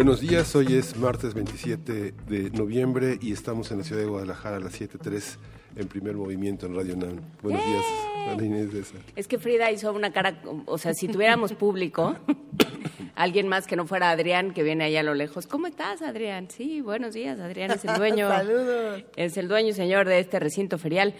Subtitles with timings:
[0.00, 4.56] Buenos días, hoy es martes 27 de noviembre y estamos en la ciudad de Guadalajara
[4.56, 5.36] a las 7.03
[5.76, 7.20] en primer movimiento en Radio NAM.
[7.42, 7.84] Buenos días,
[8.30, 8.94] Ana Inés de esa.
[9.14, 12.16] Es que Frida hizo una cara, o sea, si tuviéramos público,
[13.14, 15.46] alguien más que no fuera Adrián, que viene allá a lo lejos.
[15.46, 16.48] ¿Cómo estás, Adrián?
[16.48, 18.26] Sí, buenos días, Adrián es el dueño.
[18.30, 19.04] Saludos.
[19.16, 21.12] Es el dueño y señor de este recinto ferial.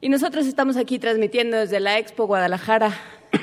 [0.00, 2.98] Y nosotros estamos aquí transmitiendo desde la Expo Guadalajara.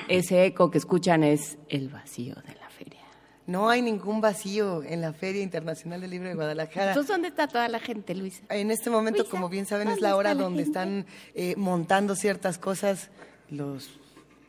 [0.08, 2.65] Ese eco que escuchan es el vacío de la.
[3.48, 6.90] No hay ningún vacío en la Feria Internacional del Libro de Guadalajara.
[6.90, 8.41] Entonces, ¿dónde está toda la gente, Luisa?
[8.49, 10.79] En este momento, Luisa, como bien saben, es ¿dónde la está hora la donde gente?
[10.79, 13.10] están eh, montando ciertas cosas
[13.51, 13.99] los,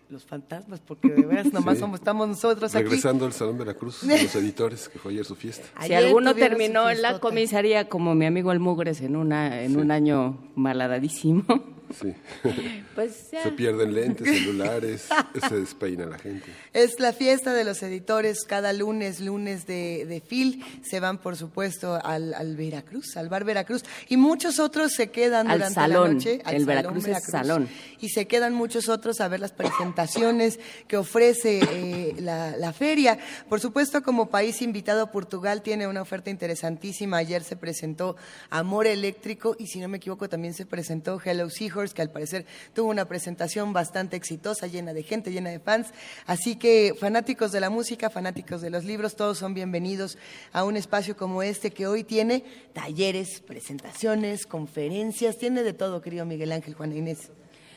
[0.08, 1.80] los fantasmas, porque de veras nomás Sí.
[1.80, 2.84] somos, estamos nosotros aquí.
[2.84, 5.66] Regresando al Salón Veracruz, los editores, que fue ayer su fiesta.
[5.78, 9.76] Si Ayer alguno terminó en la comisaría como mi amigo el Mugres en, una, en
[9.78, 11.44] un año malhadadísimo,
[12.00, 12.14] Sí.
[12.94, 13.42] pues ya.
[13.42, 15.08] Se pierden lentes, celulares,
[15.48, 16.50] se despeina la gente.
[16.72, 20.64] Es la fiesta de los editores cada lunes, lunes de, de FIL.
[20.82, 23.84] Se van, por supuesto, al, al Veracruz, al bar Veracruz.
[24.08, 26.08] Y muchos otros se quedan Al durante salón.
[26.08, 26.40] la noche.
[26.44, 27.68] al El salón Veracruz es salón.
[28.00, 33.18] Y se quedan muchos otros a ver las presentaciones que ofrece eh, la, la feria.
[33.48, 37.18] Por supuesto, como país invitado, Portugal tiene una oferta interesantísima.
[37.18, 38.16] Ayer se presentó
[38.50, 42.46] Amor Eléctrico y, si no me equivoco, también se presentó Hello Seahorse, que al parecer
[42.74, 45.88] tuvo una presentación bastante exitosa, llena de gente, llena de fans.
[46.26, 50.16] Así que fanáticos de la música, fanáticos de los libros, todos son bienvenidos
[50.52, 56.24] a un espacio como este que hoy tiene talleres, presentaciones, conferencias, tiene de todo, querido
[56.24, 57.30] Miguel Ángel, Juana Inés.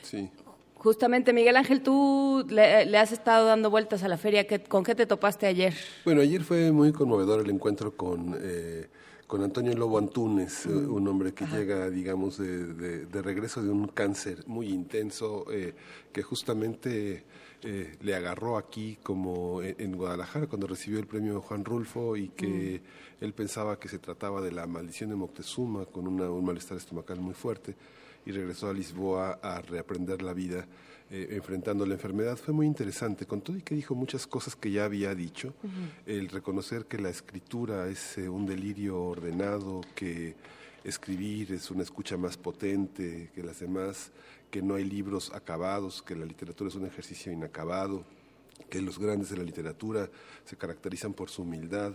[0.03, 0.29] Sí.
[0.75, 4.47] Justamente, Miguel Ángel, tú le, le has estado dando vueltas a la feria.
[4.47, 5.73] ¿Qué- ¿Con qué te topaste ayer?
[6.05, 8.87] Bueno, ayer fue muy conmovedor el encuentro con, eh,
[9.29, 13.69] con Antonio Lobo Antunes, eh, un hombre que llega, digamos, de, de- de regreso de
[13.69, 15.75] un cáncer muy intenso, eh,
[16.11, 17.25] que justamente
[17.61, 22.29] eh, le agarró aquí como en, en Guadalajara cuando recibió el premio Juan Rulfo y
[22.29, 22.81] que
[23.21, 27.19] él pensaba que se trataba de la maldición de Moctezuma con una- un malestar estomacal
[27.21, 27.75] muy fuerte
[28.25, 30.65] y regresó a Lisboa a reaprender la vida
[31.11, 32.37] eh, enfrentando la enfermedad.
[32.37, 35.53] Fue muy interesante, con todo y que dijo muchas cosas que ya había dicho,
[36.05, 40.35] el reconocer que la escritura es eh, un delirio ordenado, que
[40.83, 44.11] escribir es una escucha más potente que las demás,
[44.51, 48.05] que no hay libros acabados, que la literatura es un ejercicio inacabado,
[48.69, 50.09] que los grandes de la literatura
[50.45, 51.93] se caracterizan por su humildad.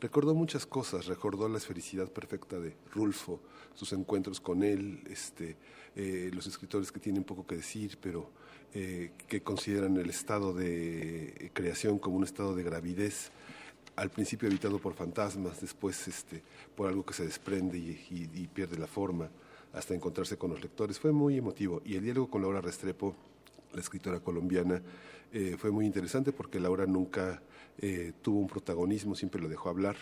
[0.00, 3.40] Recordó muchas cosas, recordó la esfericidad perfecta de Rulfo,
[3.74, 5.56] sus encuentros con él, este,
[5.94, 8.30] eh, los escritores que tienen poco que decir, pero
[8.74, 13.30] eh, que consideran el estado de creación como un estado de gravidez,
[13.96, 16.42] al principio habitado por fantasmas, después este,
[16.76, 19.28] por algo que se desprende y, pierde la forma,
[19.72, 20.98] hasta encontrarse con los lectores.
[20.98, 21.80] Fue muy emotivo.
[21.84, 23.14] Y el diálogo con Laura Restrepo,
[23.72, 24.82] la escritora colombiana,
[25.32, 27.42] eh, fue muy interesante porque Laura nunca
[27.78, 29.96] eh, tuvo un protagonismo, siempre lo dejó hablar.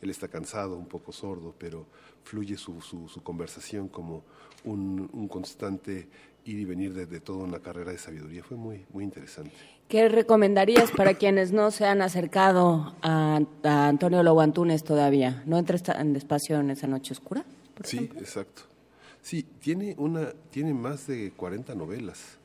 [0.00, 1.86] Él está cansado, un poco sordo, pero
[2.24, 4.22] fluye su, su- su conversación como
[4.64, 6.08] un, un constante
[6.44, 8.42] ir y venir de, de toda una carrera de sabiduría.
[8.44, 9.52] Fue muy, muy interesante.
[9.88, 15.42] ¿Qué recomendarías para quienes no se han acercado a, a Antonio Lobo Antunes todavía?
[15.46, 17.44] ¿No entres tan despacio en esa noche oscura?
[17.74, 18.20] por Sí, ejemplo?
[18.20, 18.62] exacto.
[19.22, 22.38] Sí, tiene, una, tiene más de 40 novelas,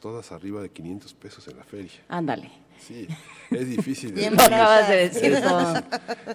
[0.00, 1.92] todas arriba de 500 pesos en la feria.
[2.08, 2.50] Ándale.
[2.86, 3.06] Sí,
[3.50, 4.12] es difícil.
[4.12, 5.44] Bien Lo acabas de decir es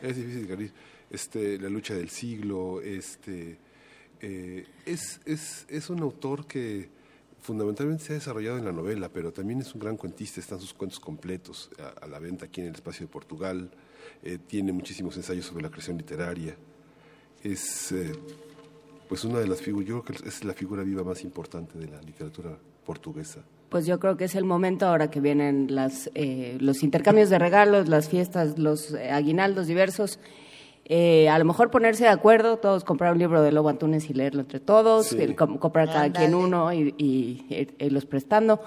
[0.02, 0.72] es difícil, Gabriel.
[1.10, 3.58] Este, la lucha del siglo, este,
[4.20, 6.90] eh, es, es, es un autor que
[7.40, 10.74] fundamentalmente se ha desarrollado en la novela, pero también es un gran cuentista, están sus
[10.74, 13.72] cuentos completos a, a la venta aquí en el espacio de Portugal,
[14.24, 16.58] eh, tiene muchísimos ensayos sobre la creación literaria,
[17.42, 18.12] es eh,
[19.08, 21.88] pues una de las figuras, yo creo que es la figura viva más importante de
[21.88, 23.44] la literatura portuguesa.
[23.70, 27.38] Pues yo creo que es el momento ahora que vienen las, eh, los intercambios de
[27.38, 30.20] regalos, las fiestas, los eh, aguinaldos diversos.
[30.86, 34.14] Eh, a lo mejor ponerse de acuerdo, todos comprar un libro de Lobo Antunes y
[34.14, 35.18] leerlo entre todos, Sí.
[35.20, 38.62] el com- comprar cada quien uno y, y, eh, irlos prestando.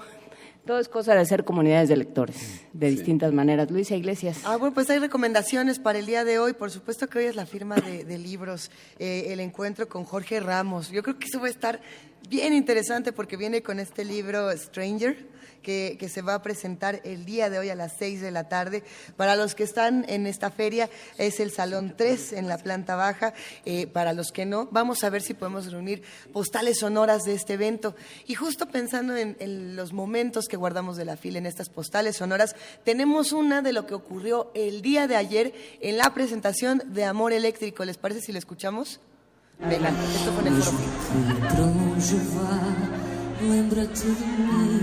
[0.67, 3.71] Todo es cosa de hacer comunidades de lectores de distintas maneras.
[3.71, 4.41] Luisa Iglesias.
[4.45, 6.53] Ah, bueno, pues hay recomendaciones para el día de hoy.
[6.53, 8.69] Por supuesto que hoy es la firma de, de libros,
[8.99, 10.91] eh, el encuentro con Jorge Ramos.
[10.91, 11.81] Yo creo que eso va a estar
[12.29, 15.31] bien interesante porque viene con este libro Stranger,
[15.61, 18.49] que, que se va a presentar el día de hoy a las 6 de la
[18.49, 18.83] tarde.
[19.15, 23.33] Para los que están en esta feria es el Salón 3 en la planta baja.
[23.65, 26.03] Eh, para los que no, vamos a ver si podemos reunir
[26.33, 27.95] postales sonoras de este evento.
[28.27, 32.17] Y justo pensando en, en los momentos que guardamos de la fila en estas postales
[32.17, 37.05] sonoras, tenemos una de lo que ocurrió el día de ayer en la presentación de
[37.05, 37.85] Amor Eléctrico.
[37.85, 38.99] ¿Les parece si la escuchamos?
[39.69, 40.63] Venga, esto en el
[43.47, 44.81] lembra-te de mim.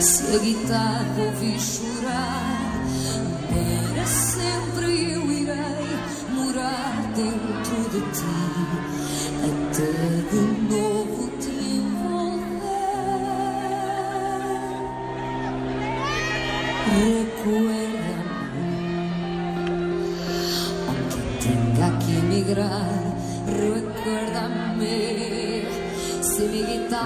[0.00, 2.82] Se a guitarra ouvir chorar,
[3.48, 5.88] para sempre eu irei
[6.34, 8.38] morar dentro de ti,
[9.48, 9.92] até
[10.30, 12.30] de novo te envolver.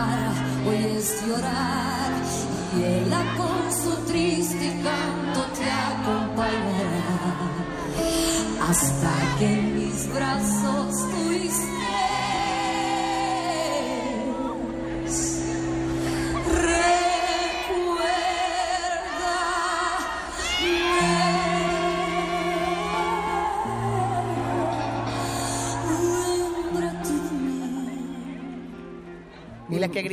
[0.07, 0.33] Mi guitarra
[0.67, 1.94] hoy es llorar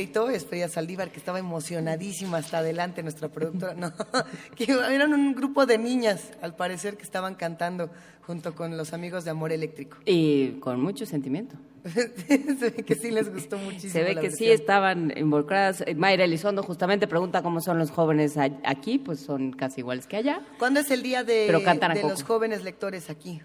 [0.02, 3.74] gritó es Frida Saldívar, que estaba emocionadísima hasta adelante, nuestra productora.
[3.74, 3.92] No,
[4.56, 7.88] que eran un grupo de niñas, al parecer, que estaban cantando
[8.26, 9.98] junto con los amigos de Amor Eléctrico.
[10.04, 11.54] Y con mucho sentimiento.
[11.84, 13.92] Se ve que sí les gustó muchísimo.
[13.92, 15.84] Se ve que sí estaban involucradas.
[15.94, 20.42] Mayra Elizondo justamente pregunta cómo son los jóvenes aquí, pues son casi iguales que allá.
[20.58, 21.60] ¿Cuándo es el día de, Pero
[22.08, 23.40] los jóvenes lectores aquí?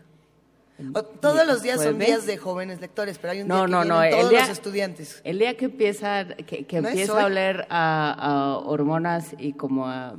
[0.93, 3.87] O- todos los días son días de jóvenes lectores, pero hay un No, día que
[3.89, 5.21] no, El todos día, los estudiantes.
[5.23, 9.53] El día que empieza, que, que ¿No es empieza a oler a, a hormonas y
[9.53, 10.15] como a,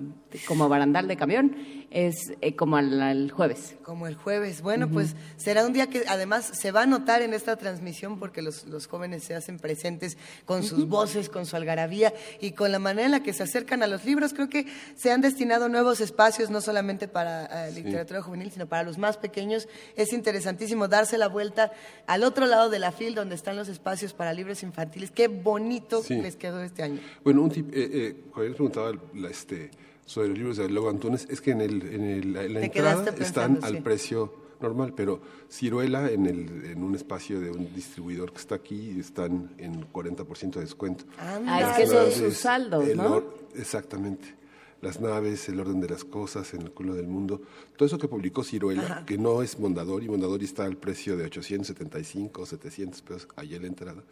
[0.49, 1.57] como a barandal de camión
[1.91, 3.77] es eh, como al, al jueves.
[3.83, 4.61] Como el jueves.
[4.61, 8.43] Bueno, pues será un día que además se va a notar en esta transmisión porque
[8.43, 12.79] los, los jóvenes se hacen presentes con sus voces, con su algarabía y con la
[12.79, 14.35] manera en la que se acercan a los libros.
[14.35, 18.83] Creo que se han destinado nuevos espacios, no solamente para eh, literatura juvenil, sino para
[18.83, 19.69] los más pequeños.
[19.97, 21.73] Es interesantísimo darse la vuelta
[22.07, 25.11] al otro lado de la fil donde están los espacios para libros infantiles.
[25.11, 26.15] Qué bonito Sí.
[26.17, 27.01] les quedó este año.
[27.25, 29.71] Bueno, un tip, eh, eh, Javier preguntaba la, este,
[30.09, 33.15] sobre los libros de Lobo Antunes, es que en, el, en, el- en la entrada
[33.19, 33.81] están al sí.
[33.83, 35.21] precio normal, pero
[35.51, 40.51] Ciruela en, el, en un espacio de un distribuidor que está aquí están en 40%
[40.55, 41.05] de descuento.
[41.19, 43.23] Ah, es que son sus saldos, el ¿no?
[43.55, 44.35] exactamente.
[44.81, 47.43] Las naves, el orden de las cosas en el culo del mundo.
[47.77, 52.47] Todo eso que publicó Ciruela, que no es Mondadori, Mondadori está al precio de 875,
[52.47, 54.03] 700 pesos allá en la entrada,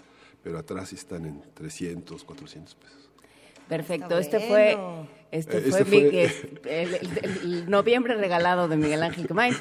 [0.42, 3.05] pero atrás están en 300, 400 pesos.
[3.68, 4.18] Perfecto.
[4.18, 4.78] Este fue
[5.32, 9.54] este Eh, fue, este fue- Miguel- el, el- el noviembre regalado de Miguel Ángel Quemain.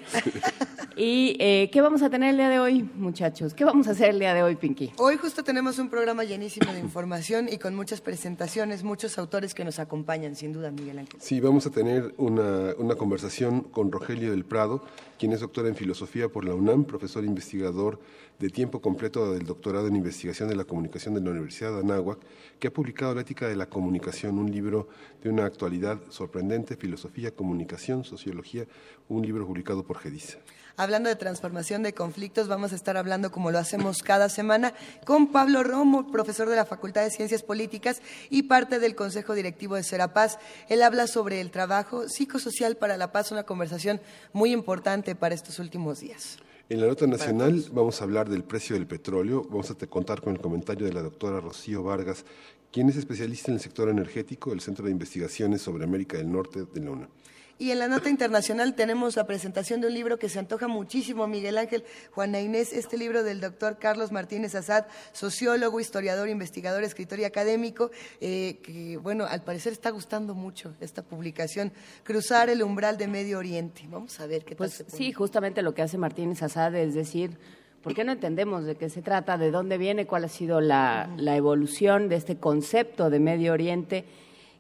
[0.96, 3.54] ¿Y eh, qué vamos a tener el día de hoy, muchachos?
[3.54, 4.94] ¿Qué vamos a hacer el día de hoy, Pinky?
[4.98, 9.66] Hoy justo tenemos un programa llenísimo de información y con muchas presentaciones, muchos autores que
[9.66, 11.20] nos acompañan, sin duda, Miguel Ángel.
[11.20, 14.84] Sí, vamos a tener una, una conversación con Rogelio del Prado,
[15.20, 18.00] quien es doctor en filosofía por la UNAM, profesor investigador
[18.40, 22.20] de tiempo completo del doctorado en investigación de la comunicación de la Universidad de Anáhuac,
[22.60, 24.88] que ha publicado La ética de la comunicación, un libro
[25.24, 28.66] de una actualidad sorprendente, filosofía, comunicación, sociología,
[29.08, 30.40] un libro publicado por Gedisa.
[30.78, 34.74] Hablando de transformación de conflictos, vamos a estar hablando, como lo hacemos cada semana,
[35.06, 39.76] con Pablo Romo, profesor de la Facultad de Ciencias Políticas y parte del Consejo Directivo
[39.76, 40.38] de Serapaz.
[40.68, 44.02] Él habla sobre el trabajo psicosocial para la paz, una conversación
[44.34, 46.40] muy importante para estos últimos días.
[46.70, 49.44] En la nota nacional vamos a hablar del precio del petróleo.
[49.50, 52.26] Vamos a te- contar con el comentario de la doctora Rocío Vargas,
[52.72, 56.66] quien es especialista en el sector energético del Centro de Investigaciones sobre América del Norte
[56.74, 57.10] de la UNAM.
[57.58, 61.26] Y en la nota internacional tenemos la presentación de un libro que se antoja muchísimo,
[61.26, 67.20] Miguel Ángel, Juana Inés, este libro del doctor Carlos Martínez Azad, sociólogo, historiador, investigador, escritor
[67.20, 71.72] y académico, eh, que, bueno, al parecer está gustando mucho esta publicación,
[72.04, 73.84] Cruzar el umbral de Medio Oriente.
[73.90, 74.98] Vamos a ver qué tal Pues se pone.
[74.98, 77.38] sí, justamente lo que hace Martínez Asad es decir,
[77.82, 81.10] ¿por qué no entendemos de qué se trata, de dónde viene, cuál ha sido la,
[81.16, 84.04] la evolución de este concepto de Medio Oriente?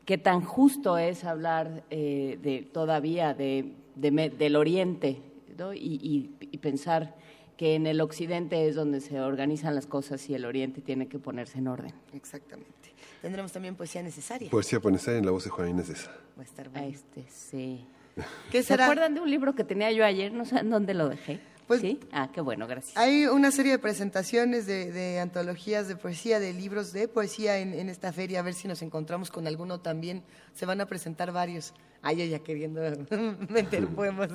[0.05, 5.19] ¿Qué tan justo es hablar eh, de todavía de, del Oriente
[5.57, 5.73] ¿no?
[5.73, 7.15] y, y- y pensar
[7.57, 11.17] que en el Occidente es donde se organizan las cosas y el Oriente tiene que
[11.19, 11.93] ponerse en orden?
[12.13, 12.71] Exactamente.
[13.21, 14.49] Tendremos también poesía necesaria.
[14.51, 16.11] Poesía Ponesá en la voz de Juan Inés de Esa.
[16.37, 16.87] Va a estar bueno.
[16.87, 17.85] Este, sí.
[18.51, 18.85] ¿Qué ¿Se será?
[18.85, 20.31] acuerdan de un libro que tenía yo ayer?
[20.33, 21.39] No sé en dónde lo dejé.
[21.67, 21.99] Pues- ¿Sí?
[22.11, 22.95] Ah, qué bueno, gracias.
[22.95, 27.73] Hay una serie de presentaciones de, de antologías de poesía, de libros de poesía en,
[27.73, 28.39] en esta feria.
[28.39, 30.21] A ver si nos encontramos con alguno también.
[30.53, 31.73] Se van a presentar varios.
[32.07, 32.81] Ay, yo ya queriendo
[33.49, 34.29] meter poemas.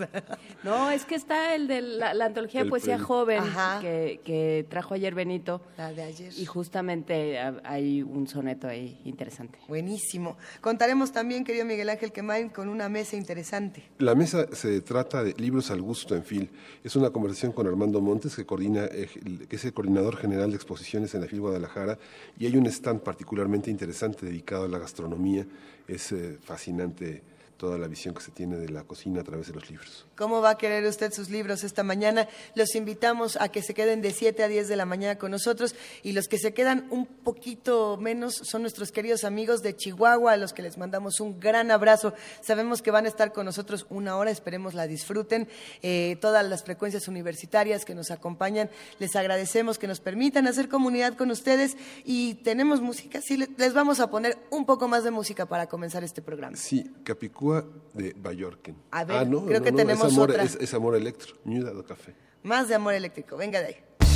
[0.65, 3.07] No, es que está el de la, la antología de El poesía premio.
[3.07, 3.79] joven Ajá.
[3.81, 5.63] que, que trajo ayer Benito.
[5.79, 6.33] La de ayer.
[6.37, 9.59] Y justamente ha- hay un soneto ahí interesante.
[9.69, 10.37] Buenísimo.
[10.61, 13.85] Contaremos también, querido Miguel Ángel Quemain, con una mesa interesante.
[13.99, 16.51] La mesa se trata de Libros al Gusto en FIL.
[16.83, 21.15] Es una conversación con Armando Montes, que, coordina, que es el coordinador general de exposiciones
[21.15, 21.99] en la FIL Guadalajara,
[22.37, 25.47] y hay un stand particularmente interesante dedicado a la gastronomía.
[25.87, 27.23] Es eh, fascinante
[27.61, 30.07] toda la visión que se tiene de la cocina a través de los libros.
[30.21, 32.29] ¿Cómo va a querer usted sus libros esta mañana?
[32.55, 35.75] Los invitamos a que se queden de 7 a 10 de la mañana con nosotros
[36.03, 40.37] y los que se quedan un poquito menos son nuestros queridos amigos de Chihuahua, a
[40.37, 42.13] los que les mandamos un gran abrazo.
[42.43, 45.49] Sabemos que van a estar con nosotros una hora, esperemos la disfruten.
[45.81, 51.15] Eh, todas las frecuencias universitarias que nos acompañan, les agradecemos que nos permitan hacer comunidad
[51.17, 55.13] con ustedes y tenemos música, sí, le- les vamos a poner un poco más de
[55.13, 56.59] música para comenzar este programa.
[56.59, 58.77] Sí, Capicúa de Ballorquen.
[58.91, 60.33] A ver, creo que tenemos amor.
[60.33, 62.15] Es, es amor electro, do Café.
[62.43, 64.10] Más de amor eléctrico, venga de ahí.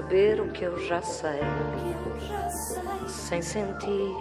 [0.00, 1.40] Saber o que eu já sei.
[3.06, 4.16] Sem sentir,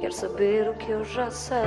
[0.00, 1.62] quer saber o que eu já sei.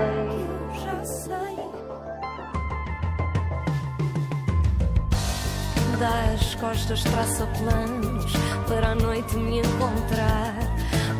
[5.97, 8.33] Dá as costas, traça planos
[8.67, 10.55] para a noite me encontrar.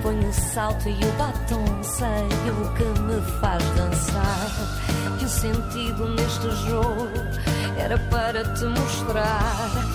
[0.04, 5.18] Ponho o salto e o batom, sei o que me faz dançar.
[5.18, 7.10] Que o sentido neste jogo
[7.78, 9.89] era para te mostrar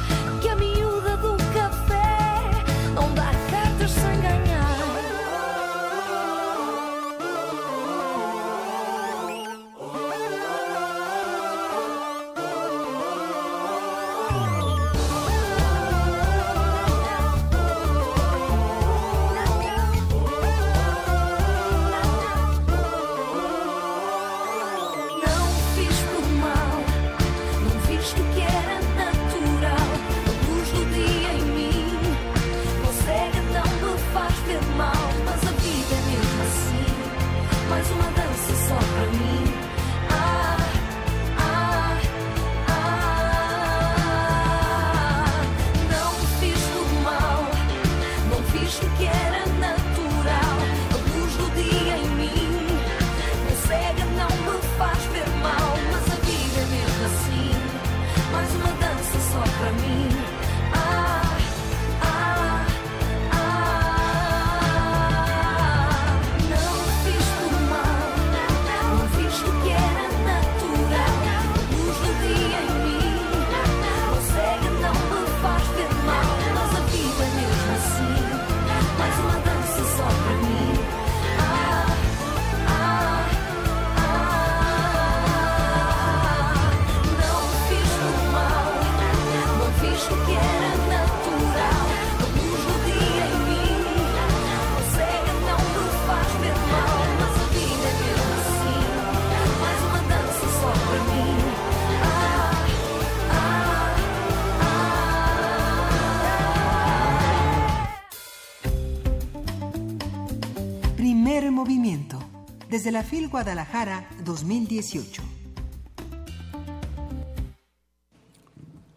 [112.84, 115.23] Desde la FIL Guadalajara 2018.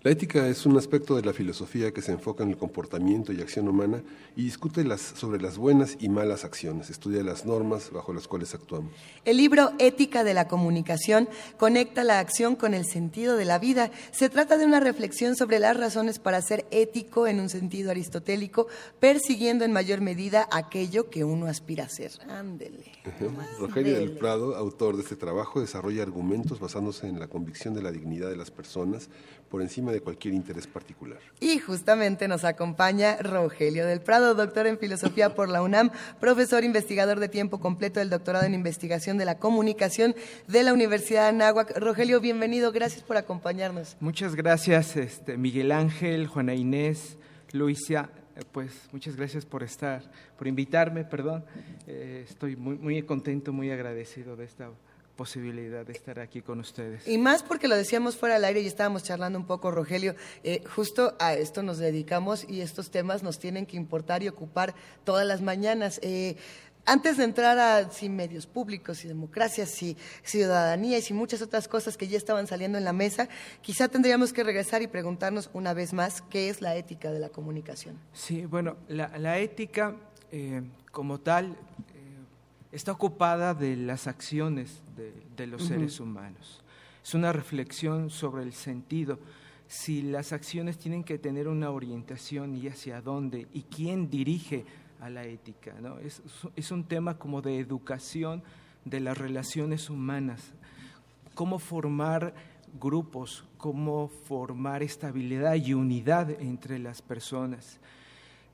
[0.08, 3.42] La ética es un aspecto de la filosofía que se enfoca en el comportamiento y
[3.42, 4.02] acción humana
[4.38, 8.56] y discute las, sobre las buenas y malas acciones, estudia las normas bajo las cuales
[8.56, 8.94] actuamos.
[9.26, 13.92] El libro Ética de la Comunicación conecta la acción con el sentido de la vida.
[14.12, 18.68] Se trata de una reflexión sobre las razones para ser ético en un sentido aristotélico,
[19.02, 22.12] persiguiendo en mayor medida aquello que uno aspira a ser.
[22.30, 22.86] Ándele.
[23.60, 27.92] Rogelio del Prado, autor de este trabajo, desarrolla argumentos basándose en la convicción de la
[27.92, 29.10] dignidad de las personas
[29.50, 31.20] por encima de cualquier interés particular.
[31.40, 37.20] Y justamente nos acompaña Rogelio del Prado, doctor en filosofía por la UNAM, profesor investigador
[37.20, 40.16] de tiempo completo del doctorado en investigación de la comunicación
[40.48, 41.78] de la Universidad de Anáhuac.
[41.78, 43.96] Rogelio, bienvenido, gracias por acompañarnos.
[44.00, 47.18] Muchas gracias, este, Miguel Ángel, Juana Inés,
[47.54, 48.10] Luisa.
[48.36, 50.04] eh, Pues muchas gracias por estar,
[50.38, 51.46] por invitarme, perdón.
[51.88, 54.70] Eh, estoy muy, muy contento, muy agradecido de esta
[55.18, 57.06] posibilidad de estar aquí con ustedes.
[57.08, 60.64] Y más porque lo decíamos fuera del aire y estábamos charlando un poco, Rogelio, eh,
[60.74, 65.28] justo a esto nos dedicamos y estos temas nos tienen que importar y ocupar todas
[65.28, 66.00] las mañanas.
[66.04, 66.38] Eh,
[66.86, 71.68] antes de entrar a si medios públicos, si democracia, si ciudadanía y si muchas otras
[71.68, 73.28] cosas que ya estaban saliendo en la mesa,
[73.62, 77.28] quizá tendríamos que regresar y preguntarnos una vez más qué es la ética de la
[77.28, 78.00] comunicación.
[78.14, 79.98] Sí, bueno, la, la ética
[80.32, 81.58] eh, como tal
[82.72, 86.64] está ocupada de las acciones de, de los seres humanos.
[87.04, 89.20] Es una reflexión sobre el sentido,
[89.68, 94.66] si las acciones tienen que tener una orientación y hacia dónde y quién dirige
[95.02, 95.74] a la ética.
[95.82, 96.00] ¿no?
[96.00, 96.22] Es,
[96.56, 98.44] es un tema como de educación
[98.86, 100.52] de las relaciones humanas,
[101.34, 102.34] cómo formar
[102.80, 107.80] grupos, cómo formar estabilidad y unidad entre las personas.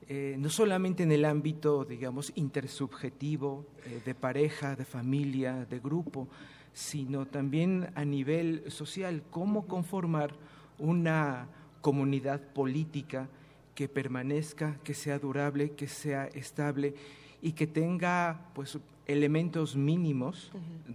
[0.06, 6.28] Eh, no solamente en el ámbito, digamos, intersubjetivo, eh, de pareja, de familia, de grupo,
[6.74, 10.34] sino también a nivel social, cómo conformar
[10.78, 11.48] una
[11.80, 13.28] comunidad política
[13.74, 16.94] que permanezca, que sea durable, que sea estable
[17.40, 20.50] y que tenga pues, elementos mínimos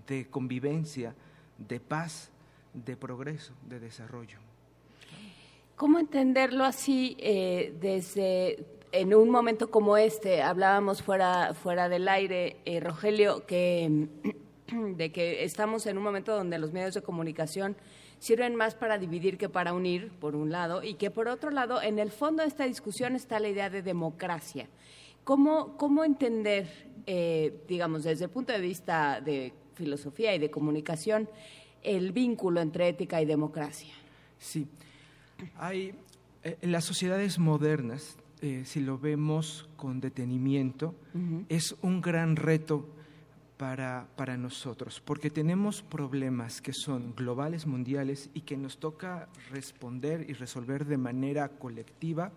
[0.07, 1.15] de convivencia,
[1.57, 2.31] de paz,
[2.73, 4.37] de progreso, de desarrollo.
[5.75, 10.41] ¿Cómo entenderlo así eh, desde en un momento como este?
[10.41, 14.07] Hablábamos fuera, fuera del aire, eh, Rogelio, que,
[14.95, 17.75] de que estamos en un momento donde los medios de comunicación
[18.19, 21.81] sirven más para dividir que para unir, por un lado, y que por otro lado,
[21.81, 24.67] en el fondo de esta discusión está la idea de democracia.
[25.23, 26.67] ¿Cómo, cómo entender,
[27.05, 31.29] eh, digamos, desde el punto de vista de filosofía y de comunicación,
[31.81, 33.93] el vínculo entre ética y democracia?
[34.37, 34.67] Sí,
[35.55, 35.93] hay
[36.43, 40.95] eh, las sociedades modernas, eh, si lo vemos con detenimiento,
[41.49, 42.87] es un gran reto
[43.57, 50.25] para, para nosotros, porque tenemos problemas que son globales, mundiales, y que nos toca responder
[50.29, 52.31] y resolver de manera colectiva,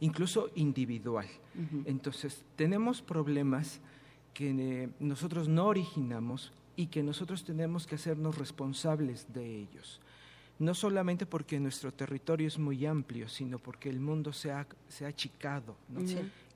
[0.00, 1.26] incluso individual.
[1.86, 3.80] Entonces, tenemos problemas
[4.34, 10.00] que eh, nosotros no originamos y que nosotros tenemos que hacernos responsables de ellos.
[10.60, 15.04] No solamente porque nuestro territorio es muy amplio, sino porque el mundo se ha, se
[15.04, 15.74] ha achicado.
[15.88, 16.00] ¿no?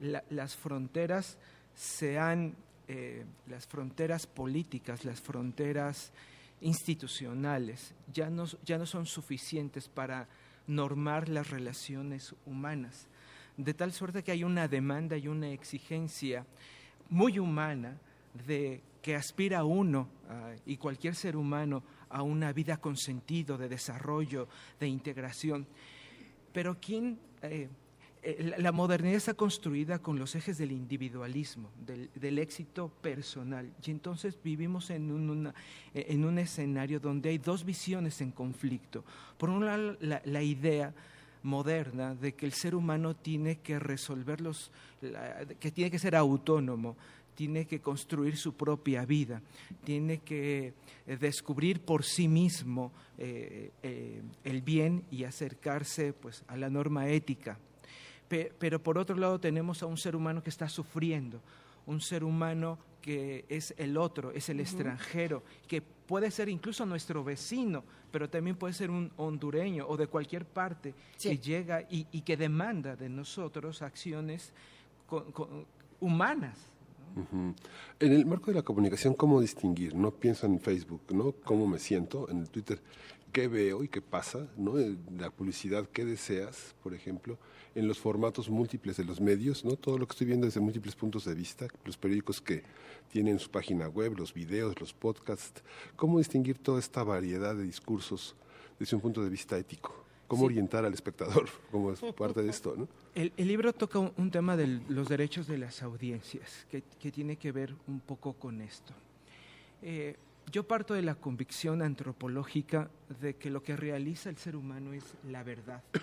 [0.01, 1.37] La- las fronteras
[1.75, 2.55] se han,
[2.87, 6.13] eh, las fronteras políticas, las fronteras
[6.61, 10.29] institucionales, ya no, ya no son suficientes para
[10.67, 13.07] normar las relaciones humanas.
[13.57, 16.45] De tal suerte que hay una demanda y una exigencia
[17.09, 17.97] muy humana
[18.47, 21.83] de que aspira uno ah, y cualquier ser humano
[22.15, 24.47] a una vida con sentido, de desarrollo,
[24.79, 25.67] de integración.
[26.53, 27.69] Pero ¿quién, eh,
[28.23, 33.71] eh, la- modernidad está construida con los ejes del individualismo, del, del éxito personal.
[33.85, 35.53] Y entonces vivimos en un,
[35.93, 39.05] en un escenario donde hay dos visiones en conflicto.
[39.37, 40.95] Por un lado, la, la idea
[41.43, 44.71] moderna de que el ser humano tiene que resolver los,
[45.61, 46.97] que tiene que ser autónomo,
[47.35, 49.43] tiene que construir su propia vida,
[49.85, 50.73] tiene que
[51.07, 57.09] eh, descubrir por sí mismo eh, eh, el bien y acercarse pues, a la norma
[57.09, 57.59] ética.
[58.29, 61.41] Pe- pero por otro lado tenemos a un ser humano que está sufriendo,
[61.87, 67.23] un ser humano que es el otro, es el extranjero, que puede ser incluso nuestro
[67.23, 71.29] vecino, pero también puede ser un hondureño o de cualquier parte Sí.
[71.31, 74.53] que llega y, y que demanda de nosotros acciones
[75.07, 75.67] con- con-
[76.01, 76.57] humanas.
[77.15, 79.95] En el marco de la comunicación, ¿cómo distinguir?
[79.95, 81.33] No pienso en Facebook, ¿no?
[81.45, 82.29] ¿Cómo me siento?
[82.29, 82.81] En Twitter,
[83.33, 84.49] ¿qué veo y qué pasa?
[84.57, 84.79] ¿No?
[84.79, 86.75] Eh, La publicidad, ¿qué deseas?
[86.83, 87.39] Por ejemplo,
[87.75, 89.77] en los formatos múltiples de los medios, ¿no?
[89.77, 92.63] Todo lo que estoy viendo desde múltiples puntos de vista, los periódicos que
[93.13, 95.63] tienen su página web, los videos, los podcasts.
[95.97, 98.35] ¿Cómo distinguir toda esta variedad de discursos
[98.79, 100.04] desde un punto de vista ético?
[100.29, 100.47] ¿Cómo Sí.
[100.47, 102.89] orientar al espectador como es parte de esto, ¿no?
[103.15, 107.13] El, el libro toca un, un tema de los derechos de las audiencias, que, que
[107.13, 108.93] tiene que ver un poco con esto.
[109.83, 110.17] Eh,
[110.51, 115.05] yo parto de la convicción antropológica de que lo que realiza el ser humano es
[115.29, 115.83] la verdad.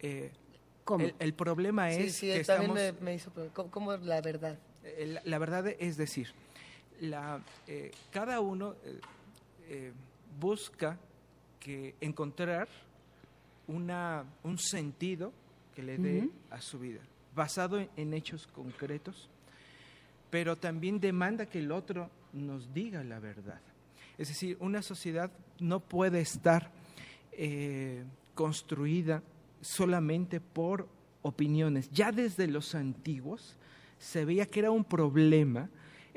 [0.00, 0.30] Eh,
[0.84, 1.04] ¿Cómo?
[1.04, 3.00] el, el problema Sí, es sí, que él también estamos...
[3.00, 3.32] me, me hizo...
[3.52, 4.58] ¿Cómo, cómo la verdad?
[4.84, 6.28] Eh, La, la verdad es decir,
[7.00, 9.00] la, eh, cada uno eh,
[9.68, 9.92] eh,
[10.40, 10.96] busca
[11.58, 12.68] que encontrar
[13.68, 15.32] una, un sentido
[15.74, 17.00] que le dé a su vida,
[17.34, 19.28] basado en, en hechos concretos,
[20.30, 23.60] pero también demanda que el otro nos diga la verdad.
[24.18, 26.70] Es decir, una sociedad no puede estar
[27.32, 28.02] eh,
[28.34, 29.22] construida
[29.60, 30.88] solamente por
[31.22, 31.90] opiniones.
[31.90, 33.56] Ya desde los antiguos
[33.98, 35.68] se veía que era un problema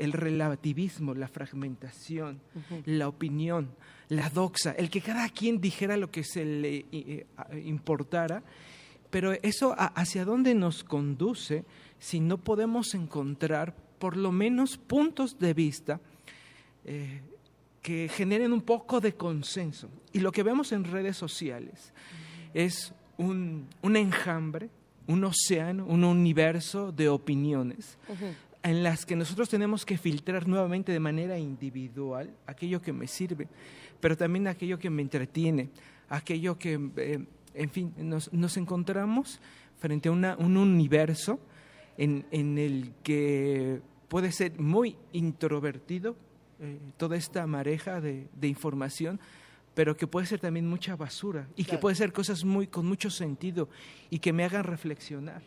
[0.04, 2.40] el relativismo, la fragmentación,
[2.86, 3.70] la opinión,
[4.10, 8.44] la doxa, el que cada quien dijera lo que se le eh, a- importara,
[9.10, 11.64] pero eso hacia dónde nos conduce
[12.00, 16.00] si no podemos encontrar por lo menos puntos de vista
[16.86, 17.22] eh,
[17.82, 19.90] que generen un poco de consenso.
[20.14, 21.94] Y lo que vemos en redes sociales
[22.54, 24.70] es un, un enjambre,
[25.08, 27.98] un océano, un universo de opiniones
[28.64, 33.48] en las que nosotros tenemos que filtrar nuevamente de manera individual aquello que me sirve,
[34.00, 35.70] pero también aquello que me entretiene,
[36.10, 39.40] aquello que, eh, en fin, nos, nos encontramos
[39.80, 41.40] frente a una- un universo
[41.98, 46.16] en, en el que puede ser muy introvertido
[46.60, 49.20] eh, toda esta mareja de, de información,
[49.74, 53.10] pero que puede ser también mucha basura y que puede ser cosas muy con mucho
[53.10, 53.70] sentido
[54.10, 55.42] y que me hagan reflexionar.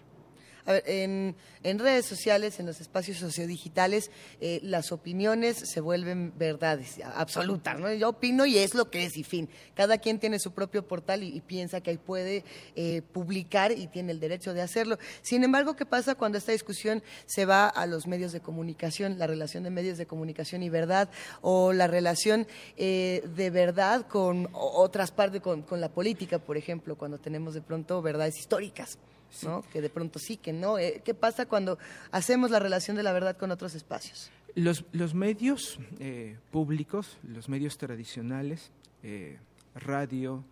[0.66, 1.34] A ver, en,
[1.78, 7.92] redes sociales, en los espacios sociodigitales, eh, las opiniones se vuelven verdades absolutas, ¿no?
[7.92, 9.48] Yo opino y es lo que es y fin.
[9.74, 12.44] Cada quien tiene su propio portal y, piensa que ahí puede
[12.76, 14.98] eh, publicar y tiene el derecho de hacerlo.
[15.20, 19.26] Sin embargo, ¿qué pasa cuando esta discusión se va a los medios de comunicación, la
[19.26, 21.10] relación de medios de comunicación y verdad,
[21.42, 22.46] o la relación
[22.78, 28.00] eh, de verdad con otras partes, con la política, por ejemplo, cuando tenemos de pronto
[28.00, 28.98] verdades históricas?
[29.42, 29.62] ¿No?
[29.72, 30.78] Que de pronto sí, que no.
[30.78, 31.78] Eh, ¿Qué pasa cuando
[32.12, 34.30] hacemos la relación de la verdad con otros espacios?
[34.54, 38.70] Los, los medios eh, públicos, los medios tradicionales,
[39.02, 39.38] eh,
[39.74, 40.44] radio,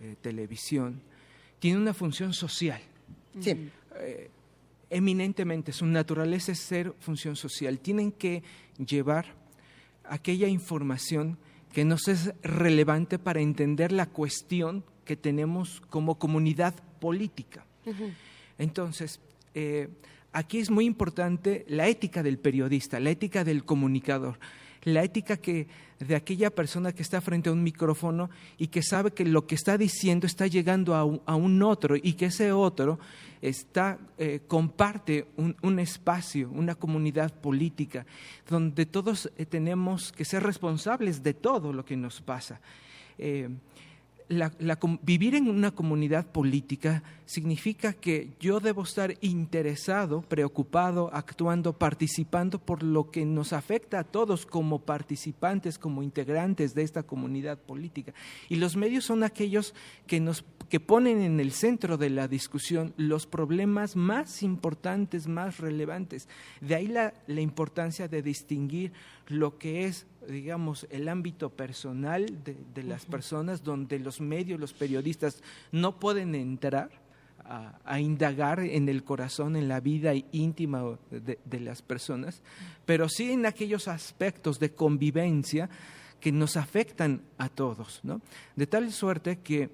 [0.00, 1.00] eh, televisión,
[1.58, 2.80] tienen una función social.
[3.40, 3.70] Sí.
[4.90, 7.80] Eminentemente, su naturaleza es ser función social.
[7.80, 8.42] Tienen que
[8.78, 9.34] llevar
[10.04, 11.36] aquella información
[11.72, 17.66] que nos es relevante para entender la cuestión que tenemos como comunidad política.
[18.58, 19.20] Entonces,
[19.54, 19.88] eh,
[20.32, 24.38] aquí es muy importante la ética del periodista, la ética del comunicador,
[24.82, 25.68] la ética que
[25.98, 29.56] de aquella persona que está frente a un micrófono y que sabe que lo que
[29.56, 32.98] está diciendo está llegando a un, a un otro y que ese otro
[33.42, 38.06] está eh, comparte un, un espacio, una comunidad política
[38.48, 42.60] donde todos eh, tenemos que ser responsables de todo lo que nos pasa.
[44.28, 51.72] La- la vivir en una comunidad política significa que yo debo estar interesado, preocupado, actuando,
[51.78, 57.58] participando por lo que nos afecta a todos como participantes, como integrantes de esta comunidad
[57.58, 58.12] política.
[58.48, 59.74] Y los medios son aquellos
[60.06, 65.56] que nos que ponen en el centro de la discusión los problemas más importantes, más
[65.60, 66.28] relevantes.
[66.60, 68.92] De ahí la, la importancia de distinguir
[69.28, 74.74] lo que es digamos, el ámbito personal de, de las personas, donde los medios, los
[74.74, 76.90] periodistas no pueden entrar
[77.44, 82.42] a, a indagar en el corazón, en la vida íntima de, de las personas,
[82.84, 85.70] pero sí en aquellos aspectos de convivencia
[86.20, 88.20] que nos afectan a todos, ¿no?
[88.56, 89.70] De tal suerte que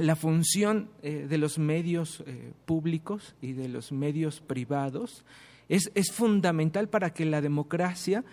[0.00, 5.24] la función eh, de los medios eh, públicos y de los medios privados
[5.68, 8.24] es, es fundamental para que la democracia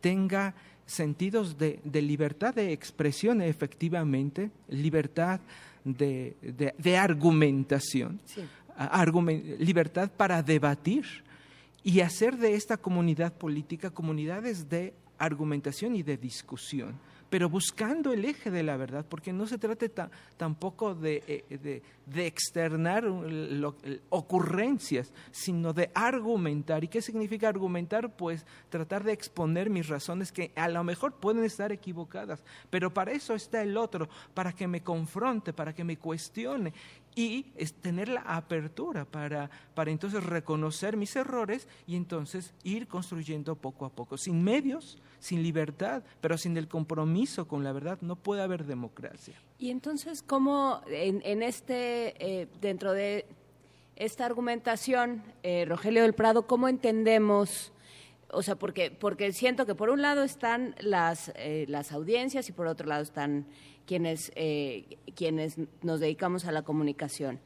[0.00, 0.54] tenga
[0.86, 5.40] sentidos de, de libertad de expresión efectivamente, libertad
[5.84, 8.42] de, de- de argumentación, Sí.
[9.58, 11.04] libertad para debatir
[11.82, 16.94] y hacer de esta comunidad política comunidades de argumentación y de discusión,
[17.30, 21.82] pero buscando el eje de la verdad, porque no se trata ta- tampoco de, eh,
[22.06, 23.04] de externar
[24.10, 26.84] ocurrencias, sino de argumentar.
[26.84, 28.14] ¿Y qué significa argumentar?
[28.16, 33.12] Pues tratar de exponer mis razones que a lo mejor pueden estar equivocadas, pero para
[33.12, 36.72] eso está el otro, para que me confronte, para que me cuestione
[37.14, 43.54] y es tener la apertura para, para entonces reconocer mis errores y entonces ir construyendo
[43.56, 48.16] poco a poco, sin medios, sin libertad, pero sin el compromiso con la verdad, no
[48.16, 49.34] puede haber democracia.
[49.58, 53.26] Y entonces, ¿cómo en, en este, eh, dentro de
[53.96, 57.72] esta argumentación, eh, Rogelio del Prado, cómo entendemos,
[58.28, 62.52] o sea, porque, porque siento que por un lado están las, eh, las audiencias y
[62.52, 63.46] por otro lado están
[63.86, 67.40] quienes, eh, quienes nos dedicamos a la comunicación.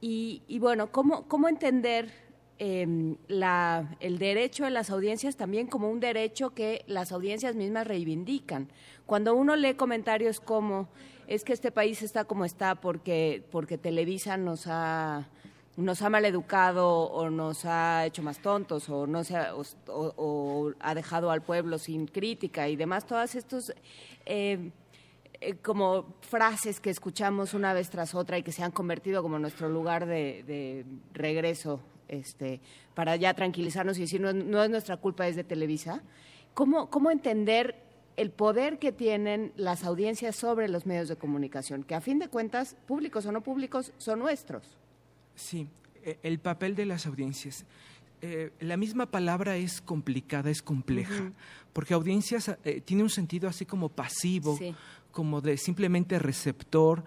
[0.00, 2.10] Y, y bueno, ¿cómo, cómo entender
[2.58, 7.86] eh, la, el derecho de las audiencias también como un derecho que las audiencias mismas
[7.86, 8.68] reivindican?
[9.06, 10.88] Cuando uno lee comentarios como
[11.26, 15.28] es que este país está como está porque, porque Televisa nos ha
[15.76, 20.14] nos ha maleducado o nos ha hecho más tontos o no se ha, o, o-
[20.16, 23.72] o ha dejado al pueblo sin crítica y demás todas estos
[24.24, 24.70] eh,
[25.40, 29.38] eh, como frases que escuchamos una vez tras otra y que se han convertido como
[29.38, 32.60] nuestro lugar de, de regreso este,
[32.94, 36.02] para ya tranquilizarnos y decir no, no es nuestra culpa, es de Televisa.
[36.54, 37.76] ¿Cómo, ¿Cómo entender
[38.16, 42.28] el poder que tienen las audiencias sobre los medios de comunicación, que a fin de
[42.28, 44.76] cuentas, públicos o no públicos, son nuestros?
[45.34, 45.66] Sí,
[46.04, 47.64] eh, el papel de las audiencias.
[48.22, 51.32] Eh, la misma palabra es complicada, es compleja,
[51.72, 54.74] porque audiencias eh, tiene un sentido así como pasivo, Sí.
[55.14, 57.04] Como de simplemente receptor,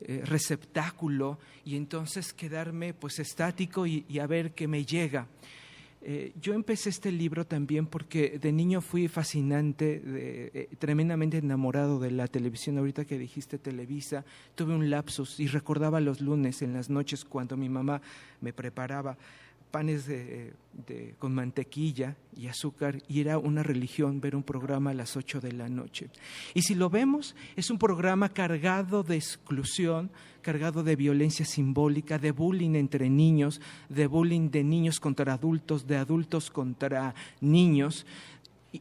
[0.00, 5.28] eh, receptáculo, y entonces quedarme pues estático y, a ver qué me llega.
[6.02, 12.10] Eh, yo empecé este libro también porque de niño fui fascinante, eh, tremendamente enamorado de
[12.10, 12.76] la televisión.
[12.76, 17.56] Ahorita que dijiste Televisa, tuve un lapsus y recordaba los lunes en las noches cuando
[17.56, 18.02] mi mamá
[18.42, 19.16] me preparaba
[19.74, 20.52] panes de,
[21.18, 25.50] con mantequilla y azúcar y era una religión ver un programa a las 8 de
[25.50, 26.10] la noche.
[26.54, 32.30] Y si lo vemos, es un programa cargado de exclusión, cargado de violencia simbólica, de
[32.30, 38.06] bullying entre niños, de bullying de niños contra adultos, de adultos contra niños.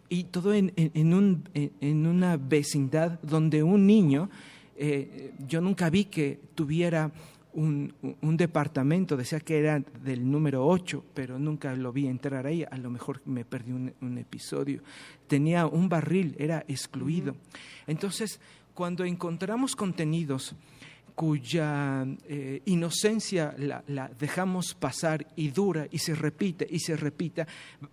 [0.10, 4.30] Y, todo en, en- un- en una vecindad donde un niño,
[4.78, 7.12] eh, yo nunca vi que tuviera
[7.54, 12.64] un, un- departamento, decía que era del número 8, pero nunca lo vi entrar ahí,
[12.70, 14.82] a lo mejor me perdí un, un episodio.
[15.28, 17.36] Tenía un barril, era excluido.
[17.88, 18.40] Entonces,
[18.74, 20.56] cuando encontramos contenidos
[21.16, 27.48] cuya eh, inocencia la, la dejamos pasar y dura y se repite y se repita,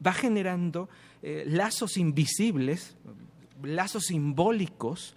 [0.04, 0.88] va generando
[1.22, 2.96] eh, lazos invisibles,
[3.62, 5.14] lazos simbólicos,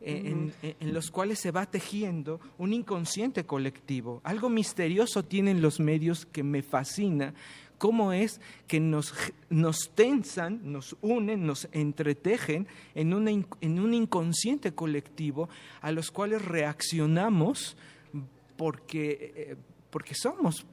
[0.00, 4.20] en, en- en los cuales se va tejiendo un inconsciente colectivo.
[4.24, 7.34] Algo misterioso tienen los medios que me fascina,
[7.78, 9.14] cómo es que nos,
[9.48, 15.48] nos tensan, nos unen, nos entretejen en, una en un inconsciente colectivo
[15.80, 17.76] a los cuales reaccionamos
[18.56, 19.56] porque, eh,
[19.90, 20.64] porque somos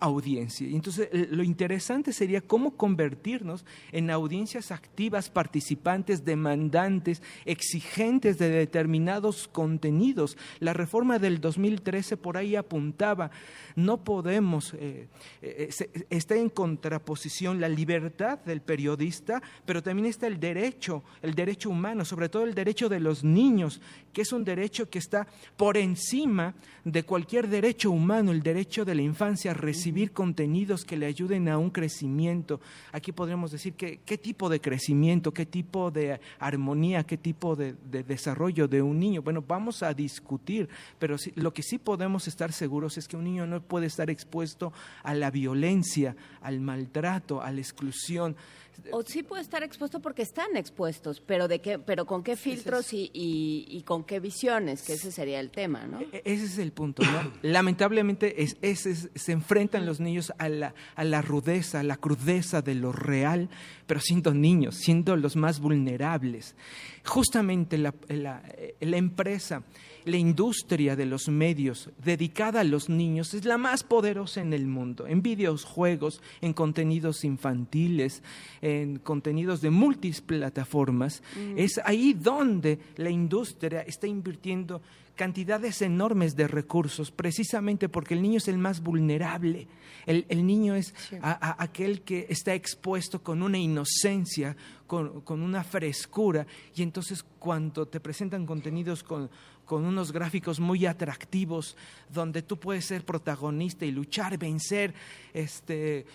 [0.00, 0.66] audiencia.
[0.68, 9.48] Entonces eh, lo interesante sería cómo convertirnos en audiencias activas, participantes, demandantes, exigentes de determinados
[9.48, 10.36] contenidos.
[10.60, 13.30] La reforma del 2013 por ahí apuntaba,
[13.74, 15.08] no podemos, eh,
[15.42, 15.70] eh,
[16.10, 22.04] está en contraposición la libertad del periodista, pero también está el derecho, el derecho humano,
[22.04, 23.80] sobre todo el derecho de los niños,
[24.12, 25.26] que es un derecho que está
[25.56, 30.96] por encima de cualquier derecho humano, el derecho de la infancia a recibir contenidos que
[30.96, 32.60] le ayuden a un crecimiento.
[32.92, 37.74] Aquí podríamos decir que qué tipo de crecimiento, qué tipo de armonía, qué tipo de,
[37.90, 39.22] de desarrollo de un niño.
[39.22, 43.24] Bueno, vamos a discutir, pero sí- lo que sí podemos estar seguros es que un
[43.24, 48.36] niño no puede estar expuesto a la violencia, al maltrato, a la exclusión.
[48.92, 52.92] O sí puede estar expuesto porque están expuestos, pero de qué, pero con qué filtros
[52.92, 56.00] y, y- y con qué visiones, que ese sería el tema, ¿no?
[56.00, 57.32] E- Ese es el punto, ¿no?
[57.42, 61.96] Lamentablemente es, ese es- se enfrentan los niños a la, a la rudeza, a la
[61.96, 63.48] crudeza de lo real,
[63.86, 66.54] pero siendo niños, siendo los más vulnerables.
[67.04, 68.42] Justamente la, la-
[68.80, 69.62] la empresa,
[70.06, 74.66] la industria de los medios dedicada a los niños es la más poderosa en el
[74.66, 78.22] mundo, en videojuegos, en contenidos infantiles,
[78.62, 81.22] en contenidos de multiplataformas,
[81.56, 84.80] es ahí donde la industria está invirtiendo
[85.16, 89.66] cantidades enormes de recursos, precisamente porque el niño es el más vulnerable.
[90.04, 95.40] El, el niño es a- a- aquel que está expuesto con una inocencia, con, con
[95.42, 99.30] una frescura, y entonces cuando te presentan contenidos con,
[99.66, 101.76] con unos gráficos muy atractivos,
[102.08, 104.94] donde tú puedes ser protagonista y luchar, vencer,
[105.34, 106.06] este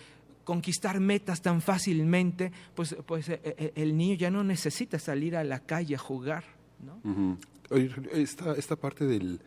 [0.44, 5.44] conquistar metas tan fácilmente, pues, pues eh, eh, el niño ya no necesita salir a
[5.44, 6.44] la calle a jugar,
[6.80, 7.38] ¿no?
[7.70, 9.38] Oye, esta, esta parte de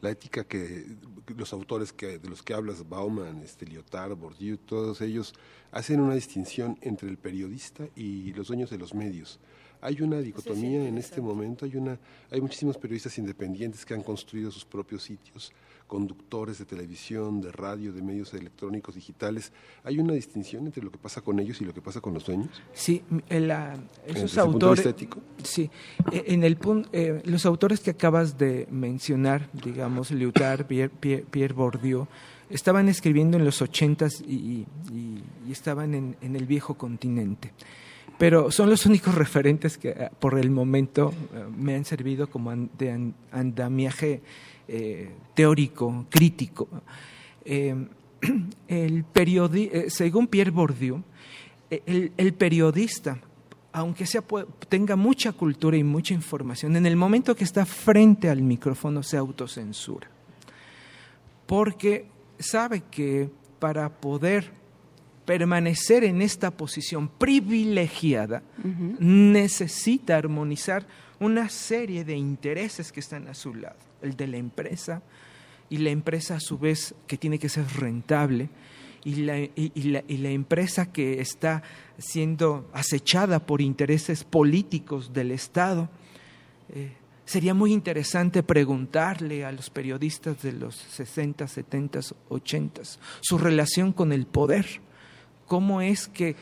[0.00, 0.86] la ética que
[1.36, 5.34] los autores que, de los que hablas, Bauman, este, Lyotard, Bourdieu, todos ellos
[5.72, 9.40] hacen una distinción entre el periodista y los dueños de los medios.
[9.86, 11.98] Hay una dicotomía en este momento, hay, una,
[12.30, 15.52] hay muchísimos periodistas independientes que han construido sus propios sitios,
[15.86, 19.52] conductores de televisión, de radio, de medios electrónicos, digitales.
[19.84, 22.24] ¿Hay una distinción entre lo que pasa con ellos y lo que pasa con los
[22.24, 22.48] dueños?
[22.72, 24.94] Sí, el, ah, ¿Desde esos autores.
[25.42, 25.70] Sí,
[26.10, 31.26] e- en el pun- eh, los autores que acabas de mencionar, digamos, Lyotard, Pierre, Pierre,
[31.30, 32.06] Pierre Bourdieu,
[32.48, 37.52] estaban escribiendo en los ochentas y, y- y estaban en, en el viejo continente.
[38.18, 42.54] Pero son los únicos referentes que ah, por el momento eh, me han servido como
[42.54, 44.22] de an- andamiaje
[44.68, 46.68] eh, teórico, crítico.
[47.44, 47.74] Eh,
[48.68, 51.02] el periodi- eh, según Pierre Bourdieu,
[51.70, 53.18] eh, el, el periodista,
[53.72, 54.22] aunque sea,
[54.68, 59.16] tenga mucha cultura y mucha información, en el momento que está frente al micrófono se
[59.16, 60.08] autocensura.
[61.46, 62.06] Porque
[62.38, 64.52] sabe que para poder
[65.24, 68.42] permanecer en esta posición privilegiada,
[68.98, 70.86] necesita armonizar
[71.20, 75.02] una serie de intereses que están a su lado, el de la empresa,
[75.70, 78.48] y la empresa a su vez que tiene que ser rentable,
[79.04, 81.62] y la, y- y la, y la empresa que está
[81.98, 85.90] siendo acechada por intereses políticos del Estado.
[86.74, 86.92] Eh,
[87.26, 92.82] sería muy interesante preguntarle a los periodistas de los 60, 70, 80
[93.20, 94.80] su relación con el poder.
[95.54, 96.34] ¿Cómo es que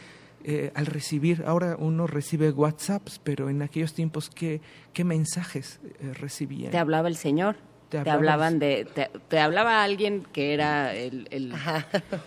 [0.43, 4.63] eh, al recibir, ahora uno recibe WhatsApps, pero en aquellos tiempos, ¿qué,
[4.95, 6.71] qué mensajes eh, recibían?
[6.71, 7.57] Te hablaba el señor.
[7.93, 11.53] Te Te, hablaba- hablaban de, te, te hablaba alguien que era el, el,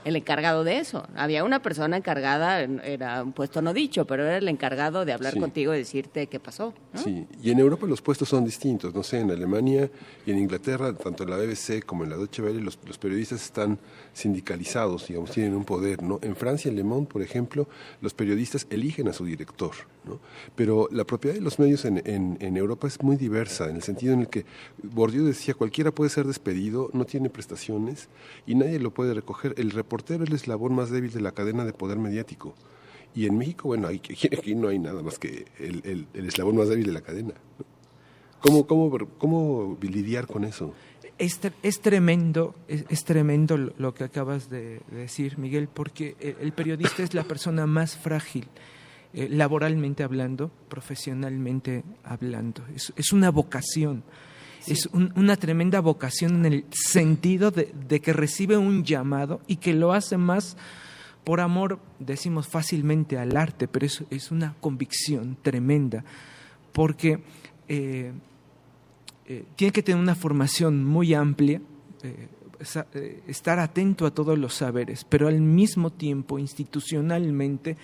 [0.05, 1.07] el encargado de eso.
[1.15, 5.33] Había una persona encargada, era un puesto no dicho, pero era el encargado de hablar
[5.33, 5.39] Sí.
[5.39, 6.75] contigo y decirte qué pasó.
[6.93, 7.01] ¿no?
[7.01, 8.93] Sí, y en Europa los puestos son distintos.
[8.93, 9.89] No sé, en Alemania
[10.23, 13.41] y en Inglaterra, tanto en la BBC como en la Deutsche Welle, los, los periodistas
[13.43, 13.79] están
[14.13, 16.03] sindicalizados, digamos, tienen un poder.
[16.03, 16.19] ¿no?
[16.21, 17.67] En Francia, en Le Monde, por ejemplo,
[18.01, 19.71] los periodistas eligen a su director.
[20.05, 20.19] ¿No?
[20.55, 24.13] Pero la propiedad de los medios en, en, Europa es muy diversa, en el sentido
[24.13, 24.45] en el que
[24.83, 28.07] Bourdieu decía, cualquiera puede ser despedido, no tiene prestaciones
[28.45, 29.55] y nadie lo puede recoger.
[29.57, 32.53] El reportero es el eslabón más débil de la cadena de poder mediático.
[33.13, 34.01] Y en México, bueno, hay-
[34.37, 37.33] aquí no hay nada más que el, el- eslabón más débil de la cadena.
[38.41, 40.73] ¿Cómo, cómo, ¿Cómo lidiar con eso?
[41.17, 46.51] Es, es tremendo, es, es tremendo lo, que acabas de, de decir, Miguel, porque el
[46.51, 48.47] periodista es la persona más frágil,
[49.15, 52.61] eh, laboralmente hablando, profesionalmente hablando.
[52.75, 54.03] Es, es una vocación,
[54.67, 59.55] es un- una tremenda vocación en el sentido de, de que recibe un llamado y
[59.55, 60.57] que lo hace más
[61.23, 66.03] por amor, decimos fácilmente al arte, pero es, es una convicción tremenda,
[66.71, 67.23] porque
[67.67, 68.11] eh,
[69.27, 71.61] eh, tiene que tener una formación muy amplia,
[73.27, 77.75] estar atento a todos los saberes, pero al mismo tiempo, institucionalmente,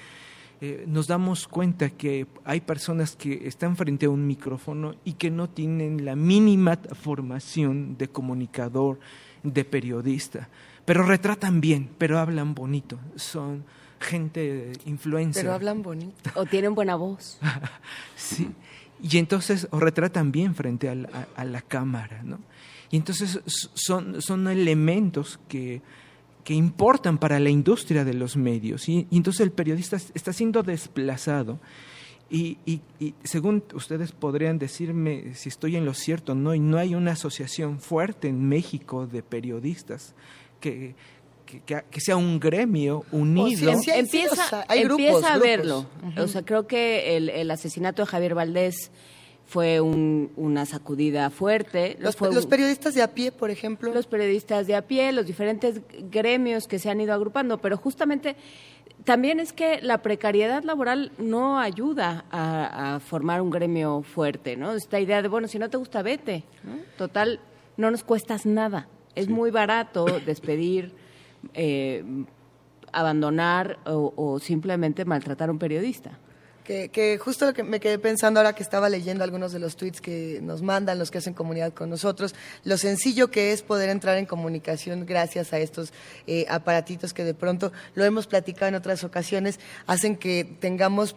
[0.62, 5.32] eh, nos damos cuenta que hay personas que están frente a un micrófono y que
[5.32, 9.00] no tienen la mínima formación de comunicador,
[9.44, 10.50] de periodista,
[10.86, 13.64] pero retratan bien, pero hablan bonito, son
[14.00, 15.44] gente influencer.
[15.44, 16.30] Pero hablan bonito.
[16.36, 17.40] O tienen buena voz.
[18.16, 18.50] Sí.
[19.04, 22.40] Y entonces o retratan bien frente a la, a- a la cámara, ¿no?
[22.92, 25.82] Y entonces son, son elementos que,
[26.44, 28.90] que importan para la industria de los medios.
[28.90, 31.60] Y, y entonces el periodista es- está siendo desplazado.
[32.30, 36.60] Y, y- y según ustedes podrían decirme si estoy en lo cierto o no, y
[36.60, 40.16] no hay una asociación fuerte en México de periodistas
[40.62, 40.96] que,
[41.46, 43.74] que, que- que sea un gremio unido.
[43.74, 45.48] sí, sí, hay- empieza o sea, hay empieza grupos, a grupos.
[45.48, 45.86] verlo.
[46.24, 48.92] O sea, creo que el, el asesinato de Javier Valdés
[49.52, 51.98] fue un- una sacudida fuerte.
[52.00, 53.94] Los, Fue los un- periodistas de a pie, por ejemplo.
[53.94, 58.38] los periodistas de a pie, los diferentes gremios que se han ido agrupando, pero justamente
[59.04, 64.72] también es que la precariedad laboral no ayuda a, a formar un gremio fuerte, ¿no?
[64.72, 66.76] Esta idea de, bueno, si no te gusta, vete, ¿no?
[66.98, 67.42] Total,
[67.76, 68.88] no nos cuestas nada.
[69.16, 70.94] Es muy barato despedir
[71.54, 72.06] eh,
[72.94, 76.18] abandonar o, o simplemente maltratar a un periodista.
[76.64, 79.76] Que, que justo lo que me quedé pensando ahora que estaba leyendo algunos de los
[79.76, 83.90] tweets que nos mandan, los que hacen comunidad con nosotros, lo sencillo que es poder
[83.90, 85.92] entrar en comunicación gracias a estos
[86.28, 91.16] eh, aparatitos que de pronto lo hemos platicado en otras ocasiones, hacen que tengamos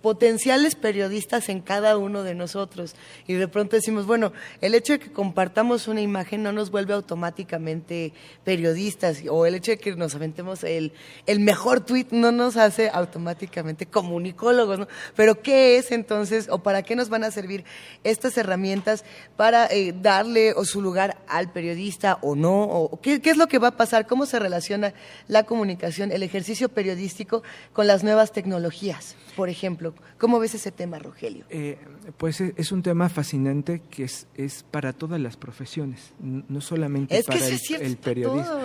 [0.00, 2.94] potenciales periodistas en cada uno de nosotros.
[3.26, 6.94] Y de pronto decimos, bueno, el hecho de que compartamos una imagen no nos vuelve
[6.94, 8.12] automáticamente
[8.44, 10.92] periodistas, o el hecho de que nos aventemos el,
[11.26, 14.88] el mejor tweet no nos hace automáticamente comunicólogos, ¿no?
[15.16, 17.64] Pero ¿qué es entonces, o para qué nos van a servir
[18.04, 19.04] estas herramientas
[19.36, 22.62] para eh, darle o su lugar al periodista o no?
[22.62, 24.06] O, ¿qué, ¿Qué es lo que va a pasar?
[24.06, 24.94] ¿Cómo se relaciona
[25.26, 29.94] la comunicación, el ejercicio periodístico con las nuevas tecnologías, por ejemplo?
[30.18, 31.44] ¿Cómo ves ese tema, Rogelio?
[31.50, 31.78] Eh,
[32.16, 37.18] pues e- es un tema fascinante que es, es para todas las profesiones, no solamente
[37.18, 38.60] Es para el, el periodismo.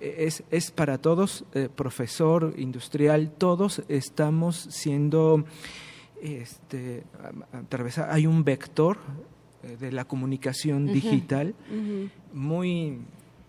[0.00, 5.44] Es, es para todos, eh, profesor, industrial, todos estamos siendo,
[6.22, 7.04] este,
[7.52, 8.98] a- atravesa- hay un vector
[9.64, 11.54] eh, de la comunicación digital
[12.32, 12.98] muy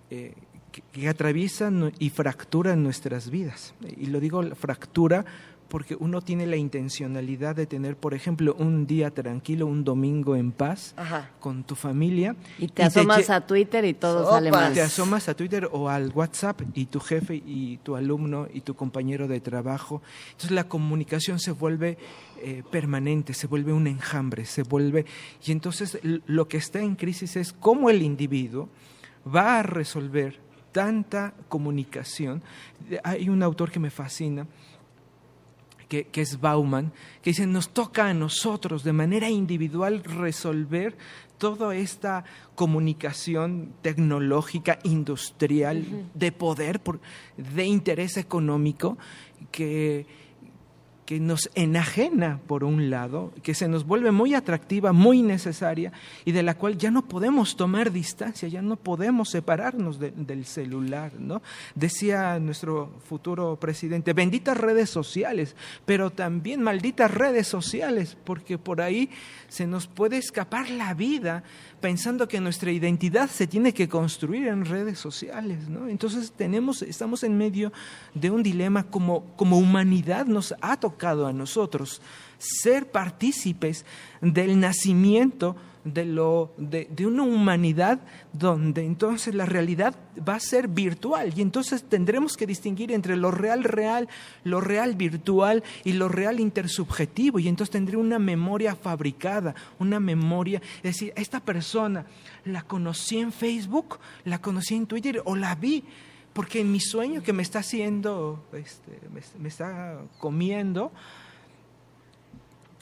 [0.10, 0.34] eh,
[0.72, 3.74] que, que atraviesa nu- y fractura nuestras vidas.
[3.98, 5.26] Y lo digo fractura
[5.70, 10.52] porque uno tiene la intencionalidad de tener, por ejemplo, un día tranquilo, un domingo en
[10.52, 11.30] paz Ajá.
[11.40, 12.36] con tu familia.
[12.58, 14.34] Y te asomas a Twitter y todo Sopas.
[14.34, 14.74] sale mal.
[14.74, 18.76] te asomas a Twitter o al WhatsApp y tu jefe y tu alumno y tu
[18.76, 20.02] compañero de trabajo.
[20.32, 21.98] Entonces la comunicación se vuelve
[22.42, 25.06] eh, permanente, se vuelve un enjambre, se vuelve...
[25.46, 28.70] Y entonces lo que está en crisis es cómo el individuo
[29.28, 30.40] va a resolver
[30.72, 32.42] tanta comunicación.
[33.04, 34.48] Hay un autor que me fascina,
[35.90, 40.96] que, que es Bauman, que dice, nos toca a nosotros de manera individual resolver
[41.38, 42.24] toda esta
[42.56, 45.84] comunicación tecnológica, industrial,
[46.14, 47.00] de poder, por-
[47.38, 48.98] de interés económico,
[49.52, 50.06] que,
[51.10, 55.92] que nos enajena por un lado, que se nos vuelve muy atractiva, muy necesaria
[56.24, 60.46] y de la cual ya no podemos tomar distancia, ya no podemos separarnos de- del
[60.46, 61.42] celular, ¿no?
[61.74, 69.10] Decía nuestro futuro presidente, benditas redes sociales, pero también malditas redes sociales, porque por ahí
[69.50, 71.44] se nos puede escapar la vida
[71.82, 75.88] pensando que nuestra identidad se tiene que construir en redes sociales, ¿no?
[75.88, 77.74] Entonces tenemos, estamos en medio
[78.14, 82.02] de un dilema como, como humanidad nos ha tocado a nosotros
[82.38, 83.86] ser partícipes
[84.22, 88.00] del nacimiento de, lo, de, de una humanidad
[88.34, 89.96] donde entonces la realidad
[90.28, 94.10] va a ser virtual y entonces tendremos que distinguir entre lo real real,
[94.44, 100.62] lo real virtual y lo real intersubjetivo y entonces tendré una memoria fabricada, una memoria,
[100.78, 102.06] es decir, esta persona
[102.46, 105.84] la conocí en Facebook, la conocí en Twitter o la vi
[106.34, 110.92] porque en mi sueño que me está haciendo, este, me, me está comiendo,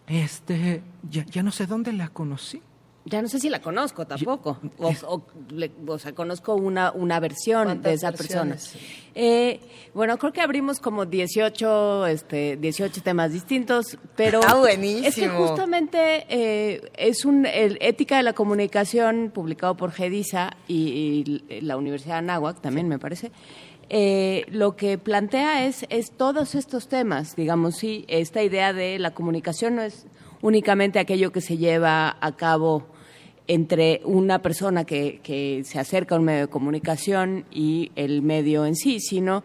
[0.08, 2.62] este, ya, ya no sé dónde la conocí.
[3.10, 4.58] Ya no sé si la conozco tampoco.
[4.80, 8.58] O, o le- o sea, conozco una, una versión de ¿Cuántas esa persona.
[9.16, 9.60] Eh,
[9.94, 15.08] bueno, creo que abrimos como 18, este, 18 temas distintos, pero Está buenísimo.
[15.08, 21.42] es que justamente eh, es un el ética de la comunicación publicado por GEDISA y,
[21.50, 23.32] y la Universidad de Anáhuac también me parece.
[23.90, 29.12] Eh, lo que plantea es, es todos estos temas, digamos, sí, esta idea de la
[29.12, 30.06] comunicación no es
[30.42, 32.86] únicamente aquello que se lleva a cabo
[33.48, 38.66] entre una persona que, que se acerca a un medio de comunicación y el medio
[38.66, 39.44] en sí, sino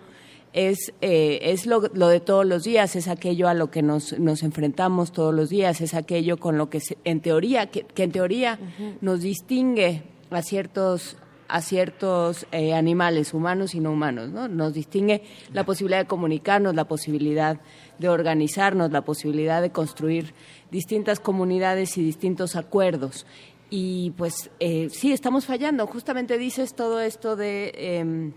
[0.53, 4.19] es, eh, es lo, lo de todos los días, es aquello a lo que nos,
[4.19, 8.03] nos enfrentamos todos los días, es aquello con lo que se- en teoría, que, que
[8.03, 8.59] en teoría
[9.01, 11.17] nos distingue a ciertos
[11.49, 14.49] a ciertos eh, animales humanos y no humanos, ¿no?
[14.49, 15.23] Nos distingue
[15.53, 17.61] la posibilidad de comunicarnos, la posibilidad
[17.99, 20.33] de organizarnos, la posibilidad de construir
[20.71, 23.27] distintas comunidades y distintos acuerdos.
[23.75, 25.87] Y pues eh, sí, estamos fallando.
[25.87, 28.33] Justamente dices todo esto de, em,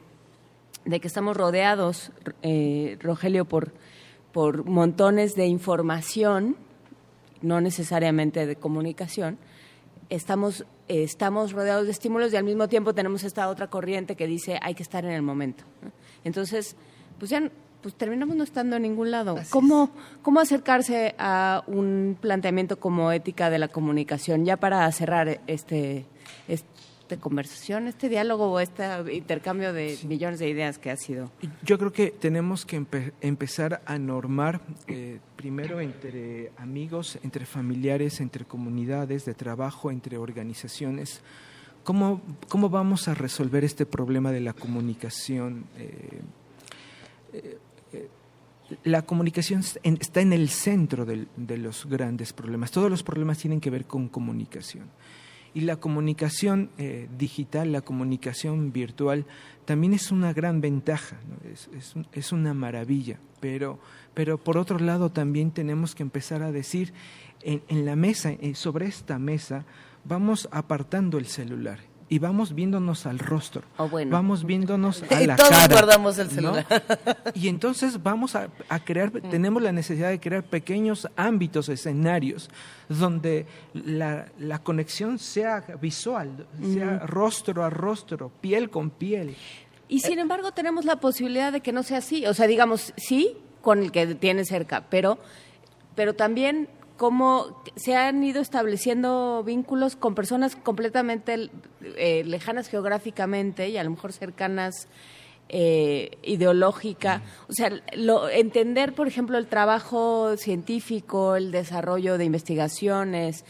[0.86, 3.74] de que estamos rodeados, eh, Rogelio, por,
[4.32, 6.56] por montones de información,
[7.42, 9.38] no necesariamente de comunicación.
[10.10, 14.28] Estamos, eh, estamos rodeados de estímulos y al mismo tiempo tenemos esta otra corriente que
[14.28, 15.66] dice hay que estar en el momento.
[16.24, 16.78] Entonces,
[17.20, 17.52] pues ya
[17.86, 19.36] pues terminamos no estando en ningún lado.
[19.52, 19.92] ¿Cómo,
[20.24, 24.44] ¿Cómo acercarse a un planteamiento como ética de la comunicación?
[24.44, 26.08] Ya para cerrar este,
[26.48, 28.84] esta conversación, este diálogo o este
[29.14, 31.30] intercambio de millones de ideas que ha sido.
[31.62, 38.20] Yo creo que tenemos que empe- empezar a normar eh, primero entre amigos, entre familiares,
[38.20, 41.22] entre comunidades de trabajo, entre organizaciones.
[41.84, 42.20] ¿Cómo,
[42.50, 45.66] cómo vamos a resolver este problema de la comunicación?
[45.78, 46.22] Eh,
[47.34, 47.58] eh,
[48.84, 52.72] la comunicación está en el centro de los grandes problemas.
[52.72, 54.86] Todos los problemas tienen que ver con comunicación.
[55.54, 59.26] Y la comunicación eh, digital, la comunicación virtual,
[59.64, 61.18] también es una gran ventaja,
[61.52, 63.20] es, es un- es una maravilla.
[63.40, 63.80] Pero,
[64.14, 66.92] pero por otro lado también tenemos que empezar a decir,
[67.42, 69.64] en, en la mesa, eh, sobre esta mesa,
[70.04, 74.12] vamos apartando el celular y vamos viéndonos al rostro, Oh, bueno.
[74.12, 75.68] vamos viéndonos a Y la todos cara.
[75.74, 76.34] guardamos el ¿no?
[76.34, 76.66] celular.
[77.34, 82.50] Y entonces vamos a, a crear, tenemos la necesidad de crear pequeños ámbitos, escenarios,
[82.90, 89.36] donde la, la conexión sea visual, sea rostro a rostro, piel con piel.
[89.88, 92.26] Y sin embargo tenemos la posibilidad de que no sea así.
[92.28, 95.18] O sea, digamos, sí, con el que tiene cerca, pero,
[95.96, 101.50] pero también cómo se han ido estableciendo vínculos con personas completamente
[101.82, 104.88] eh, lejanas geográficamente y a lo mejor cercanas
[105.50, 107.22] eh, ideológica.
[107.48, 107.72] O sea,
[108.32, 113.46] entender, por ejemplo, el trabajo científico, el desarrollo de investigaciones.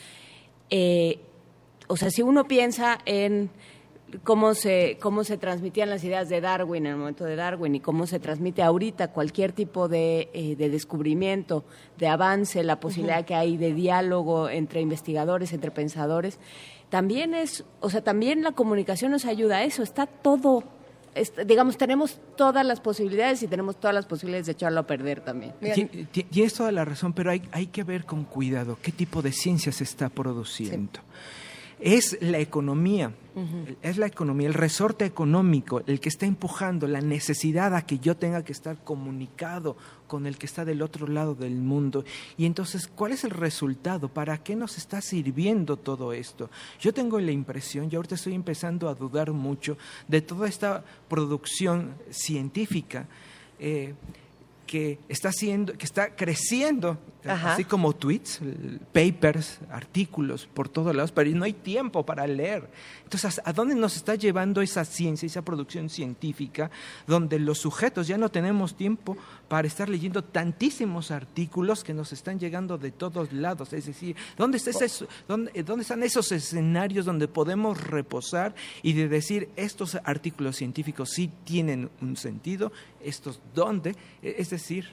[0.70, 1.20] eh,
[1.88, 3.52] o sea, si uno piensa en
[4.24, 7.80] cómo se, cómo se transmitían las ideas de Darwin en el momento de Darwin y
[7.80, 11.64] cómo se transmite ahorita cualquier tipo de, eh, de descubrimiento,
[11.98, 16.40] de avance, la posibilidad que hay de diálogo entre investigadores, entre pensadores,
[16.90, 20.64] también es, o sea, también la comunicación nos ayuda a eso, está todo,
[21.16, 25.22] es- digamos, tenemos todas las posibilidades y tenemos todas las posibilidades de echarlo a perder
[25.22, 25.54] también.
[26.12, 29.32] Ti- Tienes toda la razón, pero hay, hay que ver con cuidado qué tipo de
[29.32, 31.00] ciencia se está produciendo.
[31.80, 33.12] Es la economía,
[33.82, 38.16] es la economía, el resorte económico el que está empujando la necesidad a que yo
[38.16, 39.76] tenga que estar comunicado
[40.08, 42.06] con el que está del otro lado del mundo.
[42.38, 44.08] Y entonces, ¿cuál es el resultado?
[44.08, 46.50] ¿Para qué nos está sirviendo todo esto?
[46.80, 49.78] Yo tengo la impresión, yo ahorita estoy empezando a dudar mucho
[50.08, 53.08] de toda esta producción científica.
[53.60, 53.94] eh,
[54.66, 58.40] que está haciendo, que está creciendo, Así como tweets,
[58.94, 62.70] papers, artículos por todos lados, pero no hay tiempo para leer.
[63.04, 66.70] Entonces, ¿a dónde nos está llevando esa ciencia, esa producción científica,
[67.08, 69.18] donde los sujetos ya no tenemos tiempo
[69.48, 73.74] para estar leyendo tantísimos artículos que nos están llegando de todos lados?
[73.74, 75.06] Es decir, ¿dónde, está ese-
[75.54, 81.32] eh, dónde están esos escenarios donde podemos reposar y de decir estos artículos científicos sí
[81.44, 82.72] tienen un sentido,
[83.02, 83.96] estos dónde?
[84.22, 84.90] Eh, Es decir,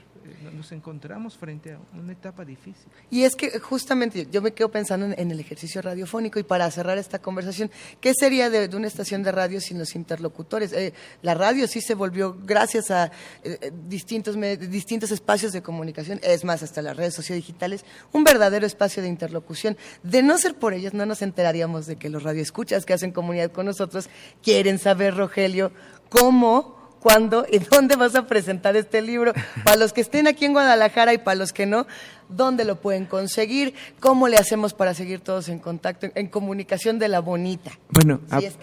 [0.55, 2.87] nos encontramos frente a una etapa difícil.
[3.11, 6.99] Y es que justamente yo me quedo pensando en, el ejercicio radiofónico y para cerrar
[6.99, 7.71] esta conversación,
[8.01, 10.73] ¿qué sería de, una estación de radio sin los interlocutores?
[10.73, 10.93] Eh,
[11.23, 13.07] la radio sí se volvió, gracias a
[13.43, 18.67] eh, eh, distintos, distintos espacios de comunicación, es más, hasta las redes sociodigitales, un verdadero
[18.67, 19.77] espacio de interlocución.
[20.03, 23.53] De no ser por ellas, no nos enteraríamos de que los radioescuchas que hacen comunidad
[23.53, 24.09] con nosotros
[24.43, 25.73] quieren saber, Rogelio,
[26.09, 29.33] cómo cuándo y dónde vas a presentar este libro.
[29.65, 31.87] Para los que estén aquí en Guadalajara y para los que no,
[32.29, 33.75] ¿dónde lo pueden conseguir?
[34.01, 37.73] ¿Cómo le hacemos para seguir todos en contacto, en comunicación de la bonita?
[37.91, 38.57] Bueno, Si es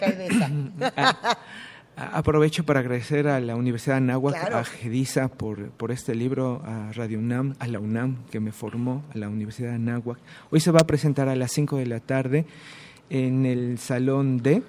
[1.96, 4.58] aprovecho para agradecer a la Universidad de Anáhuac, Claro.
[4.58, 9.04] a GEDISA por, por este libro, a Radio UNAM, a la UNAM que me formó,
[9.14, 10.18] a la Universidad de Anáhuac.
[10.50, 12.46] Hoy se va a presentar a las 5 de la tarde
[13.10, 14.62] en el Salón D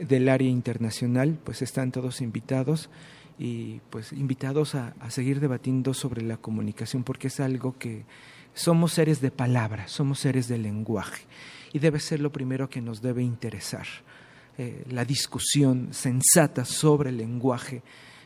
[0.00, 2.90] Del área internacional, pues están todos invitados
[3.38, 8.04] y pues invitados a, a seguir debatiendo sobre la comunicación porque es algo que
[8.52, 11.22] somos seres de palabra, somos seres de lenguaje
[11.72, 13.86] y debe ser lo primero que nos debe interesar.
[14.58, 17.82] Eh, la discusión sensata sobre el lenguaje,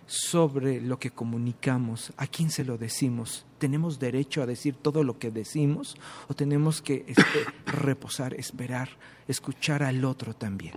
[0.07, 3.47] sobre lo que comunicamos, a quién se lo decimos.
[3.59, 5.97] ¿Tenemos derecho a decir todo lo que decimos
[6.29, 8.89] o tenemos que espe- reposar, esperar,
[9.29, 10.75] escuchar al otro también?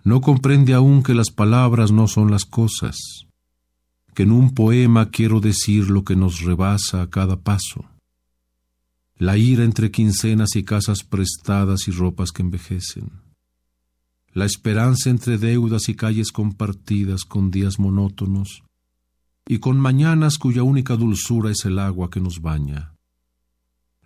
[0.04, 2.98] No comprende aún que las palabras no son las cosas,
[4.14, 7.84] que en un poema quiero decir lo que nos rebasa a cada paso.
[9.18, 13.26] La ira entre quincenas y casas prestadas y ropas que envejecen.
[14.38, 18.62] La esperanza entre deudas y calles compartidas con días monótonos
[19.48, 22.94] y con mañanas cuya única dulzura es el agua que nos baña.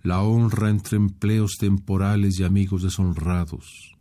[0.04, 3.98] La honra entre empleos temporales y amigos deshonrados,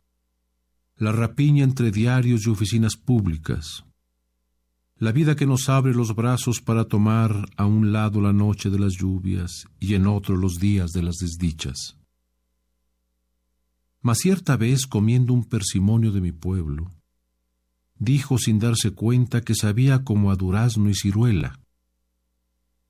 [0.99, 3.85] la rapiña entre diarios y oficinas públicas,
[4.99, 8.79] la vida que nos abre los brazos para tomar a un lado la noche de
[8.79, 12.00] las lluvias y en otro los días de las desdichas.
[14.03, 16.91] Mas cierta vez, comiendo un persimonio de mi pueblo,
[17.99, 21.61] dijo sin darse cuenta que sabía como a durazno y ciruela,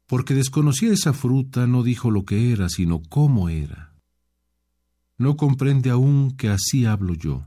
[0.07, 3.95] porque desconocía esa fruta, no dijo lo que era, sino cómo era.
[5.19, 7.45] No comprende aún que así hablo yo,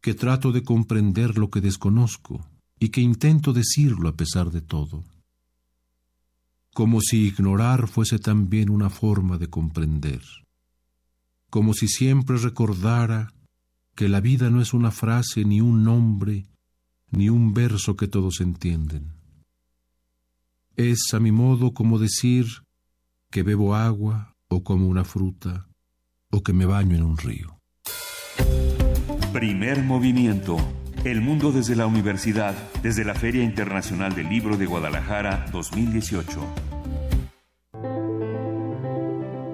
[0.00, 2.46] que trato de comprender lo que desconozco
[2.78, 5.04] y que intento decirlo a pesar de todo,
[6.74, 10.22] como si ignorar fuese también una forma de comprender,
[11.54, 13.32] como si siempre recordara
[13.94, 16.46] que la vida no es una frase, ni un nombre,
[17.10, 19.14] ni un verso que todos entienden
[20.76, 22.46] es a mi modo como decir
[23.30, 25.68] que bebo agua o como una fruta
[26.30, 27.58] o que me baño en un río.
[29.32, 30.56] Primer movimiento.
[31.04, 36.40] El mundo desde la universidad, desde la Feria Internacional del Libro de Guadalajara 2018.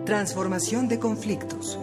[0.06, 1.78] Transformación de conflictos.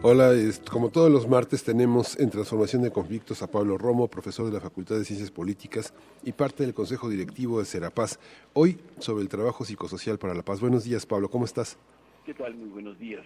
[0.00, 0.30] Hola,
[0.70, 4.60] como todos los martes tenemos en Transformación de Conflictos a Pablo Romo, profesor de la
[4.60, 5.92] Facultad de Ciencias Políticas
[6.22, 8.20] y parte del Consejo Directivo de Serapaz.
[8.52, 10.60] Hoy sobre el trabajo psicosocial para la paz.
[10.60, 11.76] Buenos días, Pablo, ¿cómo estás?
[12.24, 12.54] ¿Qué tal?
[12.54, 13.24] Muy buenos días.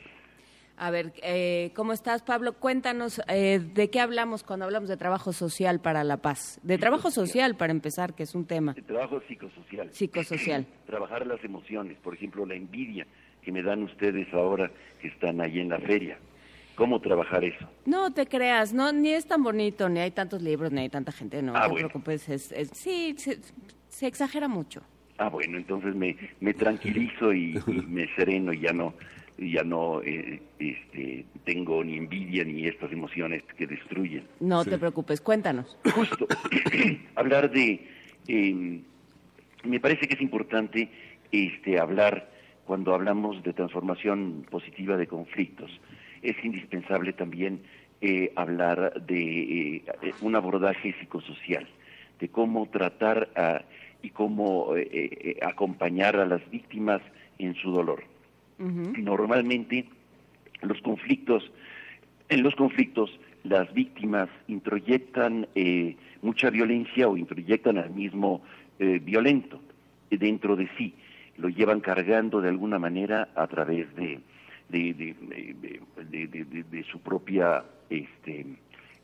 [0.78, 2.54] A ver, eh, ¿cómo estás, Pablo?
[2.54, 6.58] Cuéntanos eh, de qué hablamos cuando hablamos de trabajo social para la paz.
[6.62, 8.72] De trabajo social, para empezar, que es un tema.
[8.72, 9.92] De trabajo psicosocial.
[9.92, 10.66] Psicosocial.
[10.86, 13.06] Trabajar las emociones, por ejemplo, la envidia
[13.42, 14.70] que me dan ustedes ahora
[15.02, 16.16] que están ahí en la feria
[16.74, 17.68] cómo trabajar eso.
[17.86, 21.12] No te creas, no ni es tan bonito, ni hay tantos libros, ni hay tanta
[21.12, 21.88] gente, no Ah, te bueno.
[21.88, 22.28] preocupes.
[22.28, 23.38] Es, es- sí, se,
[23.88, 24.82] se exagera mucho.
[25.18, 28.94] Ah, bueno, entonces me, me tranquilizo y, y me sereno y ya no
[29.38, 34.24] ya no eh, este, tengo ni envidia ni estas emociones que destruyen.
[34.40, 35.76] No te preocupes, cuéntanos.
[35.94, 36.26] Justo,
[37.16, 37.88] hablar de...
[38.28, 38.80] eh,
[39.64, 40.90] me parece que es importante
[41.32, 42.30] este, hablar,
[42.66, 45.70] cuando hablamos de transformación positiva de conflictos,
[46.22, 47.60] es indispensable también
[48.00, 49.84] eh, hablar de eh,
[50.22, 51.66] un abordaje psicosocial,
[52.18, 53.62] de cómo tratar a-
[54.02, 57.00] y cómo eh, eh, acompañar a las víctimas
[57.38, 58.02] en su dolor.
[59.04, 59.86] Normalmente
[60.62, 61.50] los conflictos,
[62.28, 68.42] en los conflictos las víctimas introyectan eh, mucha violencia o introyectan al mismo
[68.78, 69.60] eh, violento
[70.10, 70.94] dentro de sí,
[71.38, 74.20] lo llevan cargando de alguna manera a través de,
[74.72, 78.46] de, de- de- de- su propia, este,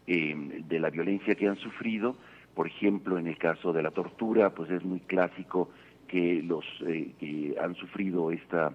[0.06, 2.16] eh, de la violencia que han sufrido.
[2.54, 5.70] Por ejemplo, en el caso de la tortura, pues es muy clásico
[6.08, 8.72] que los eh, que han sufrido esta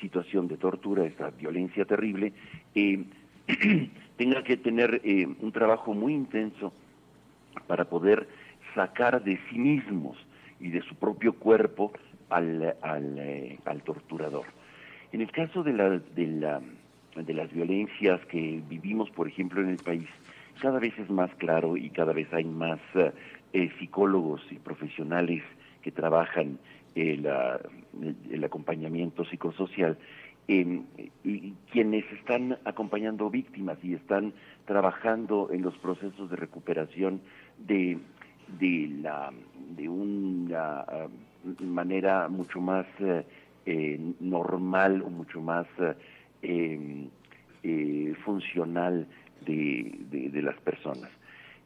[0.00, 2.32] situación de tortura, esta violencia terrible,
[2.74, 3.04] eh,
[4.16, 6.72] tengan que tener eh, un trabajo muy intenso
[7.66, 8.28] para poder
[8.74, 10.16] sacar de sí mismos
[10.60, 11.92] y de su propio cuerpo
[12.30, 14.46] al, al, eh, al torturador.
[15.14, 16.60] En el caso de, la, de, la,
[17.14, 20.08] de las violencias que vivimos, por ejemplo, en el país,
[20.60, 23.12] cada vez es más claro y cada vez hay más eh,
[23.52, 25.44] eh, psicólogos y profesionales
[25.82, 26.58] que trabajan
[26.96, 27.60] el, ah,
[28.28, 29.96] el acompañamiento psicosocial,
[30.48, 30.82] eh,
[31.22, 34.32] y quienes están acompañando víctimas y están
[34.64, 37.20] trabajando en los procesos de recuperación
[37.58, 37.98] de,
[38.58, 39.32] de, la,
[39.76, 41.06] de una ah,
[41.60, 43.24] manera mucho más eh,
[43.66, 45.66] eh, normal o mucho más
[46.42, 47.08] eh,
[47.62, 49.06] eh, funcional
[49.40, 51.10] de, de- las personas.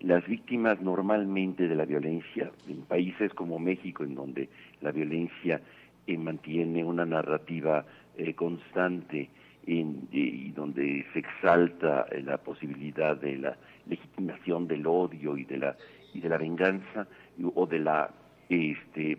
[0.00, 4.48] Las víctimas normalmente de la violencia, en países como México, en donde
[4.80, 5.60] la violencia
[6.06, 7.84] eh, mantiene una narrativa
[8.16, 9.28] eh, constante
[9.66, 15.76] en- y donde se exalta la posibilidad de la legitimación del odio y de la
[16.14, 17.06] y de la venganza
[17.54, 18.10] o de la
[18.48, 19.18] este,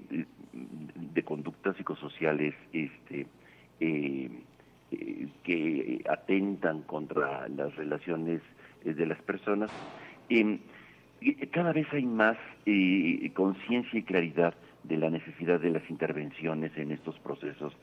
[0.54, 3.28] de conductas psicosociales este,
[3.80, 4.30] eh,
[4.92, 8.42] eh, que atentan contra las relaciones
[8.84, 9.72] eh, de las personas.
[10.30, 10.60] Em,
[11.52, 12.38] cada vez hay más
[13.34, 14.54] conciencia y claridad
[14.84, 17.74] de la necesidad de las intervenciones en estos procesos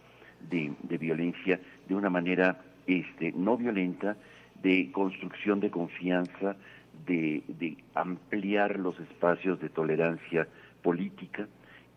[0.49, 4.17] de, violencia de una manera este, no violenta,
[4.63, 6.57] de construcción de confianza,
[7.07, 10.49] de ampliar los espacios de tolerancia
[10.87, 11.49] política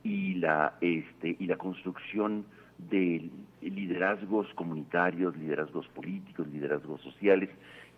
[0.03, 2.43] y la, este, y la construcción
[2.89, 3.29] de
[3.61, 7.49] liderazgos comunitarios, liderazgos políticos, liderazgos sociales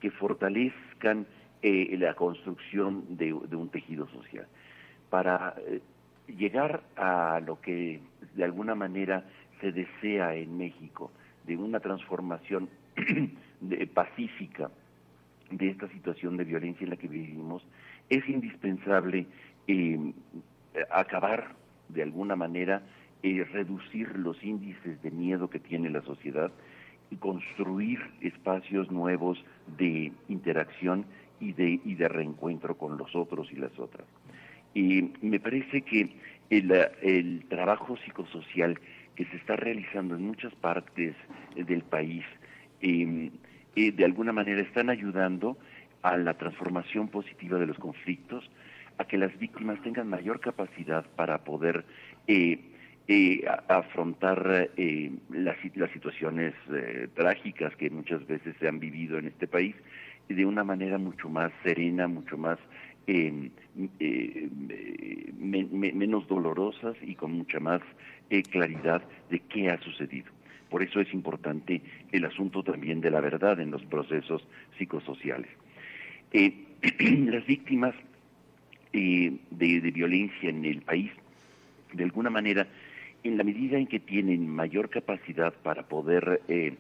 [0.02, 1.26] que fortalezcan
[1.62, 4.48] eh, la construcción de, un tejido social.
[5.10, 5.80] Para eh,
[6.28, 8.02] llegar a lo que
[8.36, 9.24] de alguna manera
[9.62, 11.10] se desea en México,
[11.48, 12.68] de una transformación
[13.94, 14.70] pacífica
[15.52, 17.66] de esta situación de violencia en la que vivimos,
[18.10, 19.26] es indispensable
[19.68, 20.14] eh,
[20.90, 21.56] acabar
[21.90, 22.82] de alguna manera,
[23.24, 26.52] eh, reducir los índices de miedo que tiene la sociedad
[27.10, 29.44] y construir espacios nuevos
[29.78, 31.06] de interacción
[31.40, 34.08] y de, y de reencuentro con los otros y las otras.
[34.74, 36.16] Y me parece que
[36.50, 38.80] el, eh, el trabajo psicosocial
[39.16, 41.16] que se está realizando en muchas partes
[41.56, 42.24] eh, del país,
[42.82, 43.30] eh,
[43.76, 45.58] eh, de alguna manera están ayudando
[46.02, 48.50] a la transformación positiva de los conflictos,
[49.02, 51.84] a que las víctimas tengan mayor capacidad para poder
[52.28, 52.60] eh,
[53.08, 56.54] eh, afrontar eh, las, las situaciones
[57.16, 59.76] trágicas que muchas veces se han vivido en este país
[60.30, 62.58] de una manera mucho más serena, mucho más
[65.40, 67.82] me- me- menos dolorosas y con mucha más
[68.52, 70.32] claridad de qué ha sucedido.
[70.70, 71.82] Por eso es importante
[72.14, 74.48] el asunto también de la verdad en los procesos
[74.78, 75.50] psicosociales.
[77.02, 77.94] Las víctimas
[78.94, 81.12] eh, de, violencia en el país,
[81.94, 82.68] de alguna manera,
[83.24, 86.74] en la medida en que tienen mayor capacidad para poder eh,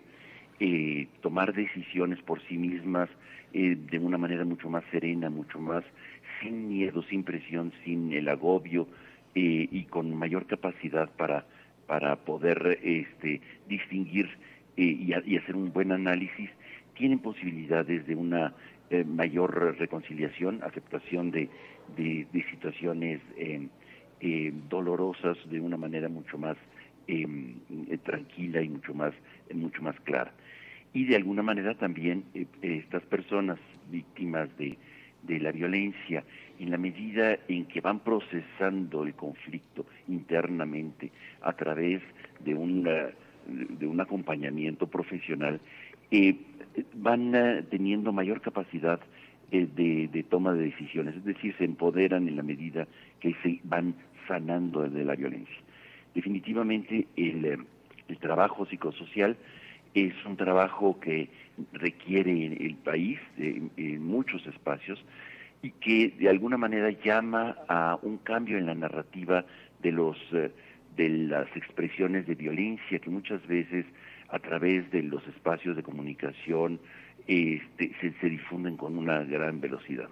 [0.59, 3.09] eh, tomar decisiones por sí mismas
[3.53, 5.84] eh, de una manera mucho más serena, mucho más
[6.41, 8.88] sin miedo, sin presión, sin el agobio
[9.36, 11.45] eh, y con mayor capacidad para,
[11.88, 14.30] para poder este, distinguir
[14.78, 16.49] eh, y, a- y hacer un buen análisis,
[16.95, 18.53] tienen posibilidades de una
[19.05, 21.49] mayor reconciliación, aceptación de,
[21.97, 23.67] de, situaciones eh,
[24.19, 26.57] eh, dolorosas de una manera mucho más
[27.07, 27.25] eh,
[27.89, 29.13] eh, tranquila y mucho más,
[29.53, 30.31] mucho más clara.
[30.93, 33.57] Y de alguna manera también eh, estas personas
[33.89, 34.77] víctimas de,
[35.23, 36.23] de la violencia,
[36.59, 41.11] en la medida en que van procesando el conflicto internamente
[41.41, 42.01] a través
[42.39, 43.13] de un, eh,
[43.47, 45.59] de un acompañamiento profesional,
[46.11, 46.35] eh,
[46.95, 47.31] van
[47.69, 48.99] teniendo mayor capacidad
[49.51, 52.87] de, de toma de decisiones, es decir, se empoderan en la medida
[53.19, 53.95] que se van
[54.27, 55.57] sanando de la violencia.
[56.15, 57.57] Definitivamente el, eh,
[58.19, 59.37] trabajo psicosocial
[59.93, 61.29] es un trabajo que
[61.73, 65.03] requiere el país eh, en muchos espacios
[65.61, 69.45] y que de alguna manera llama a un cambio en la narrativa
[69.81, 70.51] de los eh,
[70.95, 73.85] de las expresiones de violencia que muchas veces
[74.27, 76.79] a través de los espacios de comunicación
[77.28, 80.09] este, se, difunden con una gran velocidad.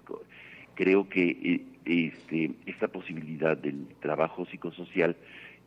[0.74, 5.16] Creo que eh, este, esta posibilidad del trabajo psicosocial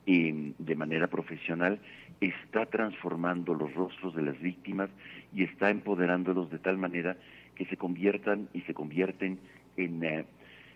[0.05, 1.79] eh, de manera profesional
[2.19, 4.89] está transformando los rostros de las víctimas
[5.33, 7.15] y está empoderándolos de tal manera
[7.55, 9.39] que se conviertan y se convierten
[9.77, 10.25] en eh,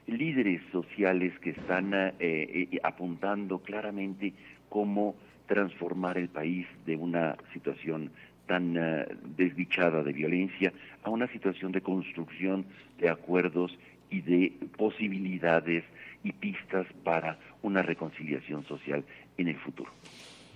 [0.07, 4.33] líderes sociales que están eh, apuntando claramente
[4.69, 5.15] cómo
[5.47, 8.11] transformar el país de una situación
[8.47, 9.05] tan eh,
[9.37, 10.73] desdichada de violencia
[11.03, 12.65] a una situación de construcción
[12.99, 13.77] de acuerdos
[14.09, 15.83] y de posibilidades
[16.23, 19.03] y pistas para una reconciliación social
[19.37, 19.91] en el futuro.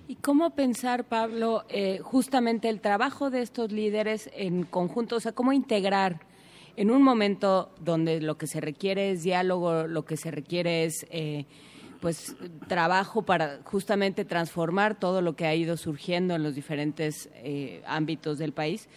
[0.08, 5.18] ¿Y cómo pensar, Pablo, eh, justamente el trabajo de estos líderes en conjunto?
[5.18, 6.20] O sea, ¿cómo integrar
[6.76, 11.06] en un momento donde lo que se requiere es diálogo, lo que se requiere es
[11.12, 11.46] eh,
[12.02, 12.36] pues
[12.68, 18.40] trabajo para justamente transformar todo lo que ha ido surgiendo en los diferentes eh, ámbitos
[18.40, 18.90] del país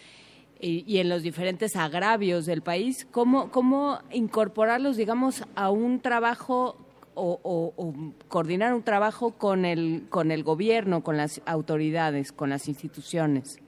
[0.59, 6.77] y, y en los diferentes agravios del país, ¿cómo, cómo incorporarlos, digamos, a un trabajo
[7.13, 7.93] o, o- o
[8.27, 13.59] coordinar un trabajo con el, con el gobierno, con las autoridades, con las instituciones?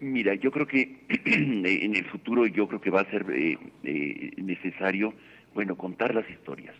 [0.00, 4.30] Mira, yo creo que en el futuro yo creo que va a ser eh, eh,
[4.36, 5.14] necesario,
[5.54, 6.74] bueno, contar las historias.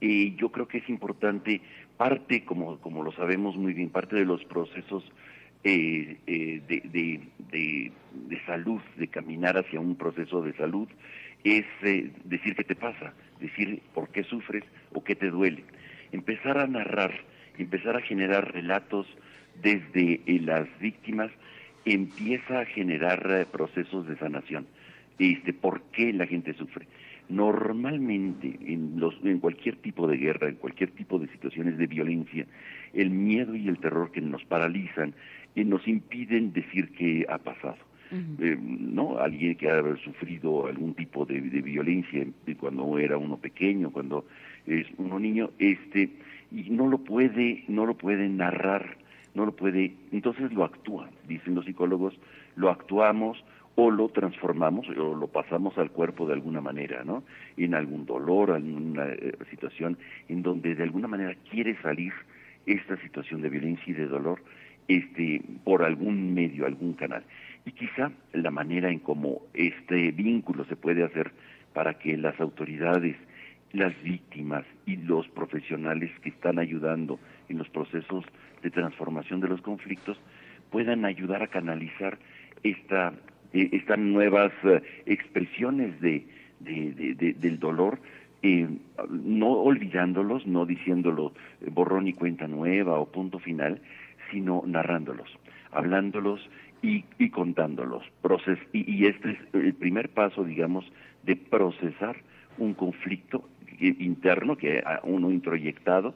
[0.00, 1.60] Y yo creo que es importante,
[1.96, 5.04] parte, como, como lo sabemos muy bien, parte de los procesos
[5.64, 7.20] eh, eh, de, de,
[7.50, 7.92] de-
[8.46, 10.88] salud, de caminar hacia un proceso de salud,
[11.44, 15.64] es eh, decir qué te pasa, decir por qué sufres o qué te duele.
[16.12, 17.12] empezar a narrar,
[17.58, 19.06] empezar a generar relatos
[19.54, 21.30] desde eh, las víctimas,
[21.84, 24.66] empieza a generar eh, procesos de sanación.
[25.18, 26.88] Este, ¿Por qué la gente sufre?
[27.30, 32.44] Normalmente, en, los, en cualquier tipo de guerra, en cualquier tipo de situaciones de violencia,
[32.92, 35.14] el miedo y el terror que nos paralizan
[35.54, 37.78] y nos impiden decir qué ha pasado.
[38.12, 43.36] Eh, no alguien que ha sufrido algún tipo de, de violencia de cuando era uno
[43.36, 44.26] pequeño cuando
[44.66, 46.10] es uno niño este
[46.50, 48.96] y no lo puede no lo puede narrar
[49.36, 52.18] no lo puede entonces lo actúa dicen los psicólogos
[52.56, 53.44] lo actuamos
[53.82, 57.24] o lo transformamos o lo pasamos al cuerpo de alguna manera, ¿no?
[57.56, 59.96] En algún dolor, en una eh, situación
[60.28, 62.12] en donde de alguna manera quiere salir
[62.66, 64.42] esta situación de violencia y de dolor
[64.86, 67.22] este por algún medio, algún canal.
[67.64, 71.32] Y quizá la manera en cómo este vínculo se puede hacer
[71.72, 73.16] para que las autoridades,
[73.72, 77.18] las víctimas y los profesionales que están ayudando
[77.48, 78.26] en los procesos
[78.62, 80.20] de transformación de los conflictos
[80.70, 82.18] puedan ayudar a canalizar
[82.62, 83.14] esta
[83.52, 86.26] eh, estas nuevas eh, expresiones de,
[86.60, 87.98] del dolor,
[88.42, 88.68] eh,
[89.10, 91.32] no olvidándolos, no diciéndolo
[91.72, 93.80] borrón y cuenta nueva o punto final,
[94.30, 95.28] sino narrándolos,
[95.72, 96.40] hablándolos
[96.82, 98.04] y, y contándolos.
[98.22, 100.90] Proces y, este es el primer paso, digamos,
[101.24, 102.16] de procesar
[102.58, 103.48] un conflicto
[103.80, 106.14] interno que uno introyectado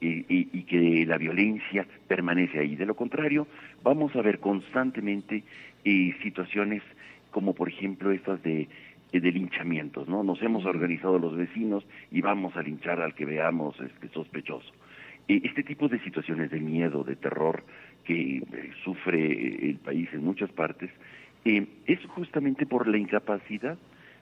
[0.00, 2.76] y, que la violencia permanece ahí.
[2.76, 3.46] De lo contrario,
[3.82, 5.44] vamos a ver constantemente
[5.86, 6.82] y situaciones
[7.30, 8.68] como por ejemplo estas de,
[9.12, 10.24] de linchamientos, ¿no?
[10.24, 14.72] Nos hemos organizado los vecinos y vamos a linchar al que veamos este, sospechoso.
[15.28, 17.64] Este tipo de situaciones de miedo, de terror
[18.04, 18.42] que eh,
[18.84, 20.90] sufre el país en muchas partes,
[21.44, 23.78] eh, es justamente por la incapacidad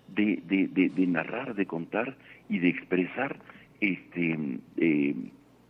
[0.09, 2.17] de, de, de, narrar, de contar
[2.49, 3.37] y de expresar
[3.81, 4.39] este,
[4.77, 5.15] eh,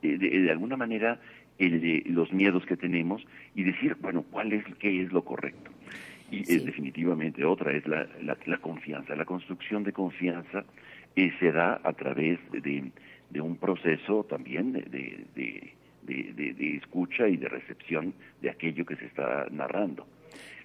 [0.02, 1.20] de, alguna manera
[1.58, 3.24] el, los miedos que tenemos
[3.54, 5.73] y decir, bueno, cuál es, qué es lo correcto.
[6.30, 9.14] Y es definitivamente otra, es la, la, confianza.
[9.14, 10.64] La construcción de confianza
[11.14, 12.90] eh, se da a través de,
[13.30, 14.82] de un proceso también de,
[15.34, 20.06] de, de, escucha y de recepción de aquello que se está narrando.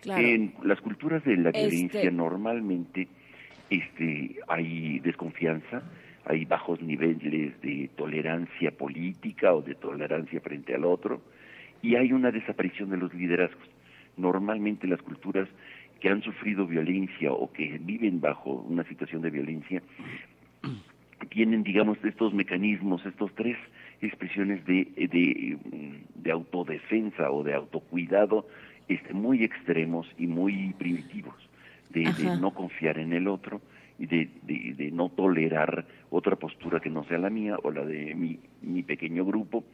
[0.06, 3.08] En las culturas de la este violencia normalmente
[3.70, 5.84] este, hay desconfianza,
[6.26, 11.22] hay bajos niveles de tolerancia política o de tolerancia frente al otro,
[11.82, 13.68] y hay una desaparición de los liderazgos.
[14.20, 15.48] Normalmente las culturas
[16.00, 19.82] que han sufrido violencia o que viven bajo una situación de violencia
[21.30, 23.58] tienen, digamos, estos mecanismos, estos tres
[24.02, 25.58] expresiones de, de,
[26.16, 28.48] de autodefensa o de autocuidado
[28.88, 31.36] este, muy extremos y muy primitivos,
[31.90, 33.62] de, de no confiar en el otro,
[34.00, 38.16] y de, de, no tolerar otra postura que no sea la mía o la de
[38.16, 39.66] mi, mi pequeño grupo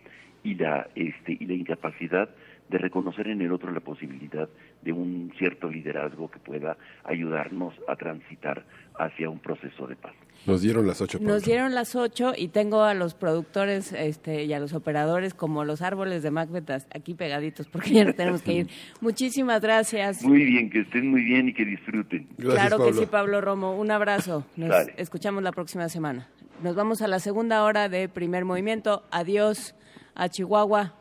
[0.44, 2.30] y la este y la incapacidad
[2.70, 4.50] de reconocer en el otro la posibilidad
[4.82, 8.66] de un cierto liderazgo que pueda ayudarnos a transitar
[8.98, 10.14] hacia un proceso de paz.
[10.46, 11.18] Nos dieron las ocho.
[11.20, 15.66] Nos dieron las ocho y tengo a los productores este, y a los operadores como
[15.66, 18.68] los árboles de Macbeth aquí pegaditos porque ya no tenemos que ir.
[19.02, 20.24] Muchísimas gracias.
[20.24, 22.28] Muy bien, que estén muy bien y que disfruten.
[22.38, 23.76] claro que sí, Pablo Romo.
[23.76, 24.46] Un abrazo.
[24.56, 26.30] Nos escuchamos la próxima semana.
[26.64, 29.04] Nos vamos a la segunda hora de primer movimiento.
[29.12, 29.76] Adiós
[30.14, 30.94] a Chihuahua.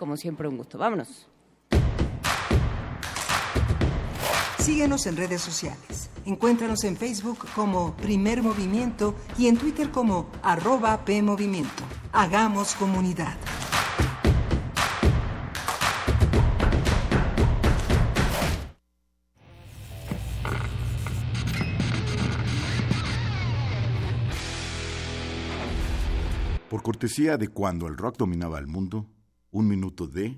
[0.00, 0.78] Como siempre, un gusto.
[0.78, 1.26] Vámonos.
[4.58, 6.08] Síguenos en redes sociales.
[6.24, 11.82] Encuéntranos en Facebook como Primer Movimiento y en Twitter como arroba PMovimiento.
[12.12, 13.36] Hagamos comunidad.
[26.70, 29.06] Por cortesía de cuando el rock dominaba el mundo,
[29.52, 30.36] un minuto de...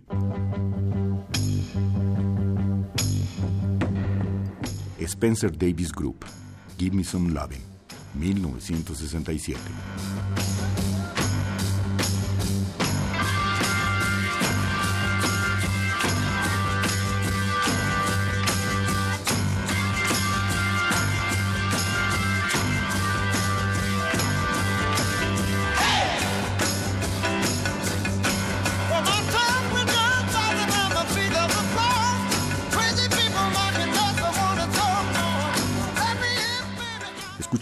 [5.06, 6.24] Spencer Davis Group,
[6.78, 7.62] Give Me Some Loving,
[8.14, 10.81] 1967.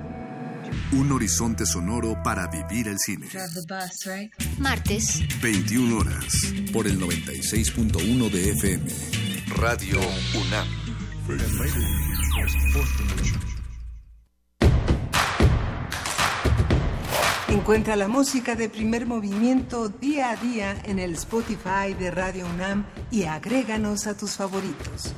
[0.93, 3.27] Un horizonte sonoro para vivir el cine.
[3.67, 4.31] Bus, right?
[4.59, 5.21] Martes.
[5.41, 6.53] 21 horas.
[6.73, 8.91] Por el 96.1 de FM.
[9.55, 9.99] Radio
[10.35, 10.67] UNAM.
[17.47, 22.85] Encuentra la música de primer movimiento día a día en el Spotify de Radio UNAM
[23.11, 25.13] y agréganos a tus favoritos.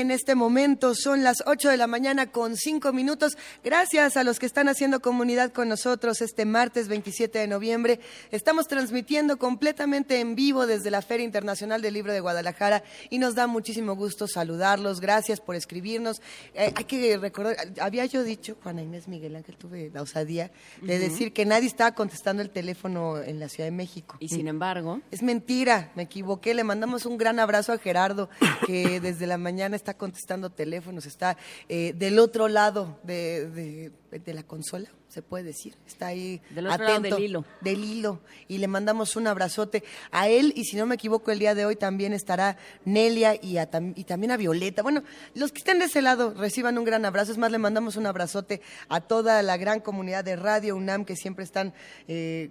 [0.00, 3.36] En este momento son las 8 de la mañana con 5 minutos.
[3.62, 8.00] Gracias a los que están haciendo comunidad con nosotros este martes 27 de noviembre.
[8.30, 13.34] Estamos transmitiendo completamente en vivo desde la Feria Internacional del Libro de Guadalajara y nos
[13.34, 15.00] da muchísimo gusto saludarlos.
[15.00, 16.22] Gracias por escribirnos.
[16.54, 20.98] Eh, hay que recordar, había yo dicho, Juana Inés Miguel Ángel, tuve la osadía de
[20.98, 24.16] decir que nadie estaba contestando el teléfono en la Ciudad de México.
[24.18, 26.54] Y sin embargo, Es mentira, me equivoqué.
[26.54, 28.30] Le mandamos un gran abrazo a Gerardo,
[28.66, 31.36] que desde la mañana está contestando teléfonos, está
[31.68, 35.76] eh, del otro lado de, de- de la consola, se puede decir.
[35.86, 37.44] Está ahí Del otro lado del hilo.
[37.60, 38.20] Del hilo.
[38.48, 40.52] Y le mandamos un abrazote a él.
[40.56, 44.02] Y si no me equivoco, el día de hoy también estará Nelia y, a y
[44.04, 44.82] también a Violeta.
[44.82, 47.30] Bueno, los que estén de ese lado reciban un gran abrazo.
[47.30, 51.14] Es más, le mandamos un abrazote a toda la gran comunidad de Radio UNAM que
[51.14, 51.72] siempre están,
[52.08, 52.50] eh,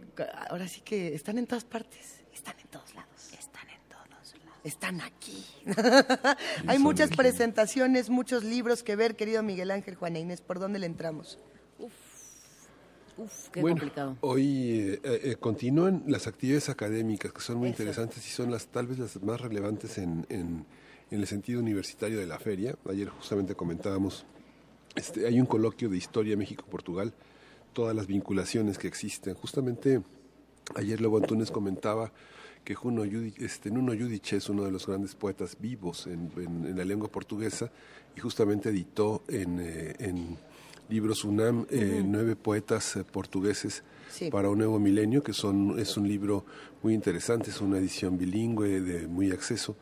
[0.50, 2.24] ahora sí que están en todas partes.
[2.34, 3.34] Están en todos lados.
[3.38, 4.34] Están en todos lados.
[4.64, 5.46] Están aquí.
[6.68, 10.42] Hay muchas presentaciones, muchos libros que ver, querido Miguel Ángel, Juana Inés.
[10.42, 11.40] ¿Por dónde le entramos?
[13.18, 14.18] uf, qué bueno, complicado.
[14.22, 18.88] hoy eh, eh, continúan las actividades académicas que son muy interesantes y son las tal
[18.88, 20.66] vez las más relevantes en, en-
[21.12, 22.76] en el sentido universitario de la feria.
[22.88, 24.26] Ayer justamente comentábamos,
[24.96, 27.14] este, hay un coloquio de historia México-Portugal,
[27.74, 29.34] todas las vinculaciones que existen.
[29.34, 30.02] Justamente
[30.76, 32.12] ayer Lobo Antunes comentaba
[32.64, 33.04] que Juno
[33.38, 37.10] este, Nuno Yudiche es uno de los grandes poetas vivos en, en- en la lengua
[37.12, 37.72] portuguesa
[38.16, 40.38] y justamente editó en, eh, en
[40.90, 42.08] libros UNAM eh, Ujú.
[42.10, 44.32] nueve poetas eh, portugueses Sí.
[44.32, 46.44] para un nuevo milenio, que son, es un libro
[46.82, 49.76] muy interesante, es una edición bilingüe de muy acceso.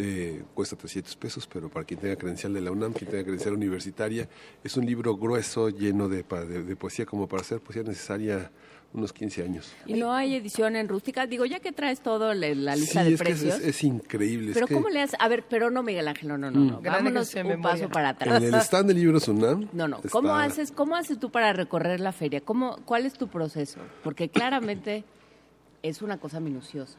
[0.00, 3.54] eh, cuesta 300 pesos, pero para quien tenga credencial de la UNAM, quien tenga credencial
[3.54, 4.28] universitaria,
[4.62, 8.50] es un libro grueso, lleno de, de- de poesía, como para hacer poesía necesaria
[8.94, 9.70] unos 15 años.
[9.86, 11.26] ¿Y no hay edición en rústica?
[11.26, 13.60] Digo, ya que traes todo le- la lista Sí, de es que es- precios.
[13.60, 14.48] es, es increíble.
[14.50, 15.16] es pero que ¿cómo le haces?
[15.20, 16.58] A ver, pero no, Miguel Ángel, no, no, no.
[16.60, 16.80] no.
[16.80, 16.82] Mm.
[16.84, 17.62] Vámonos un memoria.
[17.82, 18.42] paso para atrás.
[18.42, 19.68] En el stand de libros UNAM.
[19.72, 20.00] No, no.
[20.10, 22.40] ¿Cómo haces, ¿Cómo haces tú para recorrer la feria?
[22.40, 23.80] ¿Cómo, ¿Cuál es tu proceso?
[24.02, 25.04] Porque claramente
[25.82, 26.98] es una cosa minuciosa,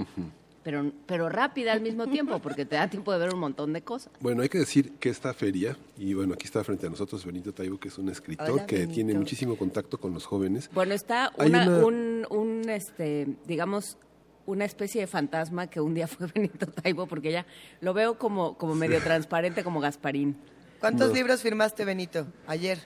[0.00, 0.30] Ujú.
[0.66, 3.82] Pero, pero rápida al mismo tiempo, porque te da tiempo de ver un montón de
[3.82, 4.12] cosas.
[4.18, 7.54] Bueno, hay que decir que esta feria, y bueno, aquí está frente a nosotros Benito
[7.54, 8.94] Taibo, que es un escritor Hola, que Benito.
[8.94, 10.68] tiene muchísimo contacto con los jóvenes.
[10.74, 13.96] Bueno, está Hay una, una- un, un, este, digamos,
[14.44, 17.46] una especie de fantasma que un día fue Benito Taibo, porque ya
[17.80, 20.36] lo veo como, como medio transparente, como Gasparín.
[20.80, 21.14] ¿Cuántos No.
[21.14, 22.26] libros firmaste, Benito?
[22.48, 22.80] Ayer.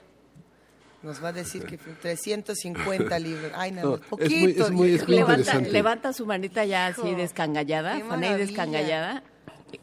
[1.03, 3.51] Nos va a decir que fue 350 libros.
[3.55, 4.29] Ay, nada No, Poquito.
[4.35, 9.23] muy- es muy- es muy levanta, levanta su manita ya así Hijo, descangallada, Fanny descangallada,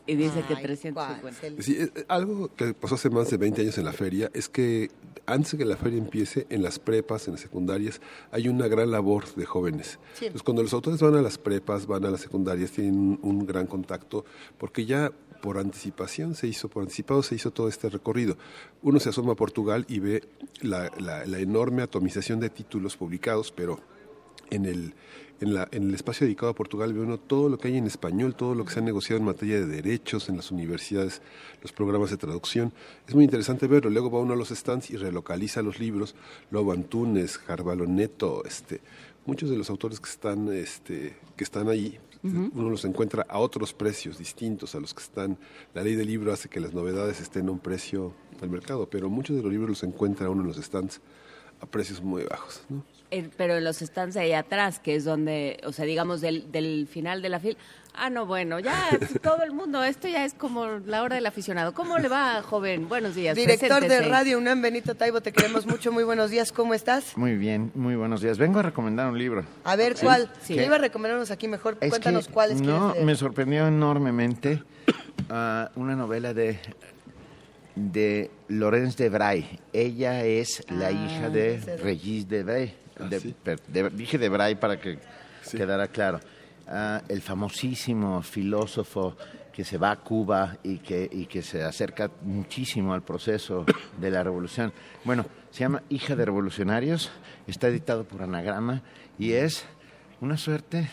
[0.07, 1.63] y dice que Ay, 350.
[1.63, 4.91] Sí, eh, algo que pasó hace más de 20 años en la feria es que
[5.27, 8.01] antes de que la feria empiece, en las prepas, en las secundarias,
[8.31, 9.99] hay una gran labor de jóvenes.
[10.15, 10.27] Sí.
[10.27, 13.47] Entonces, cuando los autores van a las prepas, van a las secundarias, tienen un, un
[13.47, 14.25] gran contacto,
[14.57, 15.11] porque ya
[15.41, 18.37] por anticipación se hizo, por anticipado se hizo todo este recorrido.
[18.83, 20.29] Uno se asoma a Portugal y ve
[20.61, 20.91] la,
[21.39, 23.81] enorme atomización de títulos publicados, pero
[24.51, 24.95] en el,
[25.41, 27.87] en, la, en el espacio dedicado a Portugal ve uno todo lo que hay en
[27.87, 31.23] español, todo lo que se ha negociado en materia de derechos en las universidades,
[31.63, 32.73] los programas de traducción.
[33.07, 33.91] Es muy interesante verlo.
[33.91, 36.15] Luego va uno a los stands y relocaliza los libros.
[36.51, 38.81] Lobo Antunes, Carvalho Neto, este,
[39.27, 41.99] muchos de los autores que están, este, que están ahí.
[42.23, 45.39] Uno los encuentra a otros precios distintos a los que están.
[45.75, 49.09] La ley del libro hace que las novedades estén a un precio del mercado, pero
[49.09, 51.01] muchos de los libros los encuentra uno en los stands
[51.61, 52.63] a precios muy bajos.
[52.69, 52.85] ¿no?
[53.11, 56.87] Eh, pero en los stands ahí atrás, que es donde, o sea, digamos, del, del
[56.87, 57.57] final de la fila.
[57.95, 58.91] Ah, no, bueno, ya
[59.23, 61.75] todo el mundo, esto ya es como la hora del aficionado.
[61.75, 62.89] ¿Cómo le va, joven?
[62.89, 63.35] Buenos días.
[63.37, 64.03] Director de.
[64.03, 65.91] Radio UNAM, Benito Taibo, te queremos mucho.
[65.91, 66.53] Muy buenos días.
[66.53, 67.17] ¿Cómo estás?
[67.17, 68.39] Muy bien, muy buenos días.
[68.39, 69.45] Vengo a recomendar un libro.
[69.65, 70.05] A ver, Sí.
[70.07, 70.31] ¿cuál?
[70.43, 70.55] Sí.
[70.55, 71.77] Yo iba a recomendarnos aquí mejor.
[71.81, 74.63] Es Cuéntanos que cuáles No, me sorprendió enormemente
[75.31, 76.59] ah, una novela de
[77.75, 79.61] de Laurence de Bray.
[79.73, 82.75] Ella es la Ah, hija de es- Regis de Bray.
[83.01, 84.99] Ah, De- per- de- dije de Bray para que
[85.51, 86.21] quedara claro.
[86.71, 89.17] Ah, el famosísimo filósofo
[89.53, 93.65] que se va a Cuba y que, y que se acerca muchísimo al proceso
[93.99, 94.73] de la revolución.
[95.03, 97.11] Bueno, se llama Hija de Revolucionarios,
[97.47, 98.83] está editado por Anagrama
[99.19, 99.65] y es
[100.21, 100.91] una suerte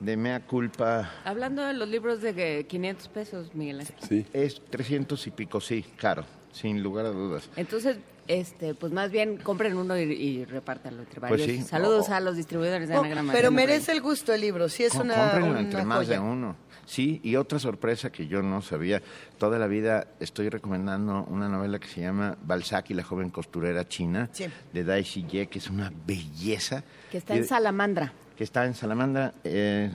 [0.00, 1.10] de mea culpa.
[1.24, 3.96] Hablando de los libros de que 500 pesos, Miguel Ángel.
[4.08, 4.26] Sí.
[4.32, 7.50] Es 300 y pico, sí, caro, sin lugar a dudas.
[7.56, 7.98] Entonces,
[8.40, 11.46] este, pues más bien compren uno y, y repártanlo entre Pues varios.
[11.48, 11.62] sí.
[11.62, 12.14] Saludos Oh.
[12.14, 13.32] a los distribuidores de Oh, Anagrama.
[13.32, 16.18] pero merece el gusto el libro, sí es Com- una, cómprenlo una entre más de
[16.18, 16.56] uno.
[16.84, 19.00] Sí, y otra sorpresa que yo no sabía,
[19.38, 23.86] toda la vida estoy recomendando una novela que se llama Balzac y la joven costurera
[23.86, 24.46] china, Sí.
[24.72, 26.82] de Dai Xie, que es una belleza.
[27.10, 28.12] Que está en Salamandra.
[28.36, 29.32] que está en Salamandra.
[29.44, 29.90] Eh,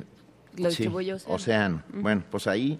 [0.55, 0.87] Lo sí,
[1.27, 1.83] Océano.
[1.93, 2.79] Bueno, pues ahí,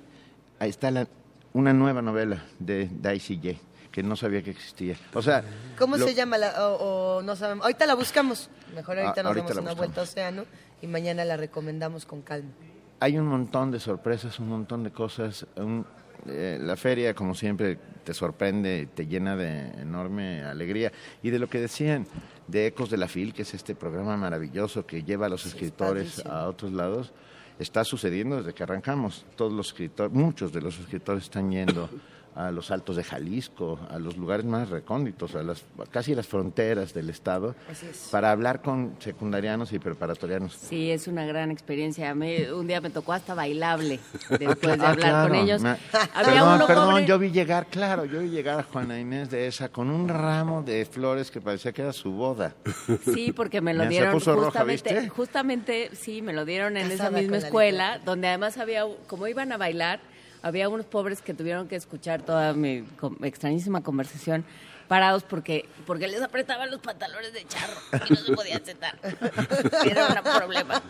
[0.59, 1.07] ahí está la,
[1.53, 3.59] una nueva novela de Dai Xie,
[3.97, 4.95] que no sabía que existía.
[5.15, 5.43] O sea,
[5.75, 6.37] ¿Cómo lo- se llama?
[6.37, 7.63] La, o, o no sabemos.
[7.65, 8.47] Ahorita la buscamos.
[8.75, 10.45] Mejor ahorita Ah, nos ahorita damos una vuelta Océano
[10.83, 12.51] y mañana la recomendamos con calma.
[12.99, 15.47] hay un montón de sorpresas, un montón de cosas.
[15.55, 15.83] un-
[16.27, 20.91] eh, la feria, como siempre, te sorprende, te llena de enorme alegría.
[21.23, 22.05] Y de lo que decían
[22.47, 26.23] de Ecos de la FIL, que es este programa maravilloso que lleva a los escritores
[26.27, 27.13] a otros lados,
[27.57, 29.25] está sucediendo desde que arrancamos.
[29.35, 31.89] Todos los escritores, muchos de los escritores están yendo
[32.35, 36.93] a los altos de Jalisco, a los lugares más recónditos, a las casi las fronteras
[36.93, 38.09] del estado, Así es.
[38.11, 40.53] para hablar con secundarianos y preparatorianos.
[40.53, 42.11] Sí, es una gran experiencia.
[42.11, 43.99] A mí un día me tocó hasta bailable
[44.29, 45.29] después de Ah, hablar claro.
[45.29, 45.61] con ellos.
[45.61, 45.69] Me-
[46.13, 49.29] Había perdón, uno perdón, pobre- yo vi llegar, claro, yo vi llegar a Juana Inés
[49.31, 52.53] de esa con un ramo de flores que parecía que era su boda.
[53.13, 55.09] Sí, porque me lo se dieron puso roja, justamente, ¿viste?
[55.09, 58.83] justamente, sí, me lo dieron en esa Casada misma con la escuela, donde además había,
[59.07, 59.99] como iban a bailar,
[60.41, 62.83] había unos pobres que tuvieron que escuchar toda mi
[63.23, 64.45] extrañísima conversación
[64.87, 67.73] parados porque porque les apretaban los pantalones de charro
[68.07, 68.99] y no se podían sentar.
[69.89, 70.81] Era un problema.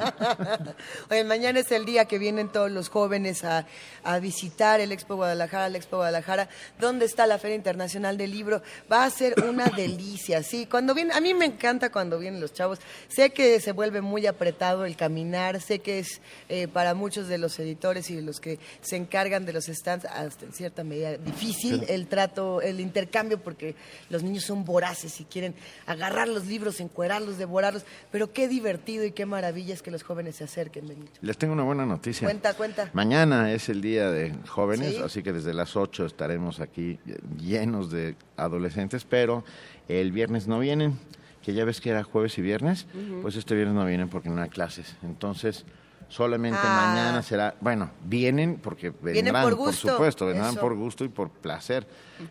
[1.10, 3.68] Oye, mañana es el día que vienen todos los jóvenes a,
[4.04, 6.50] a visitar el Expo Guadalajara, el Expo Guadalajara,
[6.80, 8.64] donde está la Feria Internacional del Libro.
[8.92, 10.66] Va a ser una delicia, sí.
[10.66, 12.80] Cuando viene, a mí me encanta cuando vienen los chavos.
[13.08, 17.38] Sé que se vuelve muy apretado el caminar, sé que es eh, para muchos de
[17.38, 21.18] los editores y de los que se encargan de los stands, hasta en cierta medida
[21.18, 23.76] difícil el trato, el intercambio, porque
[24.10, 25.56] los niños son voraces y quieren
[25.86, 27.84] agarrar los libros, encuerarlos, devorarlos.
[28.12, 31.12] Pero qué divertido y qué maravilla es que los jóvenes se acerquen, Benito.
[31.22, 32.28] Les tengo una buena noticia.
[32.28, 32.90] Cuenta, cuenta.
[32.94, 35.02] Mañana es el día de jóvenes, Sí.
[35.04, 37.00] así que desde las 8 estaremos aquí
[37.40, 39.44] llenos de adolescentes, pero
[39.88, 40.98] el viernes no vienen,
[41.44, 42.88] que ya ves que era jueves y viernes,
[43.22, 44.96] pues este viernes no vienen porque no hay clases.
[45.04, 45.66] Entonces,
[46.10, 46.88] solamente Ah.
[46.94, 50.60] mañana será, bueno, vienen porque vendrán, Vienen por gusto, supuesto, vendrán eso.
[50.62, 51.88] por gusto y por placer,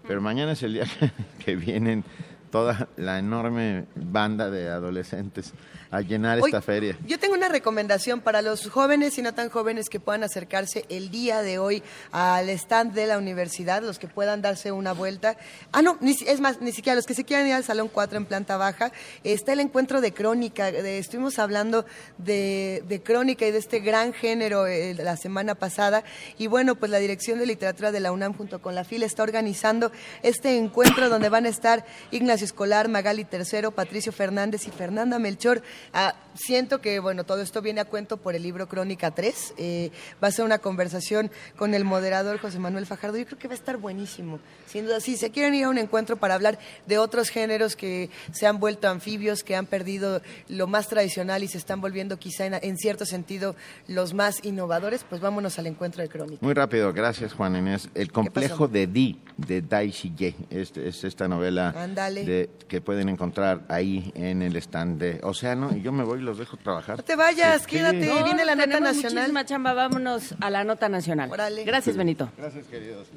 [0.06, 1.10] pero mañana es el día que,
[1.44, 2.04] que vienen
[2.50, 5.52] toda la enorme banda de adolescentes.
[5.90, 6.96] A llenar esta feria.
[7.06, 11.10] Yo tengo una recomendación para los jóvenes y no tan jóvenes que puedan acercarse el
[11.10, 11.82] día de hoy
[12.12, 15.36] al stand de la universidad, los que puedan darse una vuelta.
[15.72, 18.26] Ah, no, es más, ni siquiera los que se quieran ir al Salón 4 en
[18.26, 18.92] planta baja.
[19.24, 20.68] Está el encuentro de crónica.
[20.68, 21.86] estuvimos hablando
[22.18, 26.04] de, crónica y de este gran género eh, la semana pasada.
[26.38, 29.22] Y bueno, pues la Dirección de Literatura de la UNAM junto con la FIL está
[29.22, 29.92] organizando
[30.22, 35.62] este encuentro donde van a estar Ignacio Escolar, Magali Tercero, Patricio Fernández y Fernanda Melchor.
[35.92, 39.54] Ah, siento que, bueno, todo esto viene a cuento por el libro Crónica 3.
[39.56, 39.90] Eh,
[40.22, 43.16] va a ser una conversación con el moderador José Manuel Fajardo.
[43.16, 44.40] Yo creo que va a estar buenísimo.
[44.66, 48.10] Sin duda, si se quieren ir a un encuentro para hablar de otros géneros que
[48.32, 52.46] se han vuelto anfibios, que han perdido lo más tradicional y se están volviendo quizá
[52.46, 53.56] en, cierto sentido
[53.88, 56.44] los más innovadores, pues vámonos al encuentro de Crónica.
[56.44, 57.88] Muy rápido, gracias Juan Inés.
[57.94, 63.64] El complejo de Di, de Dai Shige, es, es esta novela de, que pueden encontrar
[63.68, 65.65] ahí en el stand de Océano.
[65.74, 66.96] Y yo me voy y los dejo trabajar.
[66.96, 69.14] No te vayas, quédate, viene la nota nacional.
[69.14, 71.30] Muchísima chamba, vámonos a la nota nacional.
[71.64, 72.30] Gracias, Benito.
[72.36, 73.08] Gracias, queridos.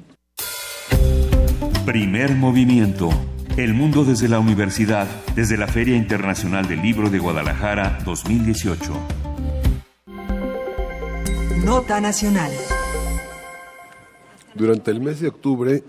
[1.84, 3.10] Primer movimiento.
[3.56, 8.92] El mundo desde la universidad, desde la Feria Internacional del Libro de Guadalajara 2018.
[11.64, 12.50] Nota nacional.
[14.54, 15.82] Durante el mes de octubre,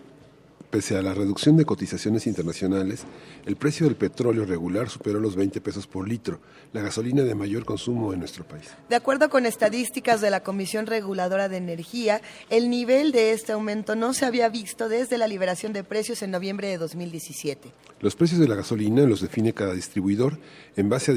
[0.71, 3.03] Pese a la reducción de cotizaciones internacionales,
[3.45, 6.39] el precio del petróleo regular superó los 20 pesos por litro,
[6.73, 8.69] la gasolina de mayor consumo en nuestro país.
[8.89, 13.95] De acuerdo con estadísticas de la Comisión Reguladora de Energía, el nivel de este aumento
[13.95, 17.71] no se había visto desde la liberación de precios en noviembre de 2017.
[17.99, 20.39] Los precios de la gasolina los define cada distribuidor
[20.75, 21.11] en base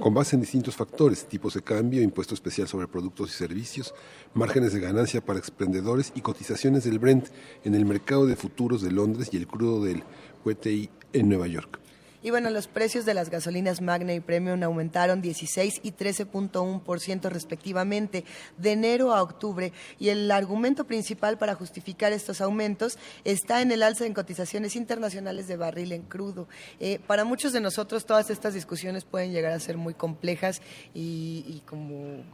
[0.00, 3.94] con base en distintos factores, tipos de cambio, impuesto especial sobre productos y servicios,
[4.34, 7.26] márgenes de ganancia para expendedores y cotizaciones del Brent
[7.64, 10.04] en el mercado de futuros de Londres y el crudo del
[10.44, 11.80] WTI en Nueva York.
[12.26, 18.24] Y bueno, los precios de las gasolinas Magna y Premium aumentaron 16 y 13.1% respectivamente
[18.58, 23.84] de enero a octubre y el argumento principal para justificar estos aumentos está en el
[23.84, 26.48] alza en cotizaciones internacionales de barril en crudo.
[26.80, 30.62] Eh, para muchos de nosotros todas estas discusiones pueden llegar a ser muy complejas
[30.94, 32.24] y, y como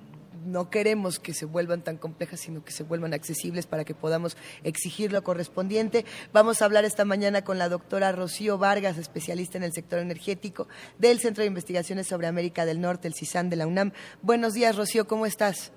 [0.45, 4.37] no queremos que se vuelvan tan complejas, sino que se vuelvan accesibles para que podamos
[4.65, 6.05] exigir lo correspondiente.
[6.33, 10.69] Vamos a hablar esta mañana con la doctora Rocío Vargas, especialista en el sector energético
[10.99, 13.93] del Centro de Investigaciones sobre América del Norte, el CISAN de la UNAM.
[14.23, 15.73] Buenos días, Rocío, ¿cómo estás?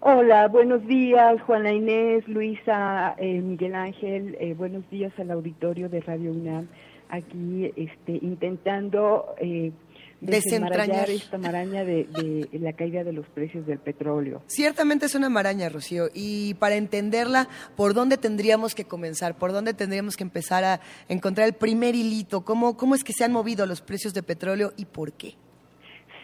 [0.00, 6.02] Hola, buenos días, Juana Inés, Luisa, eh, Miguel Ángel, eh, buenos días al auditorio de
[6.02, 6.68] Radio UNAM,
[7.08, 9.72] aquí este, intentando eh,
[10.24, 14.42] desentrañar esta maraña de, la caída de los precios del petróleo.
[14.46, 19.36] Ciertamente es una maraña, Rocío, y para entenderla, ¿por dónde tendríamos que comenzar?
[19.36, 22.44] ¿Por dónde tendríamos que empezar a encontrar el primer hilito?
[22.44, 25.34] ¿Cómo, cómo es que se han movido los precios de petróleo y por qué?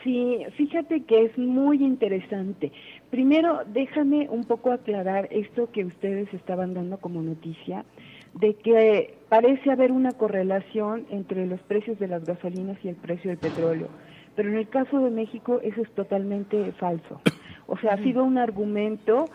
[0.03, 2.73] Sí, fíjate que es muy interesante.
[3.11, 7.85] Primero, déjame un poco aclarar esto que ustedes estaban dando como noticia
[8.35, 13.31] de que parece haber una correlación entre los precios de las gasolinas y el precio
[13.31, 13.89] del petróleo.
[14.37, 17.21] Pero en el caso de México eso es totalmente falso.
[17.67, 19.27] O sea, ha sido un argumento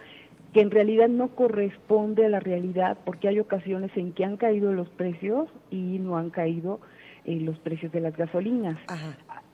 [0.53, 4.73] que en realidad no corresponde a la realidad porque hay ocasiones en que han caído
[4.73, 6.81] los precios y no han caído
[7.23, 8.77] eh, los precios de las gasolinas.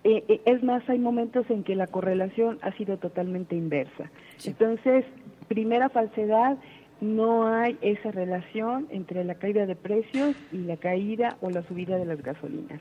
[0.04, 4.10] Eh, eh, es más, hay momentos en que la correlación ha sido totalmente inversa.
[4.44, 5.06] Entonces,
[5.48, 6.58] primera falsedad,
[7.02, 11.98] no hay esa relación entre la caída de precios y la caída o la subida
[11.98, 12.80] de las gasolinas.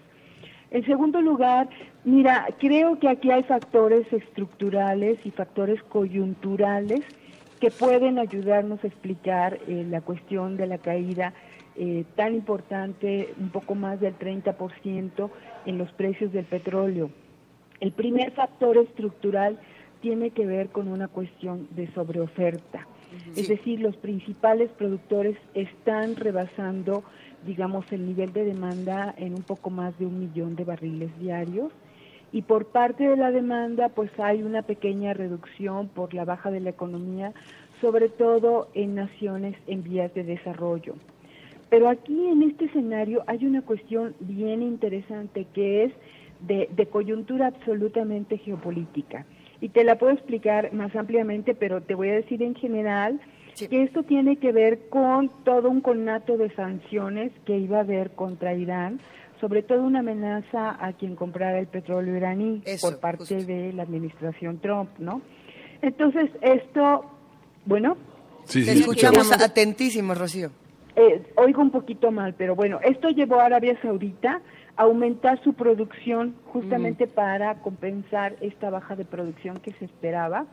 [0.71, 1.69] En segundo lugar,
[2.05, 7.01] mira, creo que aquí hay factores estructurales y factores coyunturales
[7.61, 11.35] que pueden ayudarnos a explicar eh, la cuestión de la caída
[11.77, 15.31] eh, tan importante, un poco más del 30%
[15.67, 17.11] en los precios del petróleo.
[17.81, 19.59] El primer factor estructural
[20.01, 22.87] tiene que ver con una cuestión de sobreoferta.
[23.37, 27.03] Es decir, los principales productores están rebasando,
[27.47, 31.73] digamos, el nivel de demanda en un poco más de un millón de barriles diarios.
[32.33, 36.61] Y por parte de la demanda, pues hay una pequeña reducción por la baja de
[36.61, 37.33] la economía,
[37.81, 40.95] sobre todo en naciones en vías de desarrollo.
[41.71, 45.93] Pero aquí en este escenario hay una cuestión bien interesante que es
[46.41, 49.25] de, de coyuntura absolutamente geopolítica
[49.61, 53.21] y te la puedo explicar más ampliamente, pero te voy a decir en general
[53.57, 58.13] que esto tiene que ver con todo un conato de sanciones que iba a haber
[58.13, 59.01] contra Irán,
[59.41, 64.61] sobre todo una amenaza a quien comprara el petróleo iraní por parte de la administración
[64.61, 65.21] Trump, ¿no?
[65.83, 67.05] Entonces, esto,
[67.67, 67.97] bueno.
[68.45, 70.51] Sí, Te escuchamos atentísimo, Rocío.
[70.97, 74.41] eh, oigo un poquito mal, pero bueno, esto llevó a Arabia Saudita
[74.81, 80.47] aumentar su producción justamente para compensar esta baja de producción que se esperaba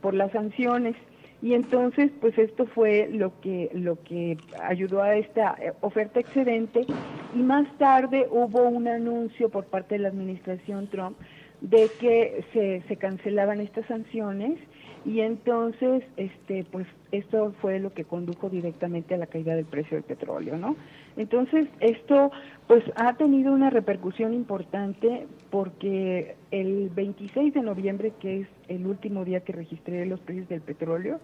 [0.00, 0.96] por las sanciones.
[1.40, 6.84] Y entonces, pues esto fue lo que lo que ayudó a esta eh, oferta excedente
[7.32, 11.16] y más tarde hubo un anuncio por parte de la administración Trump
[11.60, 14.58] de que se, se cancelaban estas sanciones
[15.04, 19.96] y entonces este pues esto fue lo que condujo directamente a la caída del precio
[19.96, 20.76] del petróleo no
[21.16, 22.30] entonces esto
[22.66, 29.24] pues ha tenido una repercusión importante porque el 26 de noviembre que es el último
[29.24, 31.20] día que registré los precios del petróleo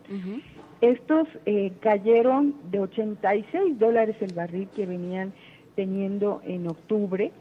[0.80, 5.32] estos eh, cayeron de 86 dólares el barril que venían
[5.74, 7.32] teniendo en octubre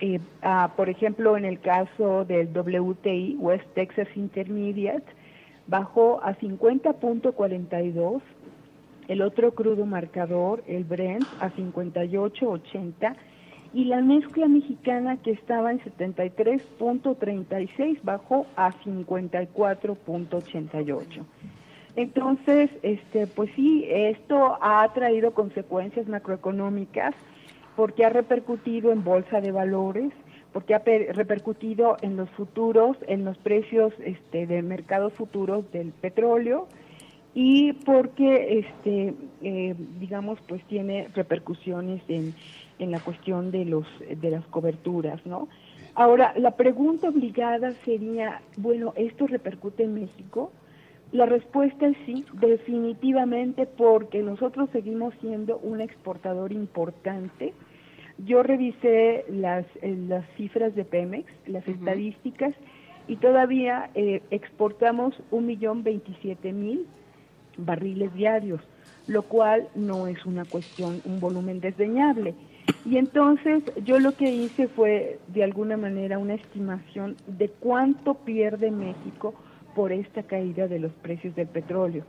[0.00, 0.18] eh,
[0.76, 5.04] por ejemplo, en el caso del WTI, West Texas Intermediate,
[5.70, 8.20] bajó a 50.42,
[9.08, 13.16] el otro crudo marcador, el Brent, a 58.80
[13.72, 21.24] y la mezcla mexicana que estaba en 73.36 bajó a 54.88.
[21.96, 27.14] Entonces, este, pues sí, esto ha traído consecuencias macroeconómicas
[27.76, 30.12] porque ha repercutido en bolsa de valores,
[30.52, 36.66] porque ha repercutido en los futuros, en los precios este, de mercados futuros del petróleo
[37.34, 42.34] y porque, este, eh, digamos, pues tiene repercusiones en,
[42.78, 45.48] en la cuestión de, los, de las coberturas, ¿no?
[45.94, 50.52] Ahora, la pregunta obligada sería, bueno, ¿esto repercute en México?
[51.12, 57.52] La respuesta es sí, definitivamente, porque nosotros seguimos siendo un exportador importante
[58.24, 62.54] yo revisé las, eh, las cifras de Pemex, las estadísticas,
[63.08, 66.86] y todavía eh, exportamos un millón veintisiete mil
[67.56, 68.60] barriles diarios,
[69.06, 72.34] lo cual no es una cuestión, un volumen desdeñable.
[72.84, 78.70] Y entonces yo lo que hice fue de alguna manera una estimación de cuánto pierde
[78.70, 79.34] México
[79.74, 82.04] por esta caída de los precios del petróleo,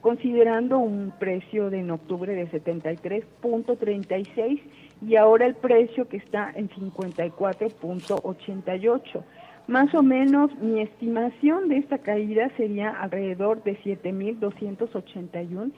[0.00, 4.60] considerando un precio de en octubre de 73.36
[5.06, 9.22] y ahora el precio que está en 54.88.
[9.66, 15.72] Más o menos mi estimación de esta caída sería alrededor de 7.281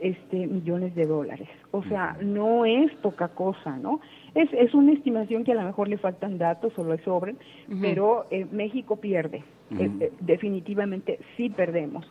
[0.00, 1.48] este, millones de dólares.
[1.70, 4.00] O sea, no es poca cosa, ¿no?
[4.34, 7.38] Es, es una estimación que a lo mejor le faltan datos o le sobren,
[7.80, 9.42] pero eh, México pierde.
[9.78, 12.06] Eh, eh, definitivamente sí perdemos.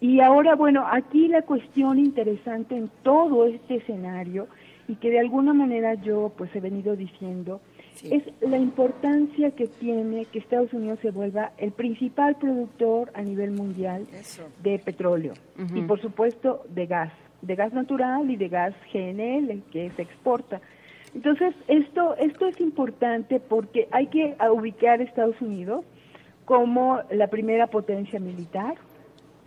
[0.00, 4.48] y ahora, bueno, aquí la cuestión interesante en todo este escenario
[4.88, 7.60] y que de alguna manera yo pues he venido diciendo
[8.02, 13.52] es la importancia que tiene que Estados Unidos se vuelva el principal productor a nivel
[13.52, 14.06] mundial
[14.62, 15.34] de petróleo
[15.74, 17.12] y por supuesto de gas,
[17.42, 20.60] de gas natural y de gas GNL que se exporta.
[21.14, 25.84] Entonces, esto esto es importante porque hay que ubicar a Estados Unidos
[26.44, 28.74] como la primera potencia militar,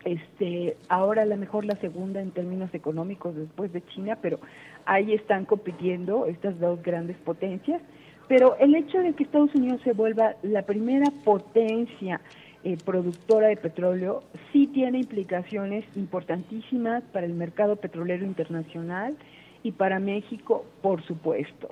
[0.07, 4.39] este, ahora a lo mejor la segunda en términos económicos después de China, pero
[4.85, 7.81] ahí están compitiendo estas dos grandes potencias.
[8.29, 12.21] Pero el hecho de que Estados Unidos se vuelva la primera potencia
[12.63, 19.15] eh, productora de petróleo sí tiene implicaciones importantísimas para el mercado petrolero internacional
[19.63, 21.67] y para México, por supuesto.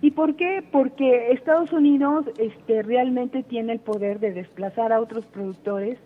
[0.00, 0.62] ¿Y por qué?
[0.70, 5.98] Porque Estados Unidos este, realmente tiene el poder de desplazar a otros productores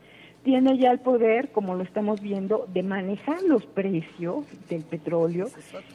[0.44, 5.46] tiene ya el poder, como lo estamos viendo, de manejar los precios del petróleo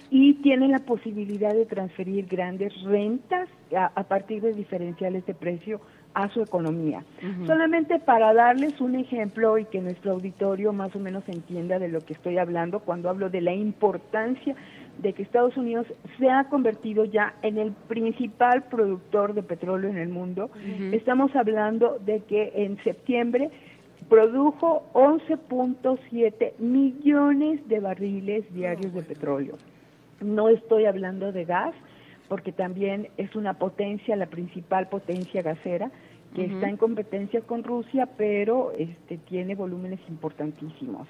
[0.10, 5.80] y tiene la posibilidad de transferir grandes rentas a, partir de diferenciales de precio
[6.16, 7.04] a su economía.
[7.46, 12.02] Solamente para darles un ejemplo y que nuestro auditorio más o menos entienda de lo
[12.02, 14.56] que estoy hablando cuando hablo de la importancia
[14.98, 15.86] de que Estados Unidos
[16.18, 20.50] se ha convertido ya en el principal productor de petróleo en el mundo.
[20.92, 23.50] Estamos hablando de que en septiembre
[24.10, 29.56] produjo 11.7 millones de barriles diarios de petróleo.
[30.20, 31.74] No estoy hablando de gas,
[32.28, 35.92] porque también es una potencia, la principal potencia gasera,
[36.36, 41.08] que está en competencia con Rusia, pero este, tiene volúmenes importantísimos.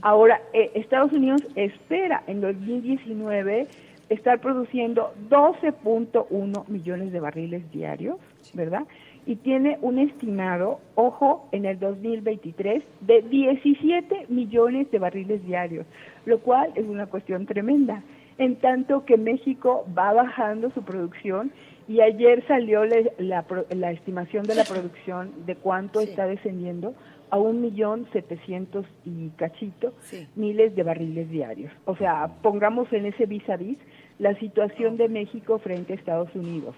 [0.00, 3.66] Ahora, eh, Estados Unidos espera en 2019
[4.10, 8.18] estar produciendo 12.1 millones de barriles diarios,
[8.52, 8.82] ¿verdad?
[9.26, 15.86] Y tiene un estimado, ojo, en el 2023 de 17 millones de barriles diarios,
[16.26, 18.02] lo cual es una cuestión tremenda,
[18.38, 21.52] en tanto que México va bajando su producción
[21.86, 26.94] y ayer salió la, estimación de la producción de cuánto está descendiendo
[27.30, 29.92] a un millón setecientos y cachito
[30.34, 31.72] miles de barriles diarios.
[31.84, 33.78] O sea, pongamos en ese vis a vis
[34.18, 36.74] la situación de México frente a Estados Unidos.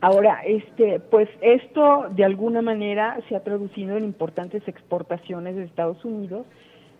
[0.00, 6.04] Ahora, este, pues esto de alguna manera se ha traducido en importantes exportaciones de Estados
[6.04, 6.46] Unidos.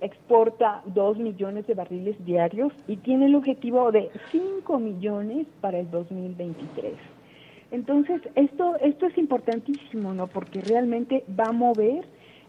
[0.01, 5.91] Exporta dos millones de barriles diarios y tiene el objetivo de 5 millones para el
[5.91, 6.95] 2023.
[7.71, 10.27] Entonces, esto, esto es importantísimo, ¿no?
[10.27, 12.05] Porque realmente va a mover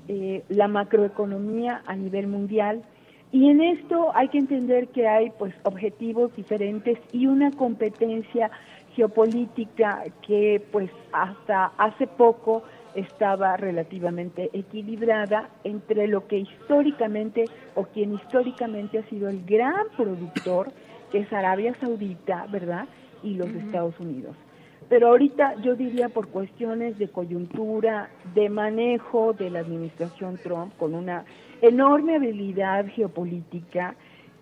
[0.07, 2.83] eh, la macroeconomía a nivel mundial.
[3.31, 8.51] Y en esto hay que entender que hay pues objetivos diferentes y una competencia
[8.95, 12.63] geopolítica que pues hasta hace poco
[12.95, 17.45] estaba relativamente equilibrada entre lo que históricamente
[17.75, 20.71] o quien históricamente ha sido el gran productor,
[21.11, 22.87] que es Arabia Saudita, ¿verdad?
[23.21, 24.35] Y los Estados Unidos.
[24.87, 30.93] Pero ahorita yo diría por cuestiones de coyuntura, de manejo de la administración Trump con
[30.93, 31.25] una
[31.61, 33.95] enorme habilidad geopolítica,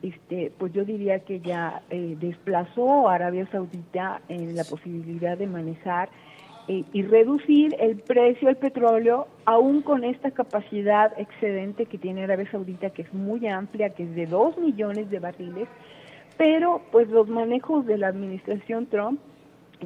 [0.04, 5.48] este, pues yo diría que ya eh, desplazó a Arabia Saudita en la posibilidad de
[5.48, 6.10] manejar
[6.68, 12.52] eh, y reducir el precio del petróleo, aún con esta capacidad excedente que tiene Arabia
[12.52, 15.70] Saudita, que es muy amplia, que es de 2 millones de barriles,
[16.38, 19.20] pero pues los manejos de la administración Trump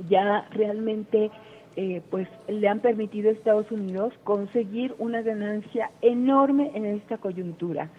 [0.10, 1.32] ya realmente
[1.76, 7.92] eh, pues le han permitido a Estados Unidos conseguir una ganancia enorme en esta coyuntura.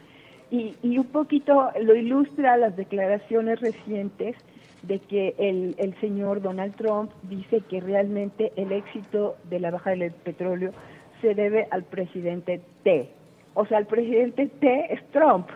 [0.50, 4.36] Y, y un poquito lo ilustra las declaraciones recientes
[4.82, 9.90] de que el, el señor Donald Trump dice que realmente el éxito de la baja
[9.90, 10.72] del petróleo
[11.20, 13.10] se debe al presidente T.
[13.54, 15.48] O sea, el presidente T es Trump.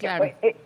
[0.00, 0.56] Fue, eh,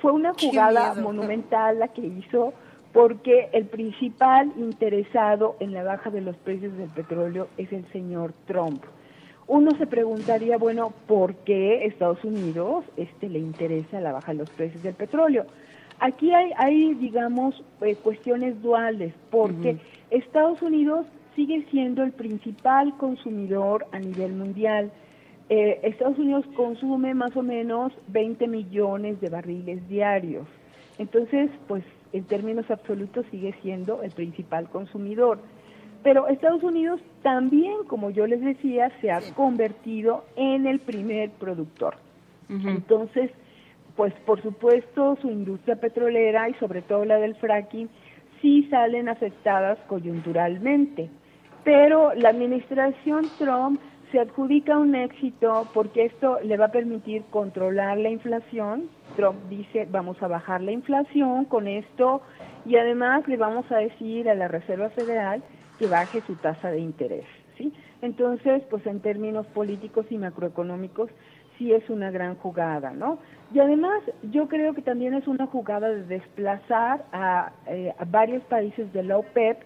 [0.00, 2.52] fue una jugada monumental la que hizo
[2.92, 8.32] porque el principal interesado en la baja de los precios del petróleo es el señor
[8.46, 8.84] Trump
[9.48, 14.50] uno se preguntaría, bueno, ¿por qué Estados Unidos este, le interesa la baja de los
[14.50, 15.46] precios del petróleo?
[16.00, 19.78] Aquí hay, hay digamos, eh, cuestiones duales, porque
[20.10, 21.06] Estados Unidos
[21.36, 24.90] sigue siendo el principal consumidor a nivel mundial.
[25.48, 30.46] Eh, Estados Unidos consume más o menos 20 millones de barriles diarios.
[30.98, 35.38] Entonces, pues en términos absolutos sigue siendo el principal consumidor.
[36.06, 41.96] Pero Estados Unidos también, como yo les decía, se ha convertido en el primer productor.
[42.48, 43.32] Entonces,
[43.96, 47.88] pues por supuesto su industria petrolera y sobre todo la del fracking
[48.40, 51.10] sí salen afectadas coyunturalmente.
[51.64, 53.80] Pero la administración Trump
[54.12, 58.90] se adjudica un éxito porque esto le va a permitir controlar la inflación.
[59.16, 62.22] Trump dice, vamos a bajar la inflación con esto
[62.64, 65.42] y además le vamos a decir a la Reserva Federal
[65.78, 67.24] que baje su tasa de interés,
[67.56, 67.72] ¿sí?
[68.02, 71.10] Entonces, pues en términos políticos y macroeconómicos,
[71.58, 73.18] sí es una gran jugada, ¿no?
[73.54, 78.42] Y además, yo creo que también es una jugada de desplazar a, eh, a varios
[78.44, 79.58] países de la OPEP,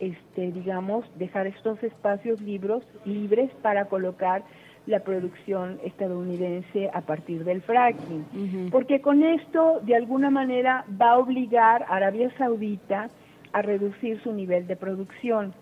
[0.00, 4.42] este, digamos, dejar estos espacios libros, libres para colocar
[4.86, 8.68] la producción estadounidense a partir del fracking.
[8.70, 13.08] Porque con esto, de alguna manera, va a obligar a Arabia Saudita
[13.54, 15.54] a reducir su nivel de producción.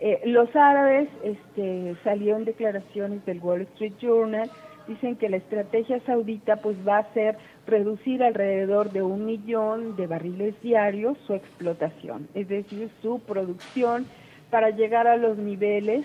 [0.00, 4.50] Eh, los árabes este, salieron declaraciones del Wall Street Journal,
[4.88, 7.36] dicen que la estrategia saudita pues va a ser
[7.66, 14.06] reducir alrededor de un millón de barriles diarios su explotación, es decir, su producción
[14.50, 16.04] para llegar a los niveles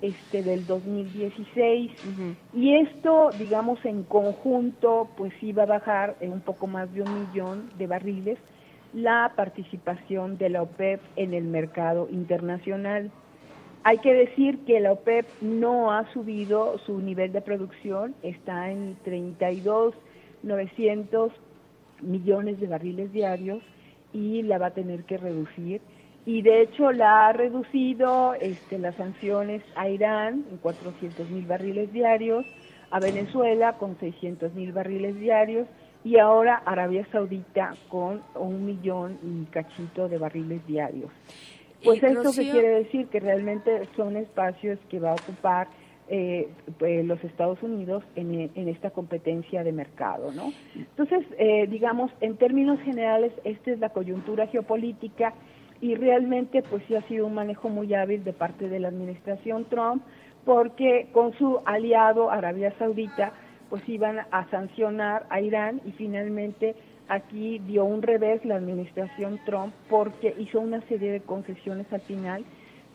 [0.00, 1.90] este del 2016
[2.54, 7.14] y esto digamos en conjunto pues iba a bajar en un poco más de un
[7.14, 8.38] millón de barriles
[9.02, 13.10] la participación de la OPEP en el mercado internacional.
[13.84, 18.96] Hay que decir que la OPEP no ha subido su nivel de producción, está en
[19.04, 21.30] 32.900
[22.02, 23.62] millones de barriles diarios
[24.12, 25.80] y la va a tener que reducir.
[26.26, 31.92] Y de hecho la ha reducido este, las sanciones a Irán en 400 mil barriles
[31.92, 32.44] diarios,
[32.90, 35.68] a Venezuela con 600 mil barriles diarios
[36.08, 41.10] y ahora Arabia Saudita con un millón y cachito de barriles diarios.
[41.84, 45.68] Pues esto se quiere decir que realmente son espacios que va a ocupar
[46.08, 46.48] eh,
[46.78, 50.50] pues, los Estados Unidos en, esta competencia de mercado, ¿no?
[50.74, 55.34] Entonces, eh, digamos, en términos generales, esta es la coyuntura geopolítica
[55.82, 59.66] y realmente, pues sí ha sido un manejo muy hábil de parte de la administración
[59.66, 60.02] Trump,
[60.46, 63.34] porque con su aliado Arabia Saudita,
[63.70, 66.74] pues iban a sancionar a Irán y finalmente
[67.08, 72.44] aquí dio un revés la administración Trump porque hizo una serie de concesiones al final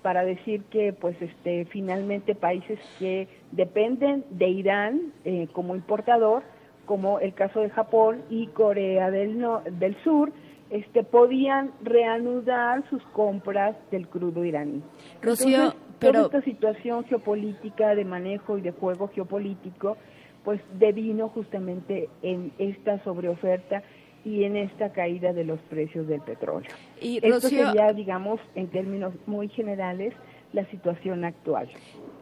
[0.02, 6.44] para decir que pues este finalmente países que dependen de Irán eh, como importador
[6.86, 9.46] como el caso de Japón y Corea del,
[9.80, 10.32] del Sur
[10.74, 14.82] este podían reanudar sus compras del crudo iraní.
[15.22, 19.98] Rocío, pero toda esta situación geopolítica de manejo y de juego geopolítico
[20.44, 23.84] pues devino justamente en esta sobreoferta
[24.26, 26.72] y en esta caída de los precios del petróleo.
[27.02, 30.14] Y, Esto sería, digamos, en términos muy generales,
[30.54, 31.70] la situación actual.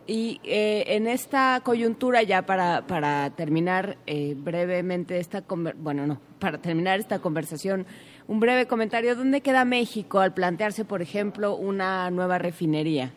[0.07, 5.43] Y eh, en esta coyuntura, ya para, para terminar eh, brevemente esta
[5.77, 7.85] bueno, no, para terminar esta conversación,
[8.27, 13.11] un breve comentario, ¿dónde queda México al plantearse, por ejemplo, una nueva refinería?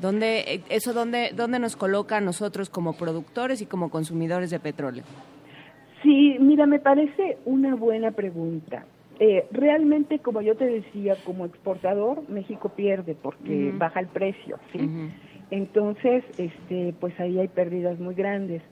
[0.00, 4.60] ¿Dónde, eh, ¿Eso dónde, dónde nos coloca a nosotros como productores y como consumidores de
[4.60, 5.04] petróleo?
[6.02, 8.86] Sí, mira, me parece una buena pregunta.
[9.18, 14.80] Eh, realmente, como yo te decía, como exportador, México pierde porque baja el precio, ¿sí?
[15.50, 18.62] Entonces, este, pues ahí hay pérdidas muy grandes.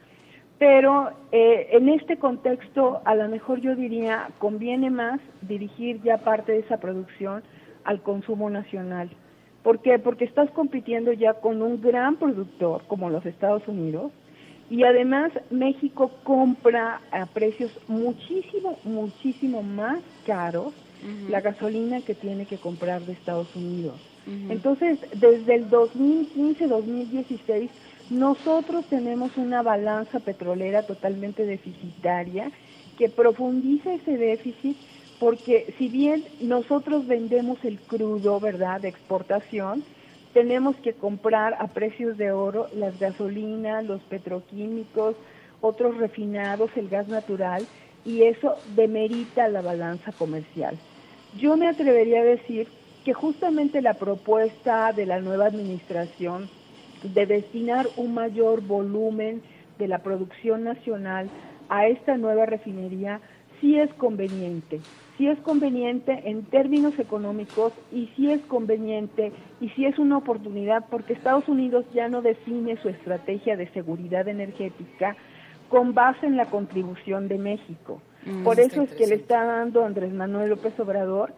[0.59, 6.52] Pero eh, en este contexto, a lo mejor yo diría, conviene más dirigir ya parte
[6.52, 7.42] de esa producción
[7.84, 9.10] al consumo nacional.
[9.68, 9.98] ¿Por qué?
[9.98, 14.12] Porque estás compitiendo ya con un gran productor como los Estados Unidos,
[14.70, 20.72] y además México compra a precios muchísimo, muchísimo más caros
[21.28, 24.00] la gasolina que tiene que comprar de Estados Unidos.
[24.48, 27.68] Entonces, desde el 2015-2016,
[28.08, 32.50] nosotros tenemos una balanza petrolera totalmente deficitaria
[32.96, 34.78] que profundiza ese déficit
[35.18, 39.84] porque si bien nosotros vendemos el crudo, ¿verdad?, de exportación,
[40.32, 45.16] tenemos que comprar a precios de oro las gasolinas, los petroquímicos,
[45.60, 47.66] otros refinados, el gas natural,
[48.04, 50.78] y eso demerita la balanza comercial.
[51.36, 52.68] Yo me atrevería a decir
[53.04, 56.48] que justamente la propuesta de la nueva administración
[57.02, 59.42] de destinar un mayor volumen
[59.78, 61.28] de la producción nacional
[61.68, 63.20] a esta nueva refinería
[63.60, 64.80] sí es conveniente
[65.18, 70.85] si es conveniente en términos económicos y si es conveniente y si es una oportunidad
[70.89, 75.16] porque Estados Unidos ya no define su estrategia de seguridad energética
[75.68, 78.01] con base en la contribución de México.
[78.24, 81.35] Mm, Por eso es que le está dando Andrés Manuel López Obrador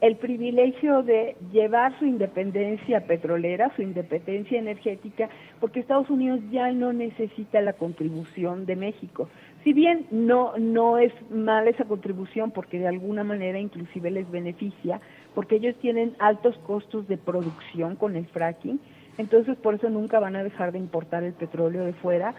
[0.00, 5.28] el privilegio de llevar su independencia petrolera, su independencia energética,
[5.60, 9.28] porque Estados Unidos ya no necesita la contribución de México
[9.64, 15.00] si bien no, no es mala esa contribución porque de alguna manera inclusive les beneficia,
[15.34, 18.80] porque ellos tienen altos costos de producción con el fracking,
[19.18, 22.34] entonces por eso nunca van a dejar de importar el petróleo de fuera,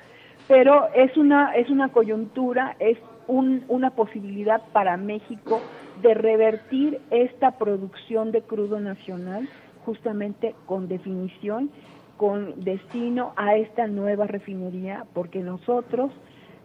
[0.48, 5.62] pero es una, es una coyuntura, es un, una posibilidad para México
[6.02, 9.48] de revertir esta producción de crudo nacional
[9.86, 11.70] justamente con definición,
[12.18, 16.12] con destino a esta nueva refinería, porque nosotros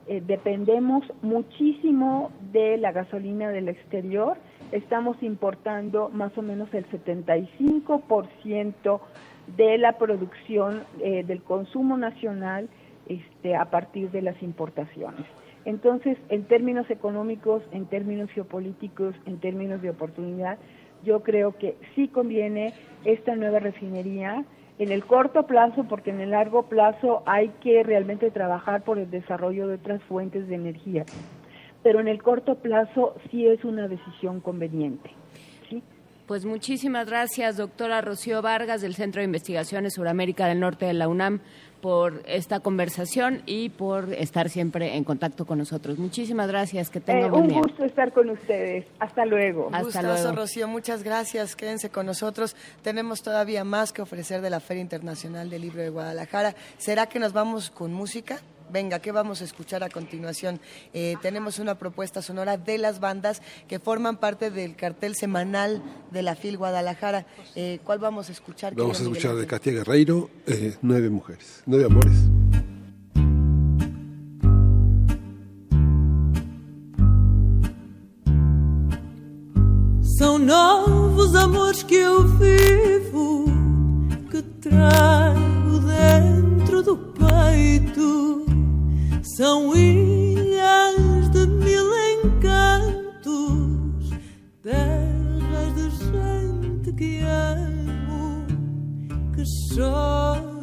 [0.09, 4.37] eh, dependemos muchísimo de la gasolina del exterior.
[4.71, 9.01] Estamos importando más o menos el 75%
[9.57, 12.69] de la producción eh, del consumo nacional
[13.09, 15.25] este, a partir de las importaciones.
[15.65, 20.59] Entonces, en términos económicos, en términos geopolíticos, en términos de oportunidad,
[21.05, 22.73] yo creo que sí conviene
[23.05, 24.45] esta nueva refinería
[24.79, 29.11] en el corto plazo, porque en el largo plazo hay que realmente trabajar por el
[29.11, 31.05] desarrollo de otras fuentes de energía.
[31.83, 35.11] Pero en el corto plazo sí es una decisión conveniente.
[36.27, 41.07] Pues muchísimas gracias, doctora Rocío Vargas, del Centro de Investigaciones Suramérica del Norte de la
[41.07, 41.39] UNAM
[41.81, 45.99] por esta conversación y por estar siempre en contacto con nosotros.
[45.99, 48.87] Muchísimas gracias, que tengan eh, Un gusto estar con ustedes.
[48.99, 49.69] Hasta luego.
[49.73, 50.33] Hasta luego.
[50.33, 50.69] Rocío.
[50.69, 51.57] Muchas gracias.
[51.57, 52.57] Quédense con nosotros.
[52.83, 56.55] Tenemos todavía más que ofrecer de la Feria Internacional del Libro de Guadalajara.
[56.79, 58.41] ¿Será que nos vamos con música?
[58.73, 60.61] Venga, ¿qué vamos a escuchar a continuación?
[60.93, 66.23] Eh, tenemos una propuesta sonora de las bandas que forman parte del cartel semanal de
[66.23, 67.27] la FIL Guadalajara.
[67.55, 68.75] Eh, ¿Cuál vamos a escuchar?
[68.75, 72.17] Vamos a escuchar de Katia Guerreiro, eh, Nueve Mujeres, Nueve Amores.
[80.19, 83.45] São novos amores que eu vivo,
[84.31, 88.56] que trago dentro do peito
[89.37, 91.87] são ilhas de mil
[92.25, 94.09] encantos,
[94.63, 98.47] terras de gente que amo,
[99.35, 99.45] que
[99.75, 100.56] choro,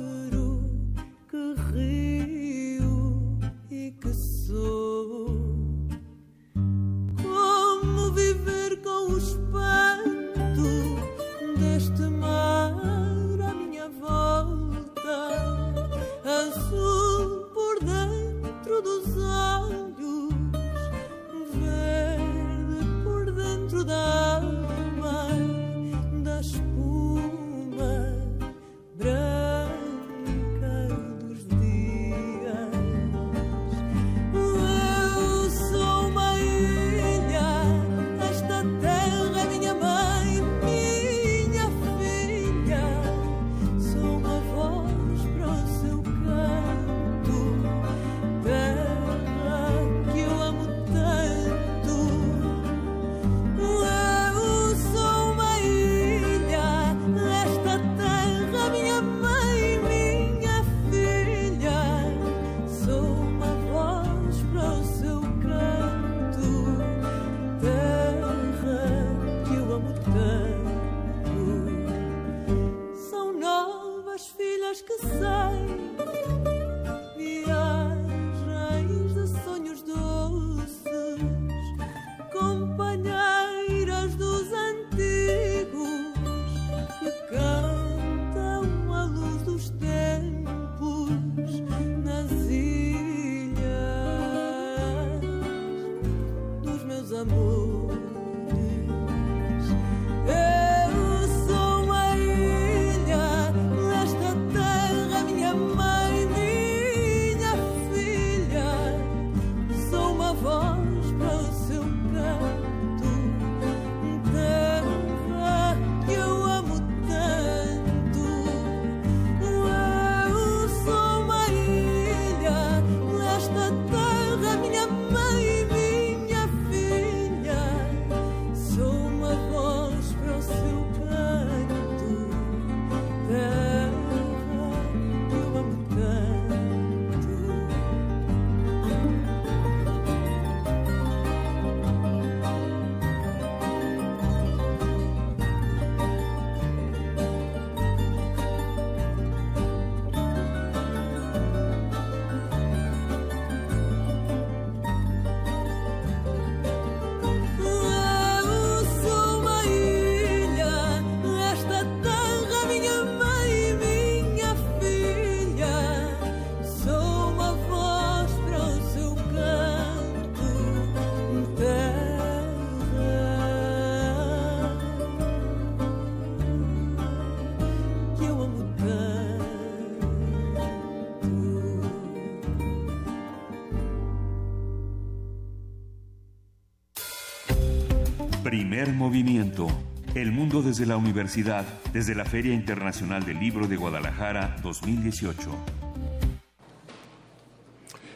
[188.73, 189.67] Primer movimiento.
[190.15, 191.63] El mundo desde la universidad,
[191.93, 195.51] desde la Feria Internacional del Libro de Guadalajara 2018.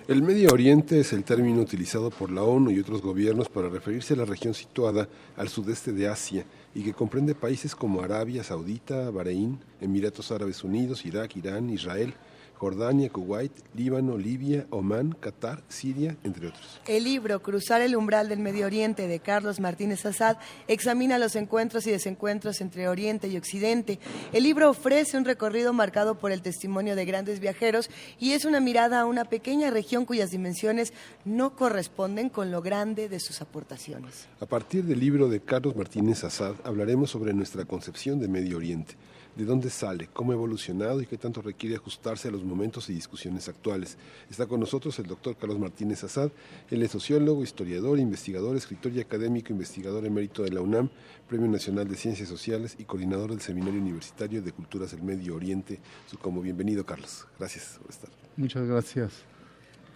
[0.08, 4.16] El Medio Oriente es el término utilizado por la ONU y otros gobiernos para referirse
[4.16, 6.44] a la región situada al sudeste de Asia
[6.74, 12.16] y que comprende países como Arabia Saudita, Bahrein, Emiratos Árabes Unidos, Irak, Irán, Israel,
[12.58, 16.82] Jordania, Kuwait, Líbano, Libia, Omán, Qatar, Siria, entre otros.
[16.88, 21.86] El libro Cruzar el umbral del Medio Oriente de Carlos Martínez Azad examina los encuentros
[21.86, 24.00] y desencuentros entre Oriente y Occidente.
[24.34, 28.60] El libro ofrece un recorrido marcado por el testimonio de grandes viajeros y es una
[28.60, 30.94] mirada a una pequeña región cuyas dimensiones
[31.26, 34.28] no corresponden con lo grande de sus aportaciones.
[34.40, 38.96] A partir del libro de Carlos Martínez Azad hablaremos sobre nuestra concepción de Medio Oriente
[39.38, 42.93] de dónde sale, cómo ha evolucionado y qué tanto requiere ajustarse a los momentos y
[42.93, 43.97] discusiones actuales.
[44.31, 46.31] Está con nosotros el doctor Carlos Martínez Azad,
[46.72, 50.89] él es sociólogo, historiador, investigador, escritor y académico, investigador emérito de la UNAM,
[51.30, 55.80] Premio Nacional de Ciencias Sociales y coordinador del Seminario Universitario de Culturas del Medio Oriente.
[56.22, 57.27] Como bienvenido, Carlos.
[57.38, 58.09] Gracias por estar.
[58.38, 59.36] Muchas gracias.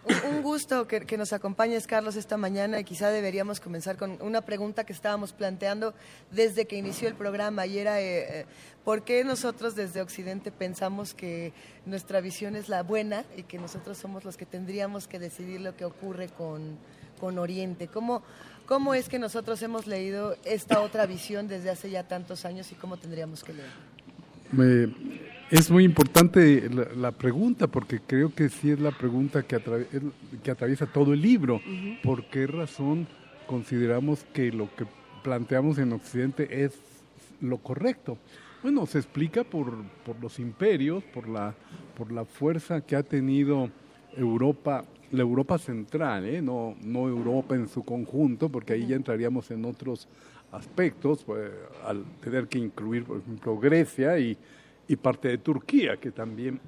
[0.03, 4.83] Un gusto que, nos acompañes, Carlos, esta mañana y quizá deberíamos comenzar con una pregunta
[4.83, 5.93] que estábamos planteando
[6.31, 8.45] desde que inició el programa y era eh, eh,
[8.83, 11.53] ¿por qué nosotros desde Occidente pensamos que
[11.85, 15.75] nuestra visión es la buena y que nosotros somos los que tendríamos que decidir lo
[15.75, 16.79] que ocurre con,
[17.19, 17.87] con Oriente?
[17.87, 18.23] ¿Cómo,
[18.65, 22.75] ¿Cómo es que nosotros hemos leído esta otra visión desde hace ya tantos años y
[22.75, 23.75] cómo tendríamos que leerla?
[24.51, 29.57] Me, es muy importante la, la, pregunta porque creo que sí es la pregunta que,
[29.57, 29.79] atra
[30.41, 31.55] que atraviesa todo el libro.
[31.55, 32.01] Uh -huh.
[32.01, 33.05] ¿Por qué razón
[33.47, 34.85] consideramos que lo que
[35.23, 36.79] planteamos en Occidente es
[37.41, 38.17] lo correcto?
[38.63, 39.73] Bueno, se explica por,
[40.05, 41.53] por los imperios, por la,
[41.97, 43.69] por la fuerza que ha tenido
[44.15, 46.41] Europa, la Europa central, ¿eh?
[46.41, 50.07] no, no Europa en su conjunto, porque ahí ya entraríamos en otros
[50.53, 51.51] aspectos, pues,
[51.85, 54.37] al tener que incluir, por ejemplo, Grecia y,
[54.87, 56.59] y parte de Turquía, que también,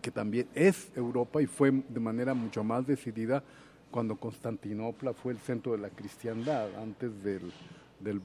[0.00, 3.42] que también es Europa y fue de manera mucho más decidida
[3.90, 7.52] cuando Constantinopla fue el centro de la cristiandad, antes del,
[8.00, 8.20] del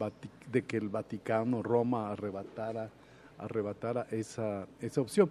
[0.51, 2.89] de que el Vaticano, Roma, arrebatara,
[3.37, 5.29] arrebatara esa, esa opción.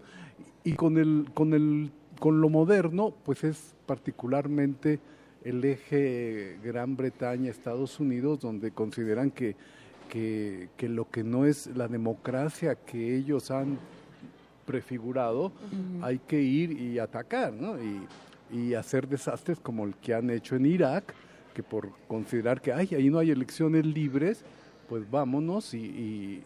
[0.62, 1.90] Y con, el, con, el,
[2.20, 5.00] con lo moderno, pues es particularmente
[5.42, 9.56] el eje Gran Bretaña, Estados Unidos, donde consideran que
[10.08, 13.78] que, que, lo que no es la democracia que ellos han
[14.64, 16.04] prefigurado, uh -huh.
[16.04, 17.76] hay que ir y atacar, ¿no?
[17.82, 18.06] Y,
[18.52, 21.14] y, hacer desastres como el que han hecho en Irak,
[21.54, 24.44] que por considerar que Ay, ahí no hay elecciones libres,
[24.88, 26.42] pues vámonos y, y,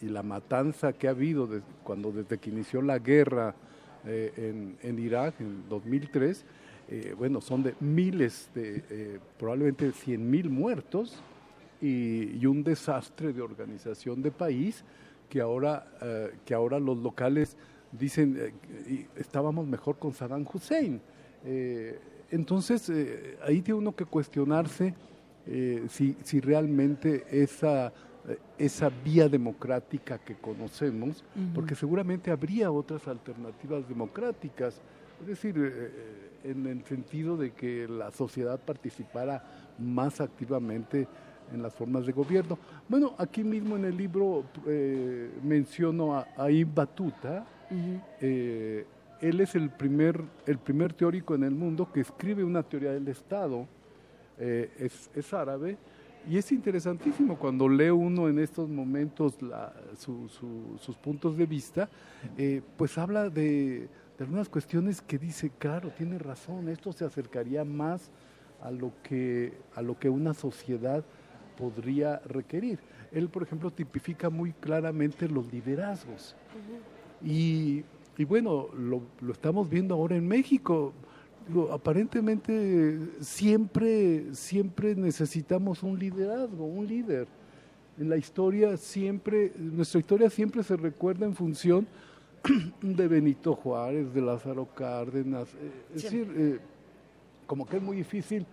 [0.00, 3.54] y la matanza que ha habido desde, cuando desde que inició la guerra
[4.06, 6.44] eh, en, en, Irak en 2003,
[6.88, 11.22] eh, bueno, son de miles, de eh, probablemente 100 mil muertos,
[11.80, 14.84] y, y, un desastre de organización de país
[15.30, 17.56] que ahora, eh, que ahora los locales
[17.92, 18.36] dicen
[18.86, 21.00] eh, estábamos mejor con Saddam Hussein.
[21.44, 21.98] Eh,
[22.30, 22.92] entonces
[23.42, 24.94] ahí tiene uno que cuestionarse
[25.88, 27.92] si, si, realmente esa,
[28.56, 31.52] esa vía democrática que conocemos, uh -huh.
[31.54, 34.80] porque seguramente habría otras alternativas democráticas,
[35.20, 35.56] es decir,
[36.44, 39.42] en el sentido de que la sociedad participara
[39.78, 41.08] más activamente
[41.52, 42.58] en las formas de gobierno.
[42.88, 47.44] Bueno, aquí mismo en el libro eh, menciono a, a Ibn Battuta.
[47.70, 48.00] Uh -huh.
[48.20, 48.86] eh,
[49.20, 53.08] él es el primer, el primer teórico en el mundo que escribe una teoría del
[53.08, 53.66] Estado.
[54.38, 55.76] Eh, es, es, árabe.
[56.28, 61.46] Y es interesantísimo cuando lee uno en estos momentos la, su, su, sus puntos de
[61.46, 61.88] vista,
[62.76, 68.10] pues habla de, de algunas cuestiones que dice, claro, tiene razón, esto se acercaría más
[68.62, 71.02] a lo que, a lo que una sociedad
[71.56, 72.78] podría requerir.
[73.12, 76.36] Él, por ejemplo, tipifica muy claramente los liderazgos.
[76.54, 77.30] Uh -huh.
[77.30, 77.84] y,
[78.16, 80.92] y, bueno, lo, lo, estamos viendo ahora en México.
[81.72, 87.26] Aparentemente siempre, siempre necesitamos un liderazgo, un líder.
[87.98, 91.86] En la historia siempre, nuestra historia siempre se recuerda en función
[92.80, 95.48] de Benito Juárez, de Lázaro Cárdenas.
[95.94, 96.58] Es decir, eh,
[97.46, 98.46] como que es muy difícil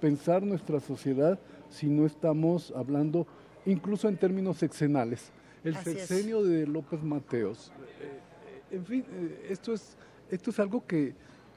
[0.00, 1.38] pensar nuestra sociedad
[1.70, 3.26] si no estamos hablando
[3.66, 5.30] incluso en términos sexenales.
[5.64, 6.48] El Así sexenio es.
[6.48, 7.72] de López Mateos.
[8.00, 9.96] Eh, en fin, eh, esto es,
[10.30, 11.14] esto es algo que,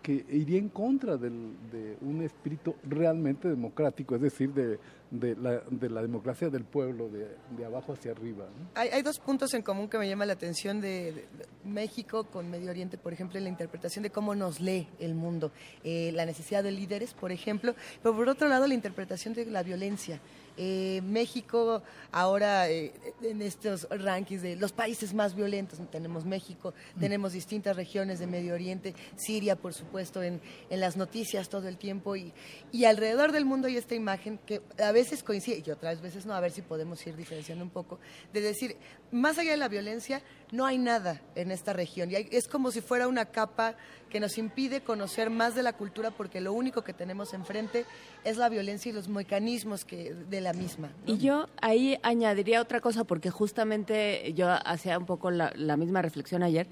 [0.07, 4.79] que iría en contra del, de un espíritu realmente democrático, es decir, de,
[5.11, 7.27] de, la, de la, democracia del pueblo, de,
[7.57, 8.45] de abajo hacia arriba.
[8.75, 11.25] Hay, dos puntos en común que me llaman la atención de,
[11.65, 15.51] México con Medio Oriente, por ejemplo, la interpretación de cómo nos lee el mundo,
[15.83, 19.61] eh, la necesidad de líderes, por ejemplo, pero por otro lado la interpretación de la
[19.61, 20.21] violencia.
[20.59, 26.99] Eh, México ahora eh, en estos rankings de los países más violentos, tenemos México, Mm.
[26.99, 31.77] tenemos distintas regiones de Medio Oriente, Siria por supuesto en, en las noticias todo el
[31.77, 32.33] tiempo y,
[32.71, 36.33] y alrededor del mundo hay esta imagen que a veces coincide y otras veces no,
[36.33, 37.99] a ver si podemos ir diferenciando un poco,
[38.33, 38.77] de decir,
[39.11, 40.21] más allá de la violencia,
[40.51, 43.75] no hay nada en esta región y hay- es como si fuera una capa
[44.09, 47.85] que nos impide conocer más de la cultura porque lo único que tenemos enfrente
[48.23, 50.89] es la violencia y los mecanismos que, de la misma.
[51.05, 51.13] ¿no?
[51.13, 56.01] Y yo ahí añadiría otra cosa, porque justamente yo hacía un poco la, la misma
[56.01, 56.67] reflexión ayer,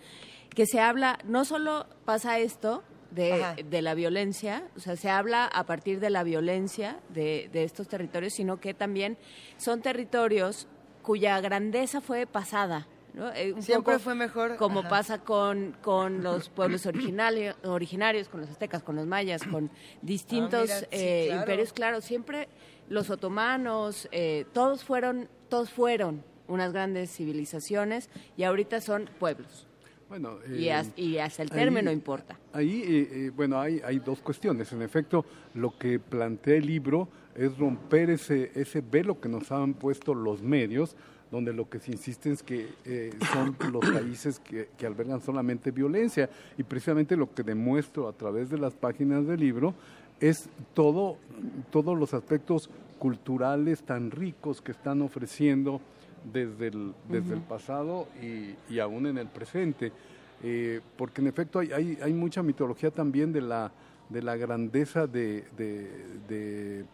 [0.50, 5.46] que se habla, no solo pasa esto de, de la violencia, o sea, se habla
[5.46, 9.18] a partir de la violencia de, de estos territorios, sino que también
[9.58, 10.68] son territorios
[11.02, 12.88] cuya grandeza fue pasada.
[13.16, 13.32] ¿No?
[13.34, 14.58] Eh, un Siempre poco fue mejor.
[14.58, 14.90] Como ajá.
[14.90, 19.72] pasa con, con los pueblos originali- originarios, con los aztecas, con los mayas, con
[20.02, 21.42] distintos Ah, mira, sí, eh, claro.
[21.42, 22.48] imperios claro, siempre
[22.90, 29.68] los otomanos, eh, todos fueron, todos fueron unas grandes civilizaciones y ahorita son pueblos.
[30.08, 32.38] Bueno, y, eh, as- y hasta el ahí- término importa.
[32.54, 34.72] Ahí, eh, bueno, hay, hay dos cuestiones.
[34.72, 35.26] En efecto,
[35.56, 40.44] lo que plantea el libro es romper ese, ese velo que nos han puesto los
[40.44, 40.96] medios,
[41.32, 45.72] donde lo que se insiste es que eh, son los países que, que albergan solamente
[45.72, 46.30] violencia.
[46.58, 49.74] Y precisamente lo que demuestro a través de las páginas del libro
[50.20, 51.18] es todo,
[51.72, 52.70] todos los aspectos
[53.00, 55.82] culturales tan ricos que están ofreciendo
[56.32, 59.92] desde el, desde el pasado y, y aún en el presente.
[60.44, 63.72] Eh, porque en efecto hay, hay, hay mucha mitología también de la,
[64.10, 65.90] de la grandeza de, de,
[66.28, 66.86] de,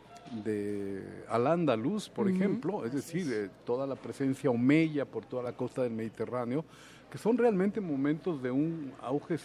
[0.45, 5.83] de Al-Ándalus, por ejemplo, es decir, de toda la presencia omeya por toda la costa
[5.83, 6.63] del Mediterráneo,
[7.11, 9.37] que son realmente momentos de un auge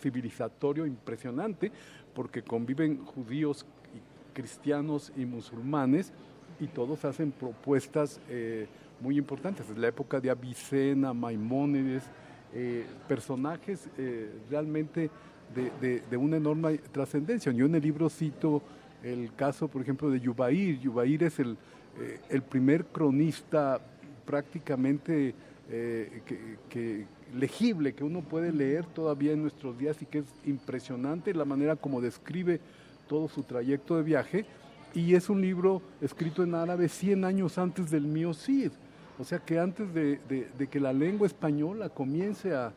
[0.00, 1.72] civilizatorio impresionante,
[2.14, 3.66] porque conviven judíos,
[4.32, 6.12] cristianos y musulmanes,
[6.60, 8.66] y todos hacen propuestas eh,
[9.00, 9.68] muy importantes.
[9.68, 12.04] Es la época de Avicena, Maimónides,
[12.54, 15.10] eh, personajes eh, realmente
[15.54, 17.52] de, de- de una enorme trascendencia.
[17.52, 18.62] Yo en el libro cito
[19.06, 20.78] el caso, por ejemplo, de Yubair.
[20.80, 21.56] Yubair es el,
[22.00, 23.80] eh, el primer cronista
[24.24, 25.34] prácticamente
[25.70, 26.20] eh,
[27.34, 31.76] legible que uno puede leer todavía en nuestros días y que es impresionante la manera
[31.76, 32.60] como describe
[33.08, 34.46] todo su trayecto de viaje.
[34.94, 38.72] Y es un libro escrito en árabe 100 años antes del mío Cid.
[39.18, 42.72] O sea que antes de, de- que la lengua española comience a-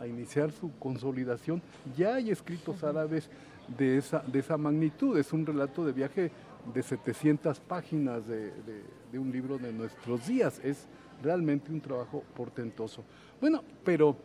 [0.00, 1.62] a iniciar su consolidación,
[1.96, 3.30] ya hay escritos árabes
[3.68, 5.16] de esa, de esa magnitud.
[5.18, 6.30] Es un relato de viaje
[6.72, 10.60] de 700 páginas de, de- un libro de nuestros días.
[10.64, 10.86] Es
[11.22, 13.04] realmente un trabajo portentoso.
[13.40, 14.16] Bueno, pero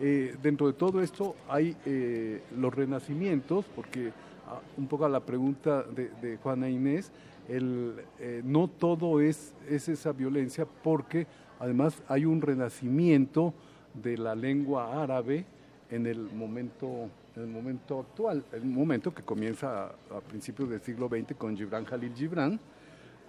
[0.00, 4.12] eh, dentro de todo esto hay eh, los renacimientos, porque
[4.48, 7.12] ah, un poco a la pregunta de, de Juana Inés,
[7.48, 11.28] el, eh, no todo es, es esa violencia, porque
[11.60, 13.54] además hay un renacimiento
[14.02, 15.44] de la lengua árabe
[15.90, 20.80] en el momento en el momento actual, el momento que comienza a, a principios del
[20.80, 22.60] siglo XX con Gibran Jalil Gibran,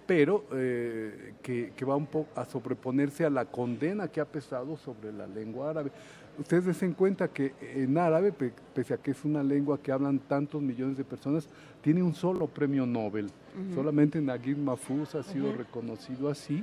[0.06, 4.76] pero eh, que, que va un poco a sobreponerse a la condena que ha pesado
[4.76, 5.90] sobre la lengua árabe.
[6.38, 10.20] Ustedes den cuenta que en árabe, pe- pese a que es una lengua que hablan
[10.20, 11.48] tantos millones de personas,
[11.82, 13.30] tiene un solo premio Nobel.
[13.74, 16.62] Solamente Naguib Mahfouz ha sido reconocido así.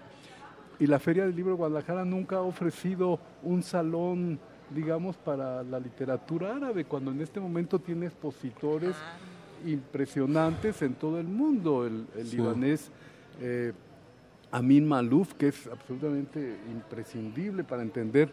[0.79, 5.79] Y la Feria del Libro de Guadalajara nunca ha ofrecido un salón, digamos, para la
[5.79, 8.95] literatura árabe, cuando en este momento tiene expositores
[9.65, 11.85] impresionantes en todo el mundo.
[11.85, 12.37] El, el Sí.
[12.37, 12.89] libanés
[13.41, 13.73] eh,
[14.51, 18.29] Amin Malouf, que es absolutamente imprescindible para entender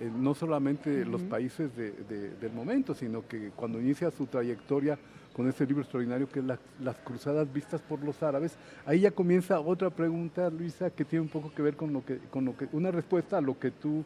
[0.00, 4.98] eh, no solamente los países de- de- del momento, sino que cuando inicia su trayectoria
[5.34, 9.10] con este libro extraordinario que es La- Las Cruzadas Vistas por los Árabes, ahí ya
[9.10, 12.56] comienza otra pregunta, Luisa, que tiene un poco que ver con lo que, con lo
[12.56, 14.02] que, una respuesta a lo que tú,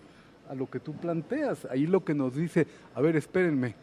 [0.48, 1.66] a lo que tú planteas.
[1.66, 3.74] Ahí lo que nos dice, a ver, espérenme,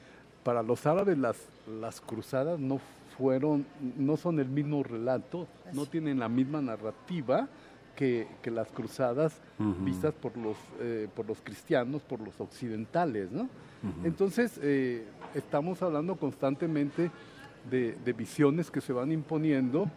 [0.43, 1.37] para los árabes las,
[1.79, 2.79] las cruzadas no
[3.17, 3.65] fueron,
[3.97, 7.47] no son el mismo relato, no tienen la misma narrativa
[7.95, 13.47] que, que las cruzadas vistas por los, eh, por los cristianos, por los occidentales, ¿no?
[14.03, 15.05] Entonces, eh,
[15.35, 17.11] estamos hablando constantemente
[17.69, 19.89] de, de visiones que se van imponiendo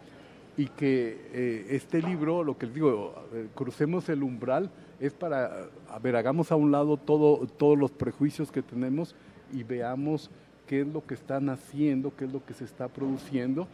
[0.57, 4.71] y que eh, este libro, lo que les digo, eh, crucemos el umbral,
[5.01, 9.15] es para, a ver, hagamos a un lado todo, todos los prejuicios que tenemos
[9.53, 10.31] y veamos
[10.67, 13.67] qué es lo que están haciendo, qué es lo que se está produciendo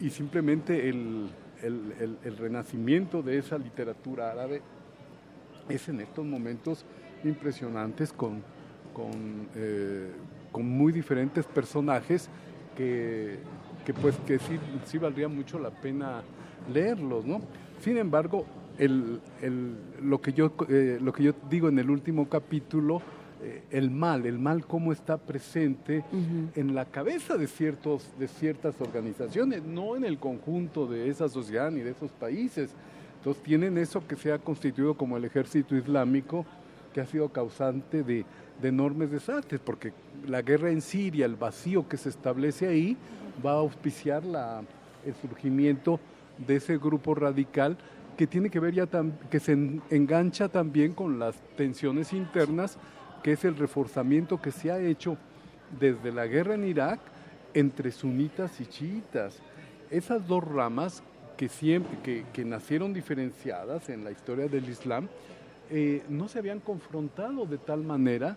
[0.00, 1.28] y simplemente el,
[1.62, 4.62] el- el- renacimiento de esa literatura árabe
[5.68, 6.84] es en estos momentos
[7.24, 8.42] impresionantes con,
[8.94, 10.10] con, eh,
[10.52, 12.30] con muy diferentes personajes
[12.76, 13.38] que,
[13.84, 16.22] que pues que sí, sí valdría mucho la pena
[16.72, 17.40] leerlos, ¿no?
[17.80, 18.44] Sin embargo,
[18.78, 23.00] el, el- lo, que yo, eh, lo que yo digo en el último capítulo,
[23.42, 26.04] eh, el mal, el mal cómo está presente
[26.54, 31.70] en la cabeza de, ciertos, de ciertas organizaciones, no en el conjunto de esa sociedad
[31.70, 32.70] ni de esos países.
[33.16, 36.44] Entonces tienen eso que se ha constituido como el ejército islámico,
[36.92, 38.24] que ha sido causante de,
[38.60, 39.92] de enormes desastres, porque
[40.26, 42.96] la guerra en Siria, el vacío que se establece ahí,
[43.44, 44.22] va a auspiciar
[45.04, 45.98] el surgimiento
[46.38, 47.76] de ese grupo radical
[48.16, 52.78] que tiene que ver ya tam- que se en- engancha también con las tensiones internas,
[53.22, 55.16] que es el reforzamiento que se ha hecho
[55.78, 57.00] desde la guerra en Irak
[57.54, 59.38] entre sunitas y chiitas.
[59.90, 61.02] Esas dos ramas
[61.36, 65.08] que, siempre, que, que nacieron diferenciadas en la historia del Islam,
[65.70, 68.36] eh, no se habían confrontado de tal manera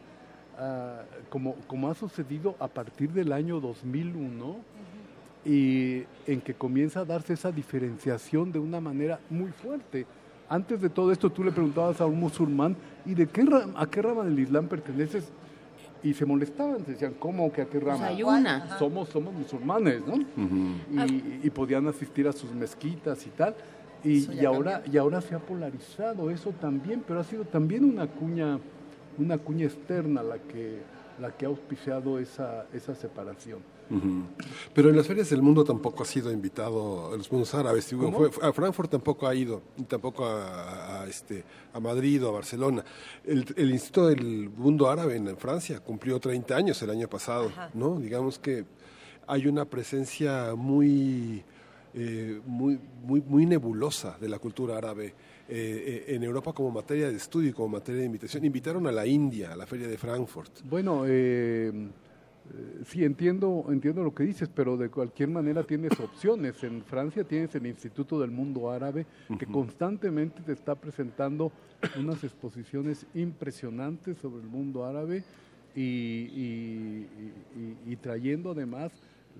[0.57, 4.55] ah, como, como ha sucedido a partir del año 2001
[5.45, 10.05] y en que comienza a darse esa diferenciación de una manera muy fuerte.
[10.49, 12.75] Antes de todo esto tú le preguntabas a un musulmán,
[13.05, 13.45] ¿y de qué
[13.75, 15.31] a qué rama del Islam perteneces?
[16.03, 18.07] Y se molestaban, decían, ¿cómo que a qué rama?
[18.07, 18.77] hay una.
[18.77, 20.15] Somos, somos musulmanes, ¿no?
[21.05, 23.55] y, y podían asistir a sus mezquitas y tal.
[24.03, 28.59] Y ahora, y ahora se ha polarizado eso también, pero ha sido también una cuña,
[29.17, 30.81] una cuña externa la que,
[31.21, 33.59] la que ha auspiciado esa, esa separación.
[34.73, 37.85] Pero en las ferias del mundo tampoco ha sido invitado a los mundos árabes.
[38.29, 41.43] Fue- a Frankfurt tampoco ha ido, tampoco a, a, este,
[41.73, 42.83] a Madrid o a Barcelona.
[43.23, 47.99] El, el Instituto del Mundo Árabe en Francia cumplió 30 años el año pasado, ¿no?
[47.99, 48.65] Digamos que
[49.27, 51.43] hay una presencia muy,
[51.93, 55.13] eh, muy, muy, muy nebulosa de la cultura árabe.
[55.49, 58.45] eh, eh, en Europa como materia de estudio y como materia de invitación.
[58.45, 60.61] Invitaron a la India, a la feria de Frankfurt.
[60.63, 61.89] Bueno, eh,
[62.85, 66.63] sí, entiendo, entiendo lo que dices, pero de cualquier manera tienes opciones.
[66.63, 69.05] En Francia tienes el Instituto del Mundo Árabe,
[69.39, 71.51] que constantemente te está presentando
[71.99, 75.23] unas exposiciones impresionantes sobre el mundo árabe
[75.75, 77.07] y, y-
[77.55, 77.59] y-
[77.89, 78.91] y- y trayendo además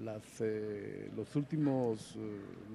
[0.04, 2.20] las, eh, los últimos, eh,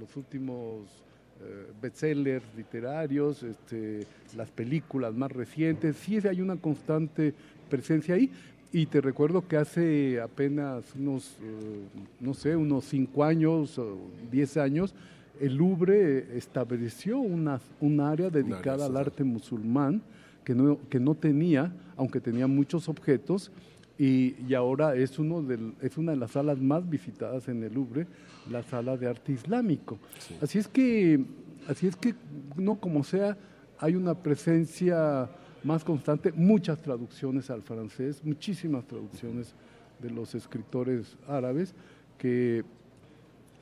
[0.01, 1.03] los últimos
[1.41, 4.07] eh, bestsellers literarios, este,
[4.37, 7.33] las películas más recientes, sí hay una constante
[7.71, 8.31] presencia ahí.
[8.71, 11.85] Y te recuerdo que hace apenas unos, eh,
[12.21, 13.97] no sé, unos cinco años o
[14.31, 14.95] diez años,
[15.41, 20.03] el Louvre estableció una, un área dedicada al arte musulmán
[20.45, 23.51] que no, que no tenía, aunque tenía muchos objetos,
[23.99, 27.75] y, y ahora es, uno del, es una de las salas más visitadas en el
[27.75, 28.07] Louvre,
[28.51, 29.99] la sala de arte islámico.
[30.41, 31.25] Así es que,
[31.69, 32.15] así es que,
[32.57, 33.37] no como sea,
[33.79, 35.29] hay una presencia
[35.65, 39.55] más constante, muchas traducciones al francés, muchísimas traducciones
[40.01, 41.75] de los escritores árabes
[42.17, 42.65] que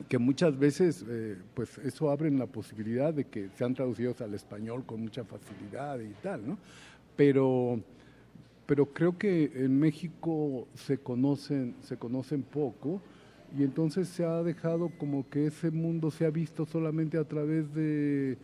[0.09, 4.85] que muchas veces eh, pues eso abre la posibilidad de que sean traducidos al español
[4.85, 6.57] con mucha facilidad y tal, ¿no?
[7.15, 7.79] Pero
[8.65, 13.01] pero creo que en México se conocen se conocen poco
[13.57, 17.73] y entonces se ha dejado como que ese mundo se ha visto solamente a través
[17.73, 18.37] de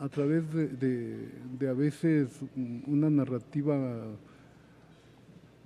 [0.00, 2.28] a través de, de- de a veces
[2.86, 3.76] una narrativa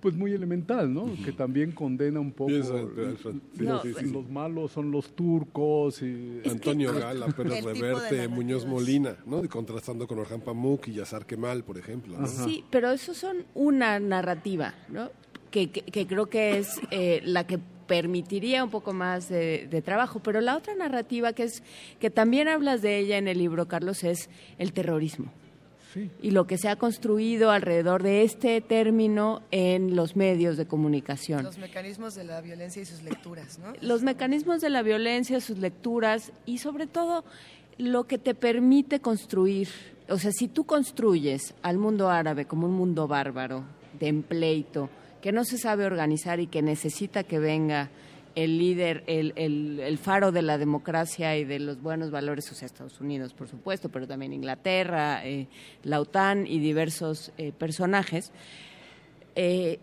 [0.01, 1.09] pues muy elemental, ¿no?
[1.25, 2.51] Que también condena un poco.
[2.51, 4.11] Sí, los, sí, sí.
[4.11, 9.45] los malos son los turcos y Antonio Gala, de Reverte, Muñoz Molina, ¿no?
[9.45, 12.19] Y contrastando con Orhan Pamuk y Yazar Kemal, por ejemplo.
[12.19, 12.27] ¿no?
[12.27, 15.11] Sí, pero eso son una narrativa, ¿no?
[15.53, 17.61] Que, que- que creo que es eh, la que
[17.93, 20.19] permitiría un poco más de, de trabajo.
[20.21, 21.63] Pero la otra narrativa que es
[22.01, 25.31] que también hablas de ella en el libro, Carlos, es el terrorismo.
[26.23, 31.45] Y lo que se ha construido alrededor de este término en los medios de comunicación.
[31.45, 33.75] Los mecanismos de la violencia y sus lecturas, ¿no?
[33.83, 37.27] los mecanismos de la violencia, sus lecturas y sobre todo
[37.77, 39.69] lo que te permite construir.
[40.09, 43.63] O sea, si tú construyes al mundo árabe como un mundo bárbaro,
[44.01, 44.89] de empleito,
[45.23, 47.89] que no se sabe organizar y que necesita que venga
[48.35, 52.55] el líder, el, el- el faro de la democracia y de los buenos valores, o
[52.55, 55.49] sea, Estados Unidos, por supuesto, pero también Inglaterra, eh,
[55.85, 58.33] la OTAN y diversos eh, personajes,
[59.37, 59.79] eh,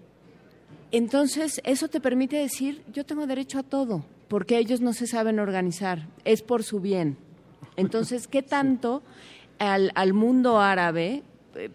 [0.91, 5.39] entonces, eso te permite decir, yo tengo derecho a todo, porque ellos no se saben
[5.39, 7.17] organizar, es por su bien.
[7.75, 9.03] Entonces, ¿qué tanto
[9.59, 11.21] al, al mundo árabe,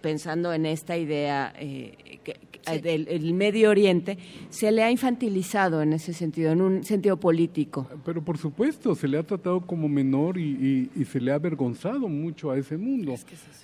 [0.00, 2.40] pensando en esta idea eh, que-
[2.72, 4.18] que- del el Medio Oriente,
[4.50, 7.88] se le ha infantilizado en ese sentido, en un sentido político?
[8.04, 11.36] Pero por supuesto, se le ha tratado como menor y, y- y se le ha
[11.36, 13.14] avergonzado mucho a ese mundo.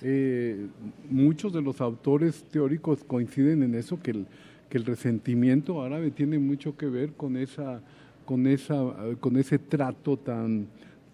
[0.01, 0.67] Eh,
[1.09, 4.25] muchos de los autores teóricos coinciden en eso, que el,
[4.69, 7.81] que el resentimiento árabe tiene mucho que ver con esa
[8.25, 8.77] con, esa,
[9.19, 10.67] con ese trato tan,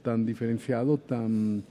[0.03, 1.63] tan diferenciado, tan,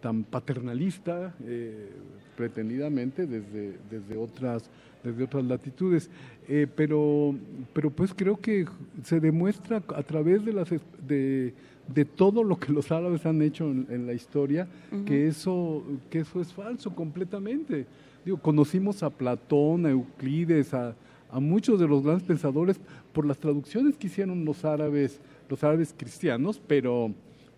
[0.00, 1.90] tan paternalista, eh,
[2.36, 4.70] pretendidamente desde, desde, otras,
[5.12, 6.10] desde otras latitudes.
[6.48, 7.34] Eh, pero,
[7.72, 8.66] pero pues creo que
[9.04, 10.68] se demuestra a través de, las,
[11.06, 11.54] de,
[11.94, 14.68] de todo lo que los árabes han hecho en, la historia
[15.06, 17.86] que, eso, que eso es falso completamente.
[18.24, 20.94] Digo, conocimos a Platón, a Euclides, a,
[21.30, 22.80] a muchos de los grandes pensadores
[23.12, 27.12] por las traducciones que hicieron los árabes, los árabes cristianos, pero,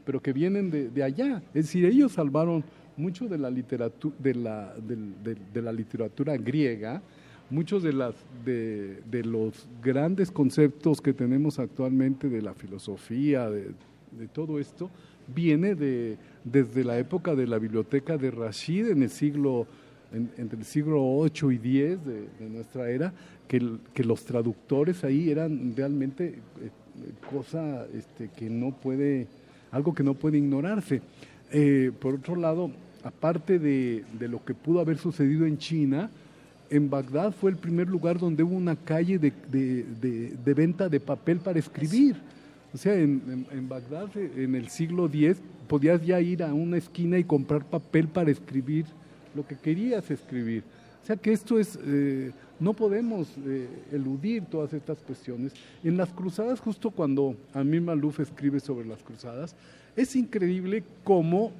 [0.04, 1.42] pero que vienen de, de allá.
[1.54, 2.64] Es decir, ellos salvaron
[2.96, 7.02] mucho de la literatura, de la, de, de, la literatura griega,
[7.50, 8.14] muchos de, las,
[8.44, 13.72] de, de, los grandes conceptos que tenemos actualmente de la filosofía, de,
[14.32, 14.90] todo esto,
[15.34, 19.66] viene de, desde la época de la biblioteca de Rashid en el siglo,
[20.12, 23.12] entre el siglo 8 y 10 de, nuestra era,
[23.46, 26.70] que, que, los traductores ahí eran realmente eh,
[27.30, 29.26] cosa este, que no puede,
[29.70, 31.02] algo que no puede ignorarse.
[31.52, 32.70] Eh, por otro lado,
[33.02, 36.10] aparte de, lo que pudo haber sucedido en China,
[36.70, 41.58] en Bagdad fue el primer lugar donde hubo una calle de, venta de papel para
[41.58, 42.16] escribir.
[42.72, 47.24] O sea, en, Bagdad en el siglo X podías ya ir a una esquina y
[47.24, 48.86] comprar papel para escribir
[49.34, 50.62] lo que querías escribir.
[51.02, 52.30] O sea que esto es, eh,
[52.60, 55.52] no podemos eh, eludir todas estas cuestiones.
[55.82, 59.56] En las cruzadas, justo cuando Amir Maluf escribe sobre las cruzadas,
[59.96, 61.52] es increíble cómo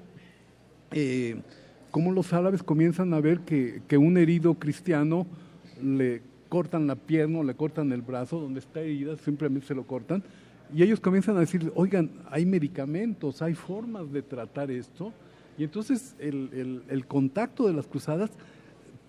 [0.93, 1.41] eh,
[1.91, 5.27] cómo los árabes comienzan a ver que, que, un herido cristiano
[5.83, 9.85] le cortan la pierna o le cortan el brazo, donde está herida, simplemente se lo
[9.85, 10.23] cortan,
[10.75, 15.13] y ellos comienzan a decir, oigan, hay medicamentos, hay formas de tratar esto,
[15.59, 18.31] y entonces el, el, el contacto de las cruzadas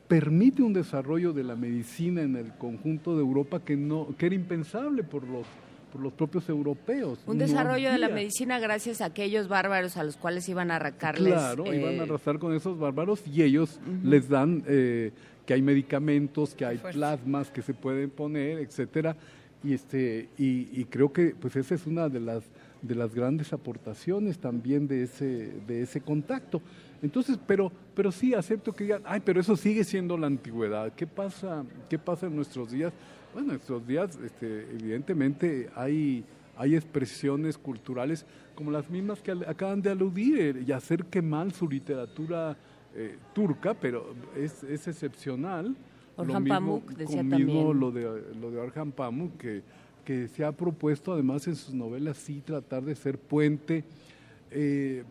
[0.07, 4.35] permite un desarrollo de la medicina en el conjunto de Europa que, no, que era
[4.35, 5.45] impensable por los
[5.91, 7.19] por los propios europeos.
[7.27, 11.33] Un desarrollo de la medicina gracias a aquellos bárbaros a los cuales iban a arrancarles.
[11.33, 15.11] Claro, iban a eh, arrasar con esos bárbaros y ellos les dan eh,
[15.45, 19.15] que hay medicamentos, que hay plasmas que se pueden poner, etcétera.
[19.63, 22.43] Y este y, creo que pues esa es una de las
[22.81, 26.61] de las grandes aportaciones también de ese de ese contacto.
[27.03, 30.93] Entonces, pero pero sí acepto que digan, ay, pero eso sigue siendo la antigüedad.
[30.93, 32.91] ¿Qué pasa qué pasa en nuestros días?
[33.33, 36.23] Bueno, estos días, este, evidentemente, hay,
[36.57, 38.25] hay expresiones culturales
[38.55, 42.57] como las mismas que acaban de aludir eh, y hacer que mal su literatura
[42.93, 45.75] eh, turca, pero es, es excepcional.
[46.17, 48.01] Orhan Pamuk decía mismo Lo de,
[48.39, 49.63] lo de Orhan Pamuk, que,
[50.03, 53.85] que se ha propuesto además en sus novelas sí tratar de ser puente
[54.53, 55.05] eh,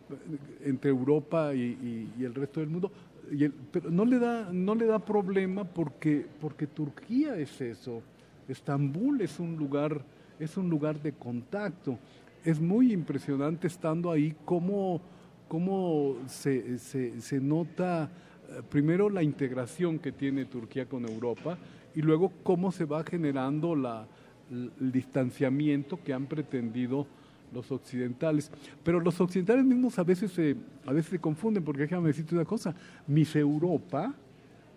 [0.62, 2.92] entre Europa y, y, el resto del mundo.
[3.30, 8.02] Y pero no le da no le da problema porque porque Turquía es eso
[8.50, 10.02] Estambul es un lugar,
[10.38, 11.98] es un lugar de contacto.
[12.44, 15.00] Es muy impresionante estando ahí cómo,
[15.48, 18.10] cómo se, se, nota
[18.48, 21.58] eh, primero la integración que tiene Turquía con Europa
[21.94, 24.06] y luego cómo se va generando la,
[24.50, 27.06] el distanciamiento que han pretendido
[27.52, 28.50] los occidentales.
[28.82, 30.56] Pero los occidentales mismos a veces se,
[30.86, 32.74] a veces se confunden, porque déjame decirte una cosa,
[33.06, 34.14] Miss Europa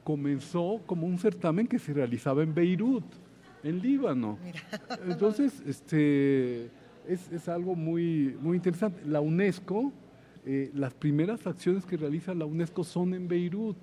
[0.04, 3.06] comenzó como un certamen que se realizaba en Beirut
[3.64, 4.38] en Líbano.
[5.08, 6.66] Entonces, este,
[7.08, 9.02] es, es, algo muy, muy interesante.
[9.06, 9.92] La UNESCO,
[10.46, 13.78] eh, las primeras acciones que realiza la UNESCO son en Beirut.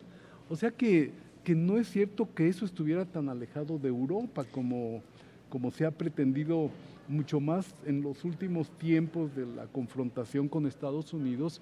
[0.49, 1.13] O sea que,
[1.43, 5.03] que no es cierto que eso estuviera tan alejado de Europa como,
[5.49, 6.71] como se ha pretendido
[7.11, 11.61] mucho más en los últimos tiempos de la confrontación con Estados Unidos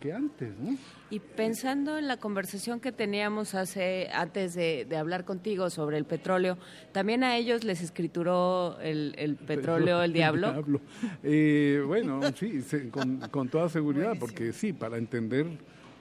[0.00, 0.76] que, antes, ¿no?
[1.10, 6.58] Y pensando en la conversación que teníamos hace antes de, hablar contigo sobre el petróleo,
[6.90, 10.64] ¿también a ellos les escrituró el, petróleo el diablo?
[11.22, 12.60] Eh, bueno, sí,
[13.30, 15.46] con, toda seguridad, porque sí, para entender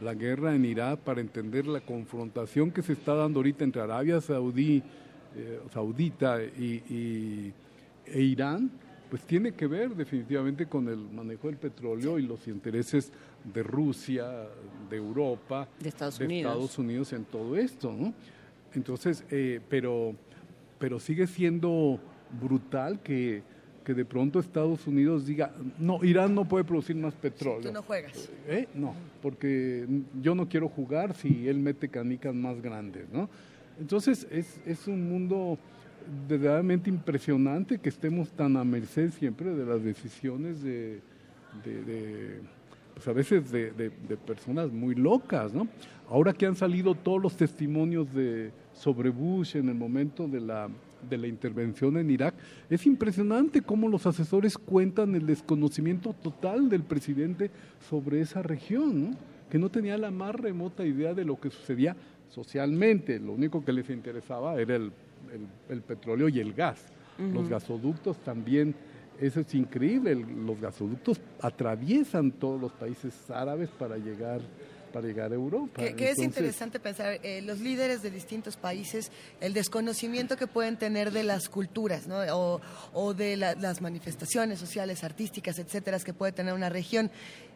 [0.01, 4.19] la guerra en Irak, para entender la confrontación que se está dando ahorita entre Arabia
[4.19, 4.81] Saudí,
[5.35, 7.53] eh, Saudita y,
[8.14, 8.72] e Irán,
[9.10, 13.11] pues tiene que ver definitivamente con el manejo del petróleo y los intereses
[13.44, 14.48] de Rusia,
[14.90, 16.19] de Europa, de Estados,
[16.77, 17.14] Unidos.
[17.14, 18.14] en todo esto, ¿no?
[18.76, 20.14] Entonces, eh, pero,
[20.77, 21.99] pero sigue siendo
[22.40, 23.41] brutal que,
[23.84, 27.61] que de pronto Estados Unidos diga, no, Irán no puede producir más petróleo.
[27.61, 28.30] Tú no juegas.
[28.48, 28.68] ¿Eh?
[28.76, 29.88] No, porque
[30.22, 33.27] yo no quiero jugar si él mete canicas más grandes, ¿no?
[33.80, 35.57] Entonces, es, es un mundo
[36.27, 41.01] verdaderamente impresionante que estemos tan a merced siempre de las decisiones de,
[42.93, 45.67] pues a veces de, de, personas muy locas, ¿no?
[46.09, 50.69] Ahora que han salido todos los testimonios de sobre Bush en el momento de la
[51.07, 52.35] de la intervención en Irak,
[52.69, 57.51] es impresionante cómo los asesores cuentan el desconocimiento total del presidente
[57.89, 59.17] sobre esa región, ¿no?
[59.49, 61.95] que no tenía la más remota idea de lo que sucedía
[62.30, 63.19] socialmente.
[63.19, 64.91] Lo único que les interesaba era el,
[65.33, 66.79] el- el petróleo y el gas.
[67.17, 68.73] Los gasoductos también,
[69.19, 74.39] eso es increíble, el- los gasoductos atraviesan todos los países árabes para llegar,
[74.93, 75.81] para llegar a Europa.
[75.83, 80.77] Que, que es interesante pensar, eh, los líderes de distintos países, el desconocimiento que pueden
[80.77, 82.19] tener de las culturas, ¿no?
[82.35, 82.61] o,
[82.93, 87.11] o de la- las manifestaciones sociales, artísticas, etcétera, que puede tener una región.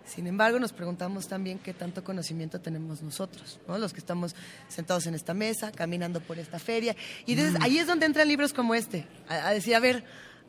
[0.05, 3.77] Sin embargo, nos preguntamos también qué tanto conocimiento tenemos nosotros, ¿no?
[3.77, 4.35] los que estamos
[4.67, 6.95] sentados en esta mesa, caminando por esta feria.
[7.25, 10.03] Y entonces, ahí es donde entran libros como este, a, a decir, a ver,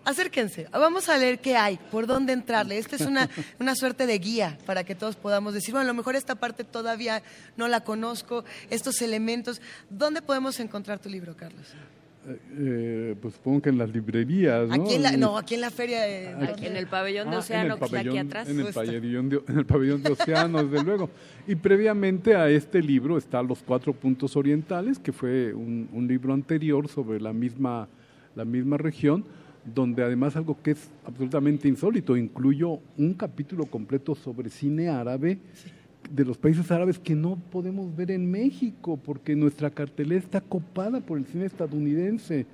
[0.05, 2.79] acérquense, vamos a leer qué hay, por dónde entrarle.
[2.79, 3.29] Esta es una,
[3.59, 6.65] una suerte de guía para que todos podamos decir, bueno, a lo mejor esta parte
[6.65, 7.23] todavía
[7.57, 9.61] no la conozco, estos elementos.
[9.91, 11.69] ¿Dónde podemos encontrar tu libro, Carlos?
[12.27, 14.75] Eh, eh, pues supongo que en las librerías, ¿no?
[14.75, 16.33] Aquí en la, no, aquí en la feria.
[16.33, 18.49] En el pabellón de Ah, océano en que el está aquí atrás.
[18.49, 21.11] En el, pabellón de, en el pabellón de océano, desde luego.
[21.47, 26.33] Y previamente a este libro está Los Cuatro Puntos Orientales, que fue un, un libro
[26.33, 27.89] anterior sobre la misma,
[28.35, 29.25] la misma región,
[29.65, 35.39] donde además algo que es absolutamente insólito, incluyo un capítulo completo sobre cine árabe
[36.11, 41.01] de los países árabes que no podemos ver en México, porque nuestra cartelera está copada
[41.01, 42.47] por el cine estadounidense.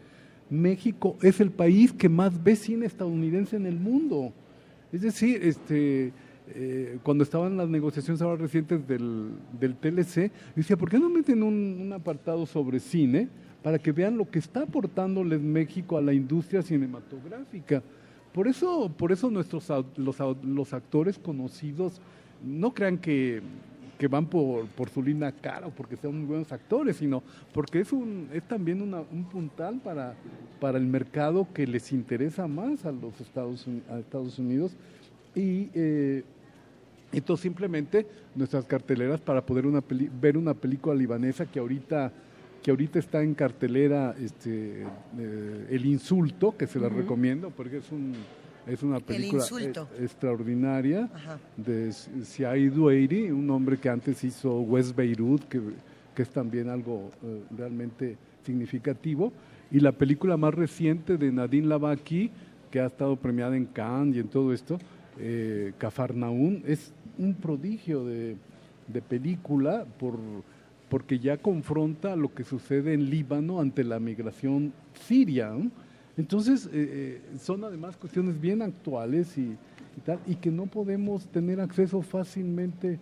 [0.49, 4.33] México es el país que más ve cine estadounidense en el mundo.
[4.93, 6.13] Es decir, este,
[6.49, 11.43] eh, cuando estaban las negociaciones ahora recientes del, del TLC, decía, ¿por qué no meten
[11.43, 13.29] un, un apartado sobre cine
[13.63, 17.83] para que vean lo que está aportándoles México a la industria cinematográfica?
[18.33, 22.01] Por eso, por eso nuestros los, los actores conocidos
[22.45, 23.41] no crean que,
[23.99, 27.23] que van por, por su linda cara o porque sean muy buenos actores, sino
[27.53, 30.15] porque es, un, es también una- un puntal para,
[30.61, 34.73] para el mercado que les interesa más a los Estados, Uni- a Estados Unidos.
[35.35, 36.25] Y eh,
[37.13, 42.13] entonces simplemente nuestras carteleras para poder una peli- ver una película libanesa que ahorita
[42.63, 44.83] que ahorita está en cartelera este
[45.19, 48.13] eh, El Insulto, que se la recomiendo porque es un
[48.67, 49.89] es una película Insulto.
[49.99, 51.39] e- extraordinaria Ajá.
[51.57, 55.61] de Siaid Dueiri, un hombre que antes hizo West Beirut, que,
[56.15, 59.33] que es también algo eh, realmente significativo,
[59.71, 62.31] y la película más reciente de Nadine Lavaki,
[62.71, 64.79] que ha estado premiada en Cannes y en todo esto,
[65.19, 68.37] eh, Cafarnaún, es un prodigio de,
[68.89, 70.19] de película por,
[70.89, 75.51] porque ya confronta lo que sucede en Líbano ante la migración siria.
[75.51, 75.71] ¿no?
[76.21, 79.57] Entonces, eh, eh, son además cuestiones bien actuales y,
[80.05, 82.99] tal, y que no podemos tener acceso fácilmente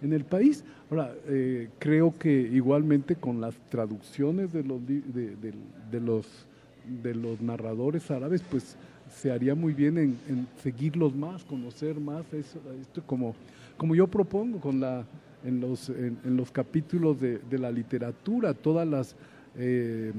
[0.00, 0.64] en el país.
[0.90, 6.26] Ahora, eh, creo que igualmente con las traducciones de los, de, los,
[7.02, 8.74] de los narradores árabes, pues
[9.14, 13.34] se haría muy bien en, en seguirlos más, conocer más eso, esto como,
[13.76, 15.04] como yo propongo con la,
[15.44, 19.14] en, los, en, en los capítulos de, de la literatura, todas las
[19.56, 20.12] eh,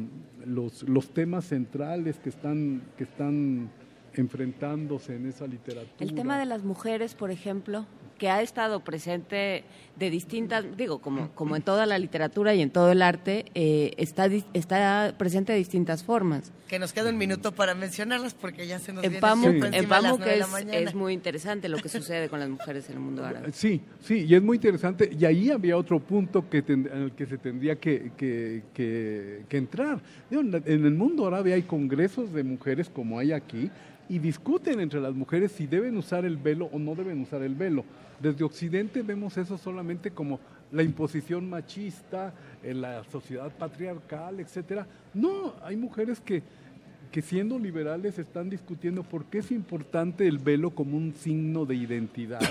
[0.46, 3.70] los, los temas centrales que están, que están
[4.14, 5.96] enfrentándose en esa literatura.
[6.00, 7.86] El tema de las mujeres, por ejemplo,
[8.24, 9.66] que ha estado presente
[9.98, 13.92] de distintas, digo, como, como en toda la literatura y en todo el arte, eh,
[13.98, 16.54] está, está presente de distintas formas.
[16.70, 19.20] Que nos queda un minuto para mencionarlas porque ya se nos En viene
[19.76, 23.02] encima en la es, es muy interesante lo que sucede con las mujeres en el
[23.02, 23.52] mundo árabe.
[23.52, 25.12] Sí, sí, y es muy interesante.
[25.20, 29.42] Y ahí había otro punto que ten- en el que se tendría que, que- que-
[29.50, 30.02] que entrar.
[30.32, 33.70] En el mundo árabe hay congresos de mujeres como hay aquí
[34.14, 37.56] y discuten entre las mujeres si deben usar el velo o no deben usar el
[37.56, 37.84] velo.
[38.22, 40.40] Desde Occidente vemos eso solamente como
[40.72, 42.32] la imposición machista,
[42.62, 44.86] en la sociedad patriarcal, etcétera.
[45.16, 46.44] No, hay mujeres que,
[47.12, 51.74] que siendo liberales están discutiendo por qué es importante el velo como un signo de
[51.74, 52.42] identidad,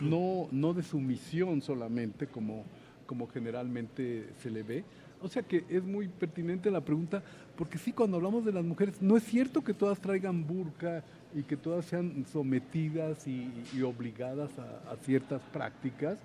[0.00, 2.64] no, no de sumisión solamente como,
[3.04, 4.84] como generalmente se le ve.
[5.22, 7.22] O sea que es muy pertinente la pregunta,
[7.56, 11.04] porque sí, cuando hablamos de las mujeres, no es cierto que todas traigan burka
[11.34, 16.18] y que todas sean sometidas y, y obligadas a, a ciertas prácticas,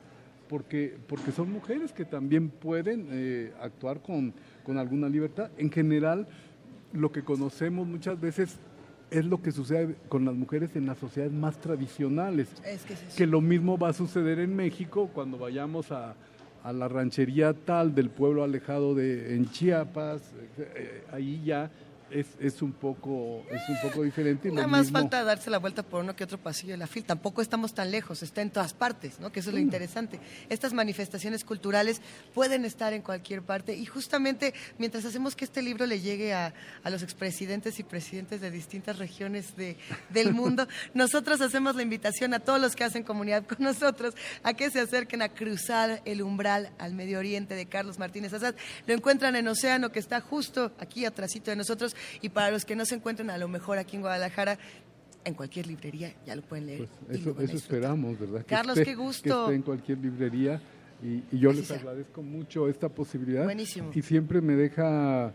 [0.49, 4.33] porque, porque son mujeres que también pueden eh, actuar con,
[4.63, 5.51] con alguna libertad.
[5.57, 6.27] En general,
[6.93, 8.57] lo que conocemos muchas veces
[9.11, 12.49] es lo que sucede con las mujeres en las sociedades más tradicionales.
[12.65, 13.15] Es que es.
[13.15, 16.15] Que lo mismo va a suceder en México cuando vayamos a,
[16.67, 21.71] a la ranchería tal del pueblo alejado de en Chiapas, eh, eh, ahí ya
[22.11, 24.51] es, es un poco es un poco diferente.
[24.51, 27.03] Nada más mismo- falta darse la vuelta por uno que otro pasillo de la FIL.
[27.03, 29.31] Tampoco estamos tan lejos, está en todas partes, ¿no?
[29.31, 30.19] Que eso es lo interesante.
[30.49, 32.01] Estas manifestaciones culturales
[32.33, 36.53] pueden estar en cualquier parte y justamente mientras hacemos que este libro le llegue a,
[36.83, 39.77] a los expresidentes y presidentes de distintas regiones de,
[40.09, 44.13] del mundo, nosotros hacemos la invitación a todos los que hacen comunidad con nosotros
[44.43, 48.55] a que se acerquen a cruzar el umbral al Medio Oriente de Carlos Martínez Azad.
[48.85, 52.75] Lo encuentran en Océano, que está justo aquí atrásito de nosotros, y para los que
[52.75, 54.57] no se encuentran a lo mejor aquí en Guadalajara,
[55.25, 56.87] en cualquier librería ya lo pueden leer.
[57.09, 58.39] lo Eso, esperamos, ¿verdad?
[58.41, 59.23] Que Carlos, esté- qué gusto.
[59.23, 60.61] Que esté en cualquier librería
[61.03, 63.43] y, y yo les agradezco mucho esta posibilidad.
[63.43, 63.91] Buenísimo.
[63.93, 65.33] Y siempre me deja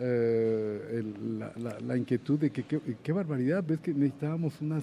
[0.00, 4.82] eh, el- la, la- la inquietud de que qué barbaridad, ves que necesitábamos unas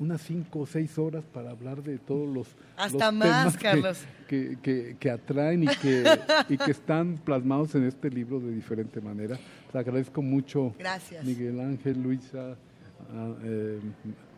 [0.00, 2.46] unas cinco o seis horas para hablar de todos los,
[2.76, 3.98] Hasta los más, temas que- Carlos.
[4.28, 6.04] Que, que- que atraen y que,
[6.50, 9.38] y que están plasmados en este libro de diferente manera.
[9.72, 11.24] Te agradezco mucho, Gracias.
[11.24, 12.56] Miguel Ángel, Luisa,
[13.10, 13.78] ah, eh,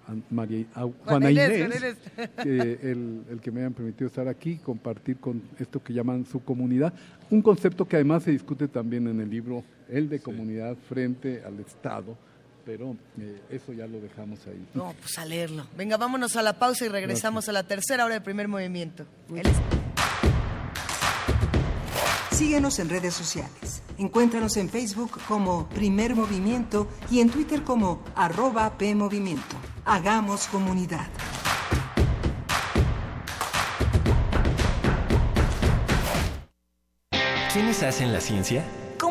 [0.09, 2.31] a- María, a Juana Juana Inés, Inés, Juana Inés.
[2.43, 6.43] que el, el que me hayan permitido estar aquí, compartir con esto que llaman su
[6.43, 6.93] comunidad,
[7.31, 11.61] un concepto que además se discute también en el libro, el de comunidad frente al
[11.61, 12.17] Estado,
[12.71, 14.65] pero eh, eso ya lo dejamos ahí.
[14.75, 15.67] No, pues a leerlo.
[15.77, 19.07] Venga, vámonos a la pausa y regresamos a la tercera hora del primer movimiento.
[22.31, 23.83] Síguenos en redes sociales.
[23.99, 29.57] Encuéntranos en Facebook como Primer Movimiento y en Twitter como arroba PMovimiento.
[29.85, 31.09] Hagamos comunidad.
[37.53, 38.65] ¿Quiénes hacen la ciencia?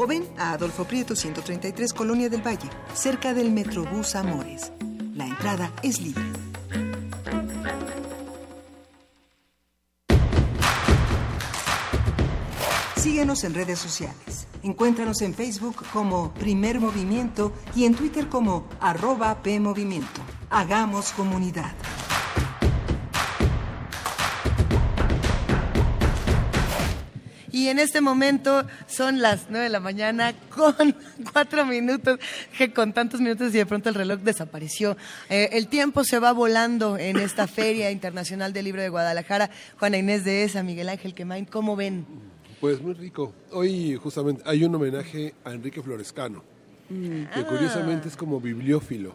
[0.00, 4.72] o ven a Adolfo Prieto 133 Colonia del Valle, cerca del Metrobús Amores.
[5.14, 6.24] La entrada es libre.
[12.96, 14.46] Síguenos en redes sociales.
[14.62, 20.22] Encuéntranos en Facebook como Primer Movimiento y en Twitter como arroba PMovimiento.
[20.48, 21.74] Hagamos comunidad.
[27.52, 30.94] Y en este momento son las 9 de la mañana con
[31.32, 32.18] cuatro minutos,
[32.56, 34.96] que con tantos minutos y de pronto el reloj desapareció.
[35.28, 39.50] Eh, el tiempo se va volando en esta Feria Internacional del Libro de Guadalajara.
[39.78, 42.06] Juana Inés de Esa, Miguel Ángel Quemain, ¿cómo ven?
[42.60, 43.32] Pues muy rico.
[43.52, 46.44] Hoy justamente hay un homenaje a Enrique Florescano,
[46.88, 47.46] que Ah.
[47.48, 49.14] curiosamente es como bibliófilo.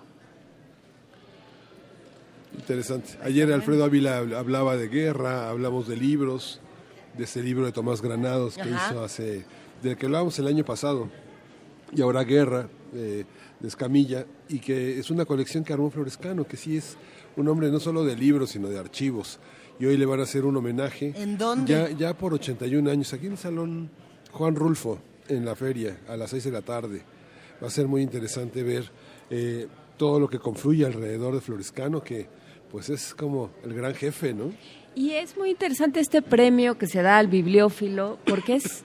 [2.58, 3.18] Interesante.
[3.22, 6.62] Ayer Alfredo Ávila hablaba de guerra, hablamos de libros,
[7.18, 8.92] de ese libro de Tomás Granados que Ajá.
[8.92, 9.46] hizo hace,
[9.82, 11.10] del que hablábamos el año pasado,
[11.94, 13.26] y ahora Guerra, de,
[13.60, 16.98] de Escamilla, y que es una colección que armó Florescano, que sí es
[17.38, 19.40] un hombre no solo de libros, sino de archivos.
[19.80, 21.14] Y hoy le van a hacer un homenaje.
[21.18, 21.72] ¿En dónde?
[21.72, 23.90] Ya, ya por 81 años, aquí en el Salón
[24.32, 27.02] Juan Rulfo, en la feria, a las 6 de la tarde.
[27.62, 28.90] Va a ser muy interesante ver
[29.30, 29.68] eh,
[29.98, 32.28] todo lo que confluye alrededor de Florescano, que
[32.72, 34.52] pues es como el gran jefe, ¿no?
[34.96, 38.84] Y es muy interesante este premio que se da al bibliófilo, porque es...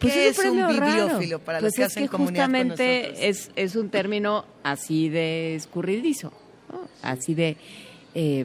[0.00, 0.72] pues ¿Qué es un raro.
[0.72, 3.24] bibliófilo para los Pues que es hacen que comunidad con justamente nosotros?
[3.24, 6.32] es, es un término así de escurridizo,
[6.72, 6.88] ¿no?
[7.02, 7.56] así de,
[8.14, 8.44] eh,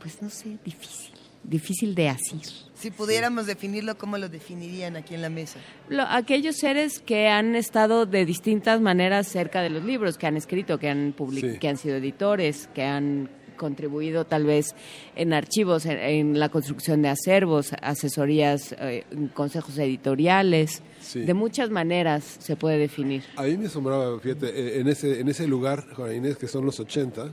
[0.00, 2.42] pues no sé, difícil, difícil de asir.
[2.74, 5.58] Si pudiéramos definirlo, ¿cómo lo definirían aquí en la mesa?
[5.88, 10.36] Lo- aquellos seres que han estado de distintas maneras cerca de los libros, que han
[10.36, 11.58] escrito, que han, public- Sí.
[11.58, 14.74] que han sido editores, que han contribuido tal vez
[15.16, 19.04] en archivos, en, en la construcción de acervos, asesorías, eh,
[19.34, 20.82] consejos editoriales.
[21.00, 21.20] Sí.
[21.20, 23.22] De muchas maneras se puede definir.
[23.36, 26.64] A mí me asombraba, fíjate, eh, en ese, en ese lugar, Juana Inés, que son
[26.64, 27.32] los 80,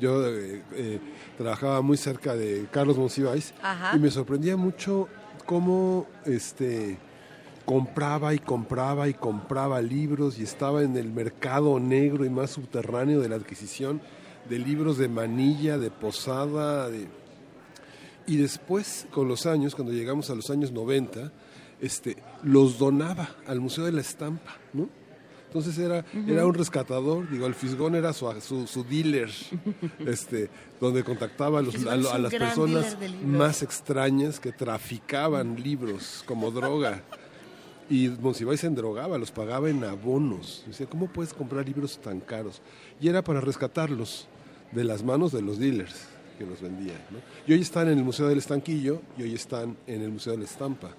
[0.00, 0.98] yo eh, eh,
[1.38, 3.96] trabajaba muy cerca de Carlos Monsiváis Ajá.
[3.96, 5.08] y me sorprendía mucho
[5.46, 6.98] cómo este,
[7.64, 13.20] compraba y compraba y compraba libros y estaba en el mercado negro y más subterráneo
[13.20, 14.00] de la adquisición
[14.48, 17.06] de libros de manilla, de posada, de...
[18.26, 21.30] Y después, con los años, cuando llegamos a los años 90,
[21.80, 24.88] este, los donaba al Museo de la Estampa, ¿no?
[25.46, 29.30] Entonces era, era un rescatador, digo, el Fisgón era su, su, su dealer,
[30.00, 30.50] este,
[30.80, 37.02] donde contactaba a, los- a a las personas más extrañas que traficaban libros como droga.
[37.88, 40.64] Y Monsiváis se endrogaba, los pagaba en abonos.
[40.66, 42.60] Decía, ¿cómo puedes comprar libros tan caros?
[43.00, 44.26] Y era para rescatarlos
[44.76, 45.94] de las manos de los dealers
[46.38, 46.98] que los vendían.
[47.10, 47.18] ¿no?
[47.46, 50.38] Y hoy están en el Museo del Estanquillo y hoy están en el Museo de
[50.40, 50.90] la Estampa,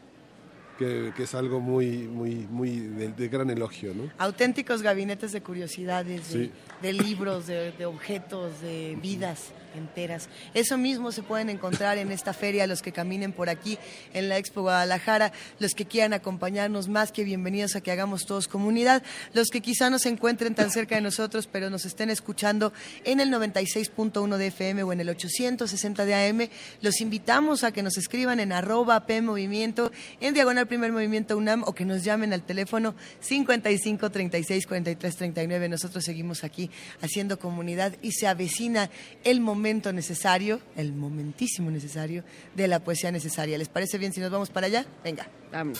[0.79, 3.93] que, que es algo muy, muy, muy de, de gran elogio.
[3.93, 4.09] ¿no?
[4.17, 6.51] Auténticos gabinetes de curiosidades, de, Sí.
[6.81, 10.29] de libros, de, de objetos, de vidas enteras.
[10.53, 13.77] Eso mismo se pueden encontrar en esta feria, los que caminen por aquí
[14.13, 18.47] en la Expo Guadalajara, los que quieran acompañarnos más que bienvenidos a que hagamos todos
[18.47, 22.73] comunidad, los que quizá no se encuentren tan cerca de nosotros, pero nos estén escuchando
[23.03, 26.49] en el 96.1 de FM o en el 860 de AM,
[26.81, 31.63] los invitamos a que nos escriban en arroba P Movimiento, en Diagonal Primer Movimiento UNAM
[31.65, 35.69] o que nos llamen al teléfono 55 36 43 39.
[35.69, 36.69] Nosotros seguimos aquí
[37.01, 38.89] haciendo comunidad y se avecina
[39.23, 42.23] el momento necesario, el momentísimo necesario
[42.55, 43.57] de la poesía necesaria.
[43.57, 44.85] ¿Les parece bien si nos vamos para allá?
[45.03, 45.27] Venga.
[45.51, 45.79] Vamos.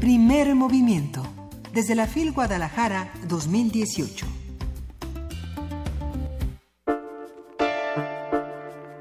[0.00, 1.22] Primer movimiento.
[1.72, 4.26] Desde la FIL Guadalajara 2018.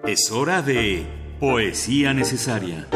[0.08, 1.06] Es hora de
[1.40, 2.88] Poesía Necesaria.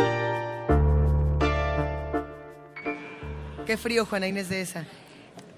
[3.65, 4.85] Qué frío, Juana Inés de esa.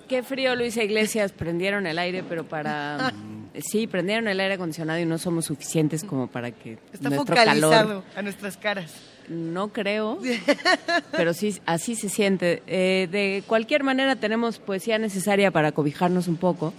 [0.07, 1.31] Qué frío, Luisa Iglesias.
[1.31, 3.13] Prendieron el aire, pero para...
[3.57, 7.69] Sí, prendieron el aire acondicionado y no somos suficientes como para que Está nuestro focalizado
[7.69, 8.03] calor...
[8.13, 8.93] a nuestras caras.
[9.29, 10.19] No creo,
[11.11, 12.61] pero sí, así se siente.
[12.67, 16.73] Eh, de cualquier manera tenemos poesía necesaria para cobijarnos un poco.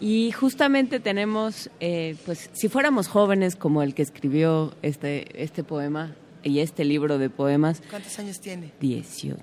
[0.00, 6.16] Y justamente tenemos, eh, pues, si fuéramos jóvenes como el que escribió este, este poema
[6.42, 8.72] y este libro de poemas, ¿Cuántos años tiene?
[8.80, 9.38] 18.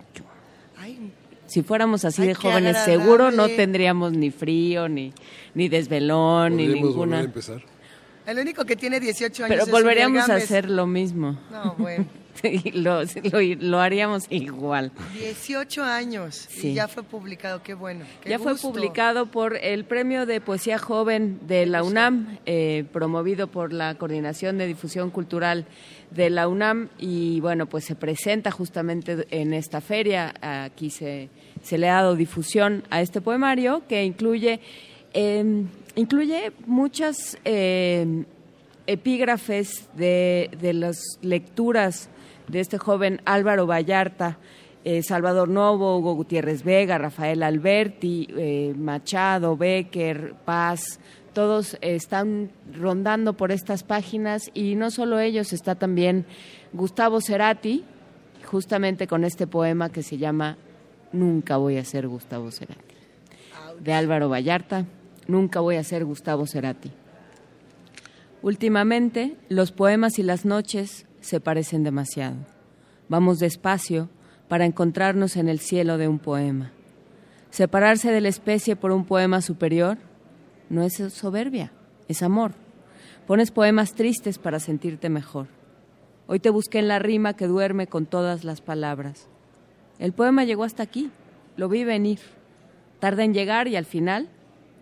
[0.77, 1.13] Ay,
[1.49, 3.03] Si fuéramos así Ay, de jóvenes, agradable.
[3.03, 5.13] seguro no tendríamos ni frío, ni,
[5.55, 6.93] ni desvelón, ni ninguna.
[6.95, 7.61] volver a empezar.
[8.27, 11.37] el único que tiene 18 años Pero es volveríamos a hacer lo mismo.
[11.51, 12.05] No, bueno.
[12.41, 14.93] Sí, lo, lo, lo haríamos igual.
[15.19, 16.69] 18 años Sí.
[16.69, 18.05] y ya fue publicado, qué bueno.
[18.23, 18.71] qué Ya fue gusto.
[18.71, 24.57] publicado por el Premio de Poesía Joven de la UNAM, eh, promovido por la Coordinación
[24.57, 25.65] de Difusión Cultural
[26.11, 30.33] de la UNAM y bueno, pues se presenta justamente en esta feria.
[30.41, 31.29] Aquí se,
[31.61, 34.59] se le ha dado difusión a este poemario que incluye,
[35.13, 35.63] eh,
[35.95, 38.25] incluye muchas eh,
[38.87, 42.09] epígrafes de, de las lecturas
[42.47, 44.37] de este joven Álvaro Vallarta,
[44.83, 50.99] eh, Salvador Novo, Hugo Gutiérrez Vega, Rafael Alberti, eh, Machado, Becker, Paz,
[51.33, 56.25] todos están rondando por estas páginas y no solo ellos, está también
[56.73, 57.83] Gustavo Cerati,
[58.45, 60.57] justamente con este poema que se llama
[61.11, 62.95] Nunca voy a ser Gustavo Cerati,
[63.79, 64.85] de Álvaro Vallarta,
[65.29, 66.91] Nunca voy a ser Gustavo Cerati.
[68.41, 72.37] Últimamente, los poemas y las noches se parecen demasiado.
[73.09, 74.09] Vamos despacio
[74.47, 76.71] para encontrarnos en el cielo de un poema.
[77.51, 79.99] Separarse de la especie por un poema superior
[80.69, 81.71] No es soberbia,
[82.07, 82.51] es amor.
[83.25, 85.47] Pones poemas tristes para sentirte mejor.
[86.27, 89.27] Hoy te busqué en la rima que duerme con todas las palabras.
[89.97, 91.09] El poema llegó hasta aquí,
[91.57, 92.19] lo vi venir.
[92.99, 94.29] Tarda en llegar y al final,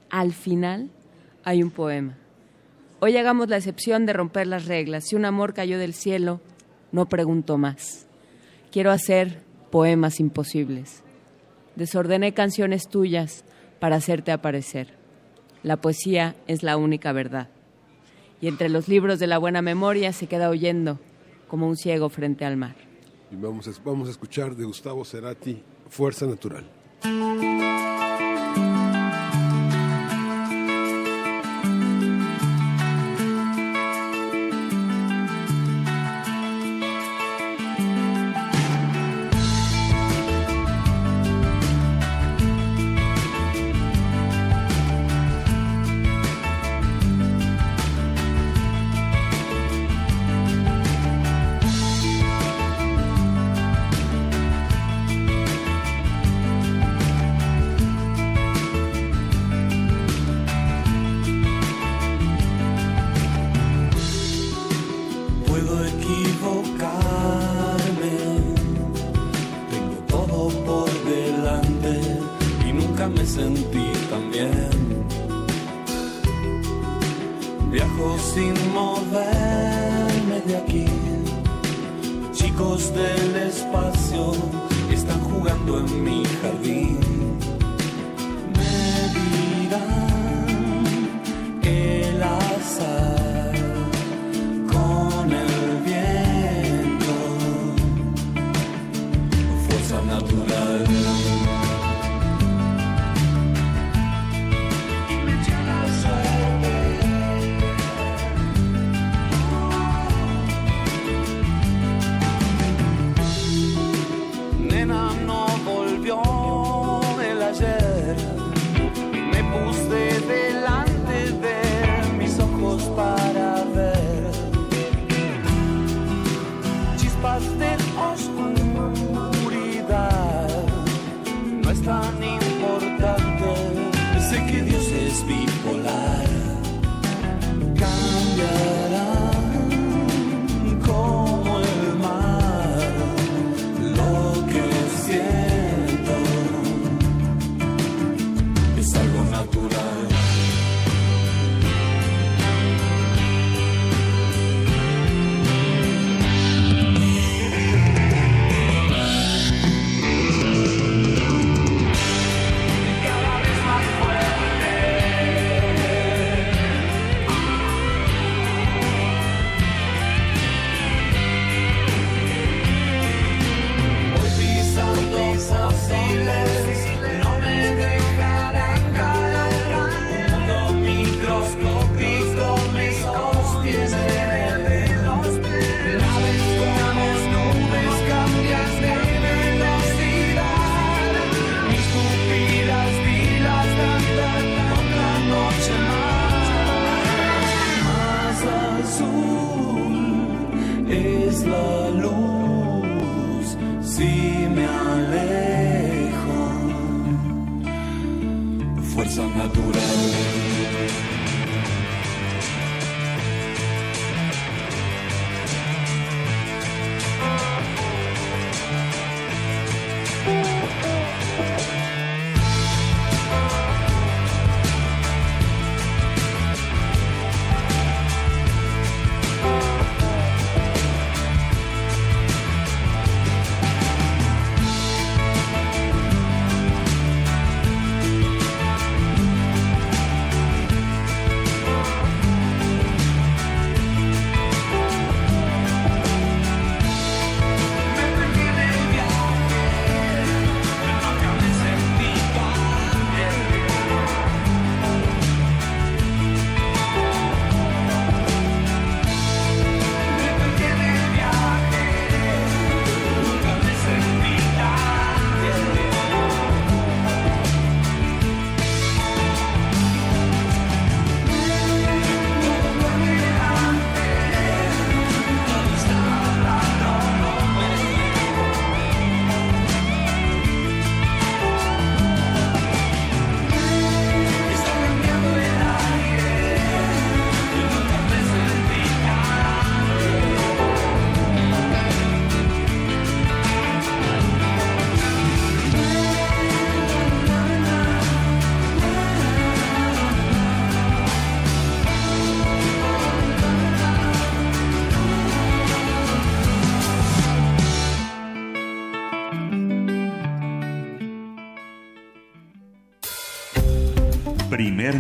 [0.09, 0.89] al final,
[1.43, 2.17] hay un poema.
[2.99, 5.05] Hoy hagamos la excepción de romper las reglas.
[5.05, 6.41] Si un amor cayó del cielo,
[6.91, 8.07] no pregunto más.
[8.71, 9.39] Quiero hacer
[9.71, 11.03] poemas imposibles.
[11.75, 13.45] Desordené canciones tuyas
[13.79, 14.96] para hacerte aparecer.
[15.63, 17.49] La poesía es la única verdad.
[18.39, 20.99] Y entre los libros de la buena memoria se queda oyendo
[21.47, 22.75] como un ciego frente al mar.
[23.31, 26.65] Y vamos a, vamos a escuchar de Gustavo Cerati, Fuerza Natural.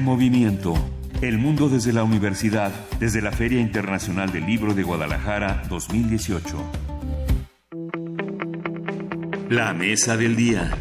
[0.07, 0.73] Movimiento.
[1.21, 6.55] El mundo desde la universidad, desde la Feria Internacional del Libro de Guadalajara 2018.
[9.49, 10.71] La mesa del día.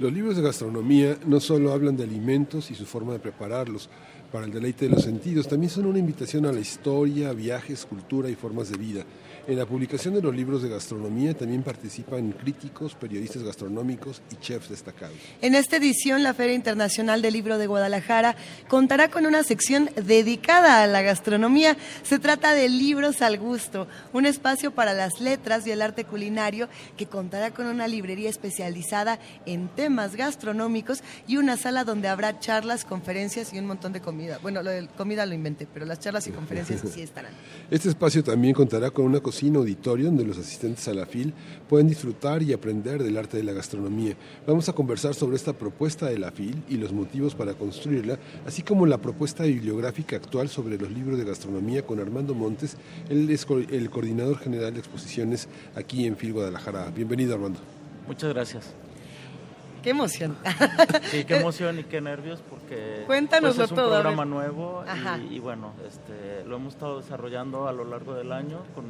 [0.00, 3.90] Los libros de gastronomía no solo hablan de alimentos y su forma de prepararlos
[4.32, 8.30] para el deleite de los sentidos, también son una invitación a la historia, viajes, cultura
[8.30, 9.04] y formas de vida.
[9.52, 14.70] En la publicación de los libros de gastronomía también participan críticos, periodistas gastronómicos y chefs
[14.70, 15.18] destacados.
[15.42, 18.34] En esta edición, la Feria Internacional del Libro de Guadalajara
[18.66, 21.76] contará con una sección dedicada a la gastronomía.
[22.02, 26.70] Se trata de Libros al Gusto, un espacio para las letras y el arte culinario
[26.96, 32.86] que contará con una librería especializada en temas gastronómicos y una sala donde habrá charlas,
[32.86, 34.38] conferencias y un montón de comida.
[34.40, 37.34] Bueno, lo de comida lo inventé, pero las charlas y conferencias sí estarán.
[37.70, 41.34] Este espacio también contará con una cocina auditorio donde los asistentes a la FIL
[41.68, 44.14] pueden disfrutar y aprender del arte de la gastronomía.
[44.46, 48.62] Vamos a conversar sobre esta propuesta de la FIL y los motivos para construirla, así
[48.62, 52.76] como la propuesta bibliográfica actual sobre los libros de gastronomía con Armando Montes,
[53.10, 56.90] es el coordinador general de exposiciones aquí en FIL Guadalajara.
[56.94, 57.60] Bienvenido Armando.
[58.06, 58.74] Muchas gracias.
[59.82, 60.36] Qué emoción.
[61.10, 64.84] Sí, qué emoción y qué nervios porque Cuéntanoslo pues, es un todo, programa nuevo
[65.28, 68.84] y, y bueno, este, lo hemos estado desarrollando a lo largo del año con,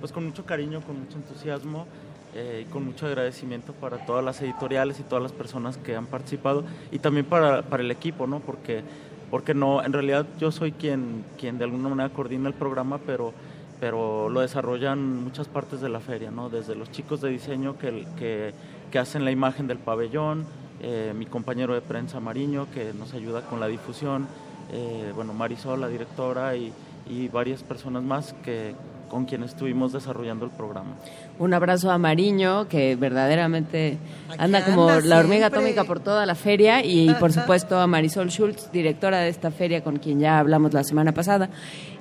[0.00, 1.86] pues con mucho cariño, con mucho entusiasmo
[2.34, 6.06] eh, y con mucho agradecimiento para todas las editoriales y todas las personas que han
[6.06, 8.40] participado y también para, para el equipo, ¿no?
[8.40, 8.82] Porque,
[9.30, 13.32] porque no, en realidad yo soy quien, quien de alguna manera coordina el programa, pero
[13.80, 16.50] pero lo desarrollan muchas partes de la feria, ¿no?
[16.50, 18.52] Desde los chicos de diseño que, que,
[18.92, 20.44] que hacen la imagen del pabellón,
[20.82, 24.28] eh, mi compañero de prensa Mariño que nos ayuda con la difusión,
[24.70, 26.72] eh, bueno, Marisol, la directora, y,
[27.08, 28.74] y varias personas más que,
[29.10, 30.94] con quienes estuvimos desarrollando el programa.
[31.38, 36.24] Un abrazo a Mariño, que verdaderamente Aquí anda como anda la hormiga atómica por toda
[36.24, 40.38] la feria y por supuesto a Marisol Schultz, directora de esta feria con quien ya
[40.38, 41.50] hablamos la semana pasada.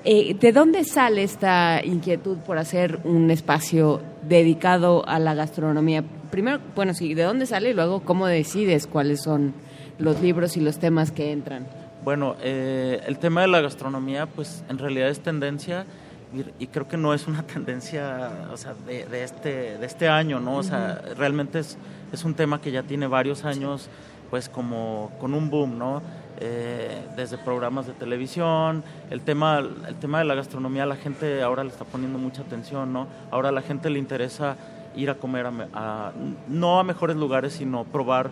[0.05, 6.03] Eh, ¿De dónde sale esta inquietud por hacer un espacio dedicado a la gastronomía?
[6.31, 9.53] Primero, bueno, sí, ¿de dónde sale y luego cómo decides cuáles son
[9.97, 11.67] los libros y los temas que entran?
[12.03, 15.85] Bueno, eh, el tema de la gastronomía, pues en realidad es tendencia
[16.33, 20.07] y, y creo que no es una tendencia o sea, de, de este, de este
[20.07, 20.57] año, ¿no?
[20.57, 21.77] O sea, realmente es,
[22.11, 23.89] es un tema que ya tiene varios años,
[24.29, 26.01] pues como con un boom, ¿no?
[26.41, 31.63] Eh, desde programas de televisión, el tema, el tema de la gastronomía, la gente ahora
[31.63, 33.07] le está poniendo mucha atención, ¿no?
[33.31, 34.55] Ahora a la gente le interesa
[34.95, 36.11] ir a comer a, a-
[36.47, 38.29] no a mejores lugares, sino probar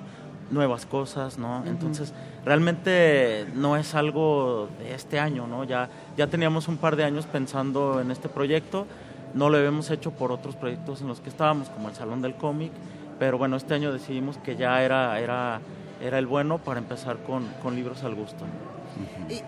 [0.52, 1.64] nuevas cosas, ¿no?
[1.66, 2.14] Entonces,
[2.46, 5.64] realmente no es algo de este año, ¿no?
[5.64, 8.86] Ya, ya teníamos un par de años pensando en este proyecto,
[9.34, 12.36] no lo habíamos hecho por otros proyectos en los que estábamos, como el Salón del
[12.36, 12.72] Cómic,
[13.20, 15.60] pero bueno, este año decidimos que ya era, era,
[16.02, 18.46] era el bueno para empezar con, con libros al gusto.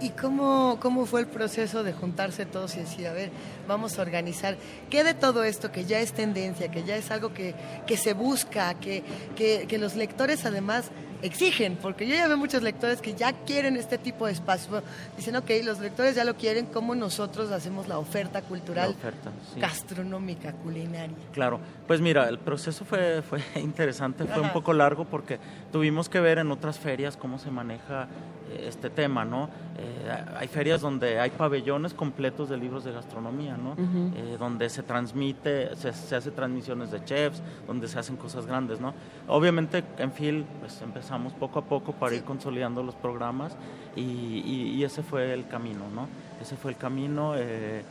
[0.01, 3.31] ¿Y, cómo, cómo fue el proceso de juntarse todos y decir, a ver,
[3.67, 4.57] vamos a organizar?
[4.89, 7.55] ¿Qué de todo esto que ya es tendencia, que ya es algo que,
[7.87, 9.03] que se busca, que,
[9.35, 11.77] que los lectores además exigen?
[11.81, 14.69] Porque yo ya veo muchos lectores que ya quieren este tipo de espacio.
[14.69, 14.85] Bueno,
[15.17, 19.31] Dicen, ok, los lectores ya lo quieren, ¿cómo nosotros hacemos la oferta cultural, La oferta,
[19.53, 19.59] sí.
[19.59, 21.15] gastronómica, culinaria?
[21.33, 25.39] Claro, pues mira, el proceso fue, fue interesante, fue un poco largo porque
[25.71, 28.07] tuvimos que ver en otras ferias cómo se maneja
[28.51, 29.49] eh, este tema, ¿no?
[29.77, 33.75] Eh, hay ferias donde hay pabellones completos de libros de gastronomía, ¿no?
[34.15, 38.79] Eh, donde se transmite, se, se hace transmisiones de chefs, donde se hacen cosas grandes,
[38.79, 38.93] ¿no?
[39.27, 43.57] Obviamente en FIL pues empezamos poco a poco para ir consolidando los programas
[43.95, 46.07] y, y- y ese fue el camino, ¿no?
[46.39, 47.33] Ese fue el camino.
[47.35, 47.81] eh,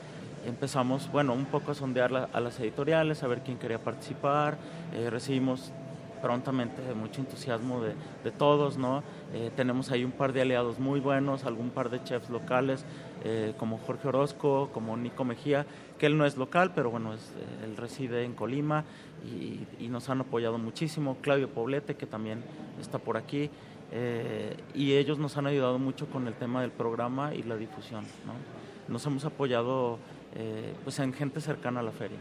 [0.46, 4.56] empezamos, bueno, un poco a sondear la- a las editoriales, a ver quién quería participar.
[4.94, 5.72] eh, recibimos
[6.22, 7.92] prontamente mucho entusiasmo de,
[8.24, 9.02] de todos, ¿no?
[9.34, 12.84] Eh, tenemos ahí un par de aliados muy buenos, algún par de chefs locales,
[13.24, 15.66] eh, como Jorge Orozco, como Nico Mejía,
[15.98, 18.84] que él no es local, pero bueno, es, eh, él reside en Colima
[19.24, 21.18] y, y nos han apoyado muchísimo.
[21.20, 22.42] Claudio Poblete, que también
[22.80, 23.50] está por aquí.
[23.92, 28.04] eh, y ellos nos han ayudado mucho con el tema del programa y la difusión,
[28.26, 28.34] ¿no?
[28.92, 29.98] Nos hemos apoyado
[30.34, 32.18] eh, pues en gente cercana a la feria.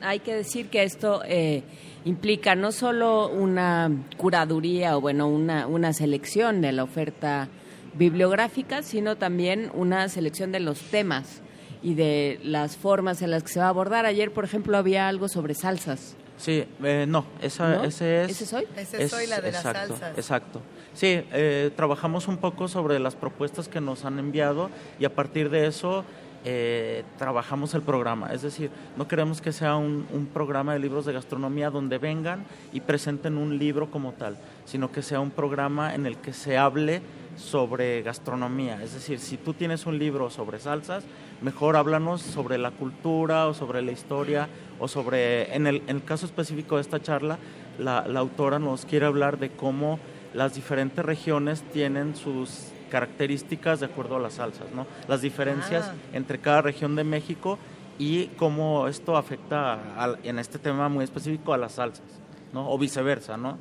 [0.00, 1.62] Hay que decir que esto eh,
[2.04, 7.48] implica no solo una curaduría o bueno, una, una selección de la oferta
[7.94, 11.42] bibliográfica, sino también una selección de los temas
[11.84, 14.06] y de las formas en las que se va a abordar.
[14.06, 16.16] Ayer, por ejemplo, había algo sobre salsas.
[16.38, 17.84] Sí, eh, no, esa, ¿No?
[17.84, 18.30] ese es...
[18.30, 18.66] ¿Ese soy?
[18.74, 20.18] Ese soy la de las exacto, salsas.
[20.18, 20.60] Exacto.
[20.94, 25.50] Sí, eh, trabajamos un poco sobre las propuestas que nos han enviado y a partir
[25.50, 26.04] de eso
[26.46, 28.32] eh, trabajamos el programa.
[28.32, 32.46] Es decir, no queremos que sea un, un, programa de libros de gastronomía donde vengan
[32.72, 36.56] y presenten un libro como tal, sino que sea un programa en el que se
[36.56, 37.02] hable
[37.36, 38.82] sobre gastronomía.
[38.82, 41.04] Es decir, si tú tienes un libro sobre salsas,
[41.42, 44.48] mejor háblanos sobre la cultura o sobre la historia
[44.78, 47.38] o sobre, en el, en el caso específico de esta charla,
[47.78, 49.98] la, la autora nos quiere hablar de cómo
[50.32, 54.86] las diferentes regiones tienen sus características de acuerdo a las salsas, ¿no?
[55.08, 55.94] Las diferencias Ah.
[56.12, 57.58] entre cada región de México
[57.98, 62.06] y cómo esto afecta al- en este tema muy específico a las salsas,
[62.52, 62.70] ¿no?
[62.70, 63.58] O viceversa, ¿no?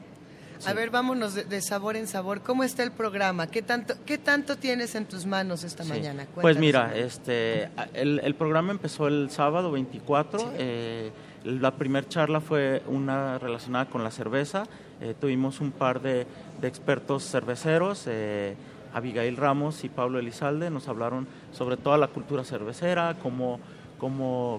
[0.68, 2.42] A ver, vámonos de, de sabor en sabor.
[2.42, 3.48] ¿Cómo está el programa?
[3.48, 5.90] ¿Qué tanto, qué tanto tienes en tus manos esta Sí.
[5.90, 6.26] mañana?
[6.34, 6.60] Pues Cuéntanos.
[6.62, 10.52] mira, este, el, el programa empezó el sábado 24.
[10.58, 11.12] eh,
[11.44, 14.64] la primera charla fue una relacionada con la cerveza.
[15.02, 16.26] eh, tuvimos un par de,
[16.62, 18.06] de expertos cerveceros.
[18.08, 18.56] eh,
[18.94, 23.60] Abigail Ramos y Pablo Elizalde nos hablaron sobre toda la cultura cervecera, cómo,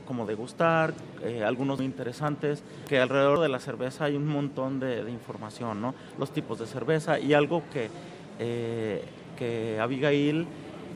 [0.06, 5.04] cómo degustar, eh, algunos muy interesantes, que alrededor de la cerveza hay un montón de,
[5.04, 5.94] de información.
[6.18, 7.90] Los tipos de cerveza y algo que,
[8.38, 9.04] eh,
[9.36, 10.46] que Abigail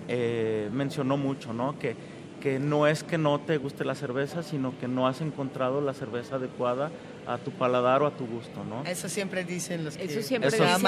[0.08, 1.78] eh, mencionó mucho, ¿no?
[1.78, 1.94] Que,
[2.40, 5.92] que no es que no te guste la cerveza, sino que no has encontrado la
[5.92, 6.90] cerveza adecuada
[7.28, 8.82] a tu paladar o a tu gusto, ¿no?
[8.88, 10.80] Eso siempre dicen los que Eso siempre Eso dicen.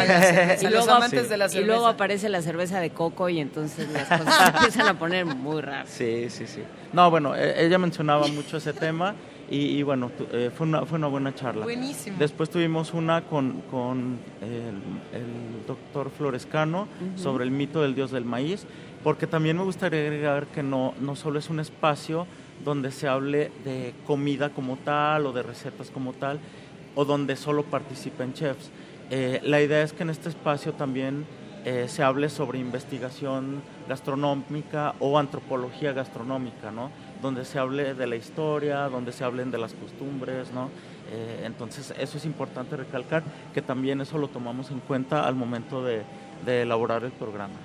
[0.60, 3.88] Y los luego, amantes de la y luego aparece la cerveza de coco y entonces
[3.90, 5.90] las cosas empiezan a poner muy raras.
[5.90, 6.62] Sí, sí, sí.
[6.94, 9.14] No, bueno, e- ella mencionaba mucho ese tema
[9.50, 11.64] y, y bueno, tu- eh, fue, una, fue una buena charla.
[11.64, 12.16] Buenísimo.
[12.18, 18.24] Después tuvimos una con, con el, el doctor Florescano sobre el mito del dios del
[18.24, 18.64] maíz,
[19.04, 22.26] porque también me gustaría agregar que no, no solo es un espacio
[22.64, 26.40] donde se hable de comida como tal o de recetas como tal,
[26.94, 28.70] o donde solo participen chefs.
[29.10, 31.24] Eh, la idea es que en este espacio también
[31.64, 36.90] eh, se hable sobre investigación gastronómica o antropología gastronómica, ¿no?
[37.20, 40.70] Donde se hable de la historia, donde se hablen de las costumbres, ¿no?
[41.12, 45.84] Eh, entonces eso es importante recalcar que también eso lo tomamos en cuenta al momento
[45.84, 46.02] de,
[46.46, 47.56] de elaborar el programa.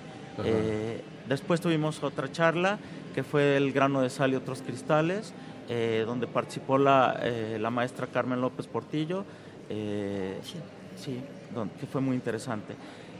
[0.43, 2.77] Eh, después tuvimos otra charla
[3.15, 5.33] que fue el grano de sal y otros cristales,
[5.69, 9.23] eh, donde participó la, eh, la maestra Carmen López Portillo,
[9.69, 10.37] eh,
[10.97, 11.19] sí,
[11.55, 12.75] don- que fue muy interesante.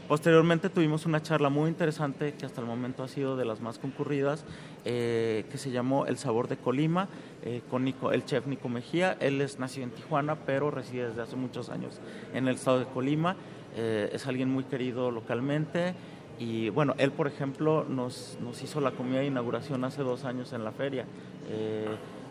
[0.06, 3.78] Posteriormente tuvimos una charla muy interesante que hasta el momento ha sido de las más
[3.80, 4.44] concurridas,
[4.84, 7.08] eh, que se llamó El Sabor de Colima,
[7.42, 9.16] eh, con Nico- el chef Nico Mejía.
[9.18, 11.98] Él es nacido en Tijuana, pero reside desde hace muchos años
[12.34, 13.34] en el estado de Colima.
[13.74, 15.94] Eh, es alguien muy querido localmente.
[16.38, 20.52] Y bueno, él, por ejemplo, nos, nos hizo la comida de inauguración hace dos años
[20.52, 21.06] en la feria.
[21.48, 21.86] Eh,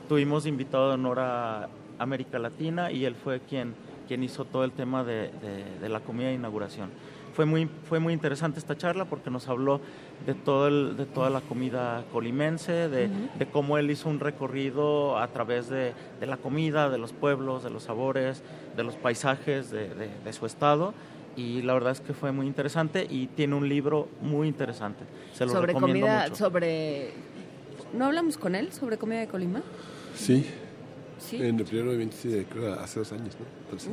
[0.07, 3.73] tuvimos invitado de honor a América Latina y él fue quien,
[4.07, 6.89] quien hizo todo el tema de, de- de la comida de inauguración.
[7.33, 9.81] Fue muy, fue muy interesante esta charla porque nos habló
[10.25, 13.09] de, todo el- de toda la comida colimense, de,
[13.39, 17.63] de cómo él hizo un recorrido a través de, de la comida, de los pueblos,
[17.63, 18.43] de los sabores,
[18.77, 20.93] de los paisajes de su estado.
[21.35, 25.03] Y la verdad es que fue muy interesante y tiene un libro muy interesante.
[25.33, 26.35] Se lo sobre recomiendo comida, mucho.
[26.35, 27.11] sobre...
[27.93, 29.61] ¿No hablamos con él sobre comida de Colima?
[30.15, 30.45] Sí.
[31.17, 31.37] Sí.
[31.41, 33.45] En el primero de 27, creo, hace dos años, ¿no?
[33.63, 33.89] Entonces,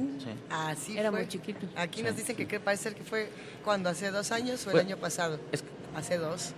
[0.50, 1.20] Así Era fue.
[1.20, 1.66] muy chiquito.
[1.76, 3.28] Aquí nos dicen que, que parece ser que fue
[3.64, 5.38] cuando hace dos años o el Fue- año pasado.
[5.96, 6.52] hace dos.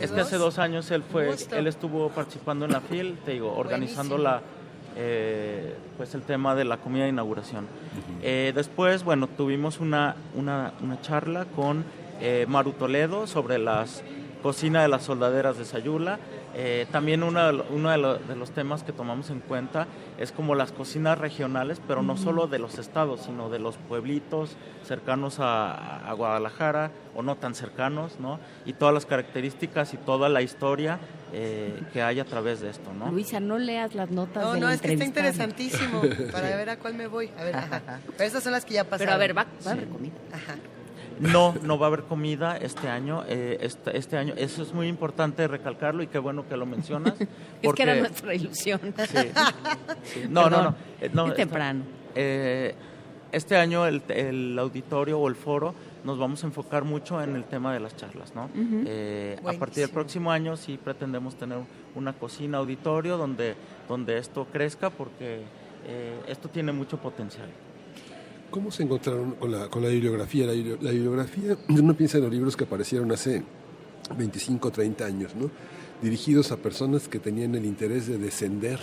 [0.00, 3.52] Es que hace dos años él fue, él estuvo participando en la FIL, te digo,
[3.56, 4.40] organizando la,
[4.96, 7.66] eh, pues el tema de la comida de inauguración.
[8.22, 11.84] Eh, después, bueno, tuvimos una, una, una charla con
[12.20, 14.02] eh, Maru Toledo sobre las
[14.42, 16.18] cocina de las soldaderas de Sayula.
[16.56, 17.40] Eh, también uno,
[17.70, 19.86] uno de, lo- de los temas que tomamos en cuenta
[20.18, 22.22] es como las cocinas regionales, pero no Ujú.
[22.22, 24.54] solo de los estados, sino de los pueblitos
[24.86, 28.38] cercanos a, a Guadalajara o no tan cercanos, ¿no?
[28.66, 30.98] Y todas las características y toda la historia
[31.36, 33.10] eh, que hay a través de esto, ¿no?
[33.10, 36.00] Luisa, no leas las notas No, del no, es que está interesantísimo
[36.32, 36.56] para Sí.
[36.56, 37.28] ver a cuál me voy.
[37.38, 37.82] A ver, ajá.
[38.16, 39.06] Pero estas son las que ya pasaron.
[39.06, 39.68] Pero a ver, va, va a Sí.
[39.70, 40.12] haber comida.
[40.32, 40.54] Ajá.
[41.20, 43.24] No, no va a haber comida este año.
[43.28, 47.14] eh, este, este año, eso es muy importante recalcarlo y qué bueno que lo mencionas.
[47.62, 48.80] Es que era nuestra ilusión.
[48.96, 49.18] Sí,
[50.04, 50.22] sí.
[50.28, 50.74] No, no, no.
[51.00, 51.84] eh, no, Es está- temprano.
[52.14, 52.74] eh,
[53.34, 57.44] este año el, el auditorio o el foro nos vamos a enfocar mucho en el
[57.44, 58.48] tema de las charlas, ¿no?
[58.86, 61.58] Eh, a partir del próximo año sí pretendemos tener
[61.94, 63.54] una cocina auditorio donde,
[63.88, 65.40] donde esto crezca porque
[65.86, 67.48] eh, esto tiene mucho potencial.
[68.50, 70.46] ¿Cómo se encontraron con la, con la bibliografía?
[70.46, 73.42] La, bibli- la bibliografía, uno piensa en los libros que aparecieron hace
[74.16, 75.50] 25, 30 años, ¿no?
[76.02, 78.78] Dirigidos a personas que tenían el interés de descender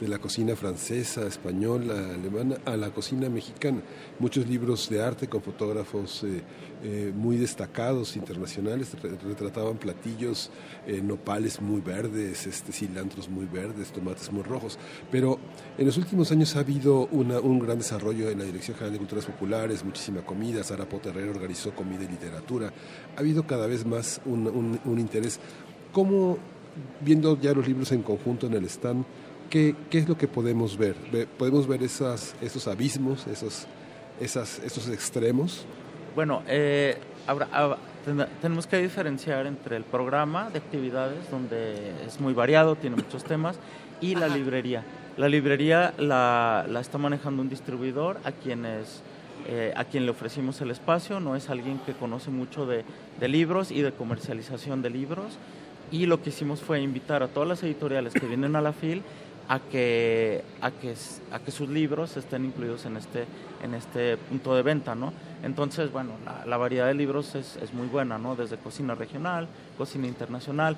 [0.00, 3.80] de la cocina francesa, española, alemana, a la cocina mexicana.
[4.18, 6.42] Muchos libros de arte con fotógrafos eh,
[6.84, 10.50] eh, muy destacados internacionales retrataban platillos,
[10.86, 14.78] eh, nopales muy verdes, este, cilantros muy verdes, tomates muy rojos.
[15.10, 15.38] Pero
[15.76, 19.26] en los últimos años ha habido un gran desarrollo en la Dirección General de Culturas
[19.26, 22.72] Populares, muchísima comida, Sara Poterrero organizó comida y literatura.
[23.16, 25.40] Ha habido cada vez más un, un interés.
[25.92, 26.38] ¿Cómo,
[27.00, 29.04] viendo ya los libros en conjunto en el stand,
[29.48, 30.94] ¿qué, qué es lo que podemos ver?
[31.38, 33.66] ¿Podemos ver esas, esos abismos, esos,
[34.20, 35.64] esas, esos extremos?
[36.14, 36.98] Bueno, eh,
[38.40, 43.58] tenemos que diferenciar entre el programa de actividades, donde es muy variado, tiene muchos temas,
[44.00, 44.84] y la librería.
[45.16, 49.02] La librería la, la, está manejando un distribuidor a quienes
[49.46, 52.84] eh, a quien le ofrecimos el espacio, no es alguien que conoce mucho de,
[53.18, 55.38] de, libros y de comercialización de libros.
[55.90, 59.02] Y lo que hicimos fue invitar a todas las editoriales que vienen a la FIL
[59.48, 60.94] a que, a que,
[61.32, 63.24] a que sus libros estén incluidos en este,
[63.62, 65.12] en este punto de venta, ¿no?
[65.42, 66.12] Entonces, bueno,
[66.46, 68.36] la, variedad de libros es, es, muy buena, ¿no?
[68.36, 70.76] Desde cocina regional, cocina internacional.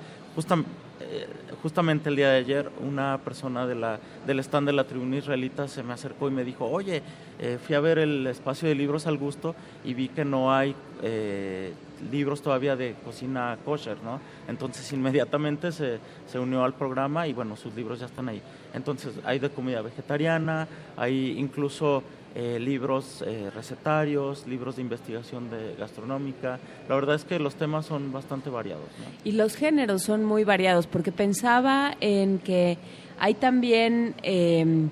[1.01, 1.27] Eh,
[1.61, 5.67] justamente el día de ayer una persona de la, del stand de la tribuna israelita
[5.67, 7.01] se me acercó y me dijo, oye,
[7.39, 10.75] eh, fui a ver el espacio de libros al gusto y vi que no hay
[11.01, 11.73] eh,
[12.11, 14.19] libros todavía de cocina kosher, ¿no?
[14.47, 18.41] Entonces inmediatamente se, se unió al programa y bueno, sus libros ya están ahí.
[18.73, 25.75] Entonces hay de comida vegetariana, hay incluso eh, libros eh, recetarios, libros de investigación de
[25.77, 26.59] gastronómica.
[26.87, 28.85] La verdad es que los temas son bastante variados.
[29.25, 32.77] Y los géneros son muy variados, porque pensaba en que
[33.19, 34.89] hay también em,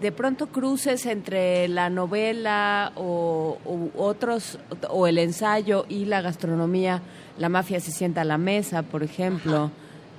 [0.00, 3.58] de pronto cruces entre la novela o,
[3.96, 7.02] otros, o el ensayo y la gastronomía.
[7.38, 9.70] La mafia se sienta a la mesa, por ejemplo,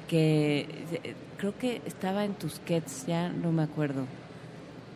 [0.07, 0.67] que
[1.03, 4.05] eh, creo que estaba en Tusquets, ya no me acuerdo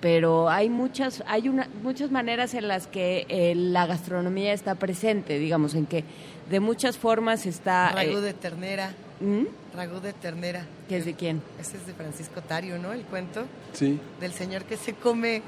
[0.06, 5.40] pero hay muchas hay una, muchas maneras en las que eh, la gastronomía está presente,
[5.40, 6.04] digamos, en que
[6.48, 7.92] de muchas formas está...
[7.92, 8.94] Ragú eh, de ternera.
[9.20, 9.46] ¿Mm?
[9.76, 10.66] Ragú de ternera.
[10.90, 11.42] ¿Qué es de quién?
[11.60, 12.94] Ese es de Francisco Tario, ¿no?
[12.94, 13.46] El cuento.
[13.74, 14.00] Sí.
[14.20, 15.42] Del señor que se come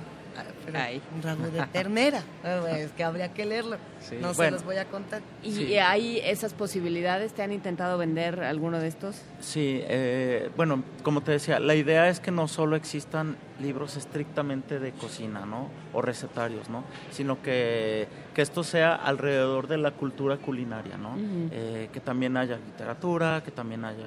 [0.67, 2.21] un ramo de ternera.
[2.77, 3.77] Es que habría que leerlo.
[4.21, 5.21] No se los voy a contar.
[5.43, 7.33] ¿Y hay esas posibilidades?
[7.33, 9.21] ¿Te han intentado vender alguno de estos?
[9.39, 14.79] Sí, eh, bueno, como te decía, la idea es que no solo existan libros estrictamente
[14.79, 15.69] de cocina, ¿no?
[15.93, 16.83] O recetarios, ¿no?
[17.11, 21.15] Sino que, que esto sea alrededor de la cultura culinaria, ¿no?
[21.51, 24.05] Eh, que también haya literatura, que también haya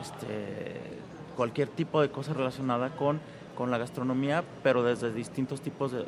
[0.00, 0.80] este,
[1.36, 3.20] cualquier tipo de cosa relacionada con
[3.62, 6.04] con la gastronomía, pero desde distintos tipos de, eh,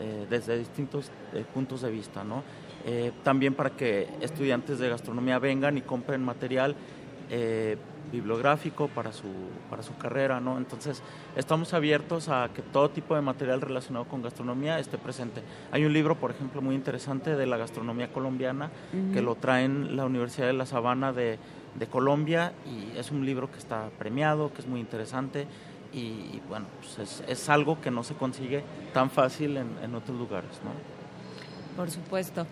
[0.00, 2.42] eh, desde distintos eh, puntos de vista, ¿no?
[3.24, 6.76] también para que estudiantes de gastronomía vengan y compren material
[8.12, 9.26] bibliográfico para su,
[9.68, 10.56] para su carrera, ¿no?
[10.56, 11.02] Entonces,
[11.34, 15.42] estamos abiertos a que todo tipo de material relacionado con gastronomía esté presente.
[15.72, 18.70] Hay un libro, por ejemplo, muy interesante de la gastronomía colombiana,
[19.12, 21.40] que lo traen la Universidad de La Sabana de,
[21.74, 25.48] de Colombia, y es un libro que está premiado, que es muy interesante,
[25.96, 30.70] y, bueno, pues es, algo que no se consigue tan fácil en, otros lugares, ¿no?
[31.74, 32.46] Por supuesto.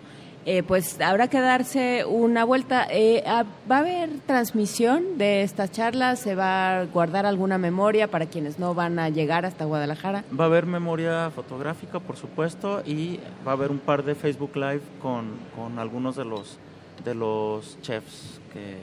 [0.47, 2.87] Eh, pues habrá que darse una vuelta.
[2.89, 6.19] Eh, ah, ¿Va a haber transmisión de estas charlas?
[6.19, 10.23] ¿Se va a guardar alguna memoria para quienes no van a llegar hasta Guadalajara?
[10.39, 14.55] Va a haber memoria fotográfica, por supuesto, y va a haber un par de Facebook
[14.55, 16.59] Live con, con algunos de los,
[17.03, 18.77] de los chefs que,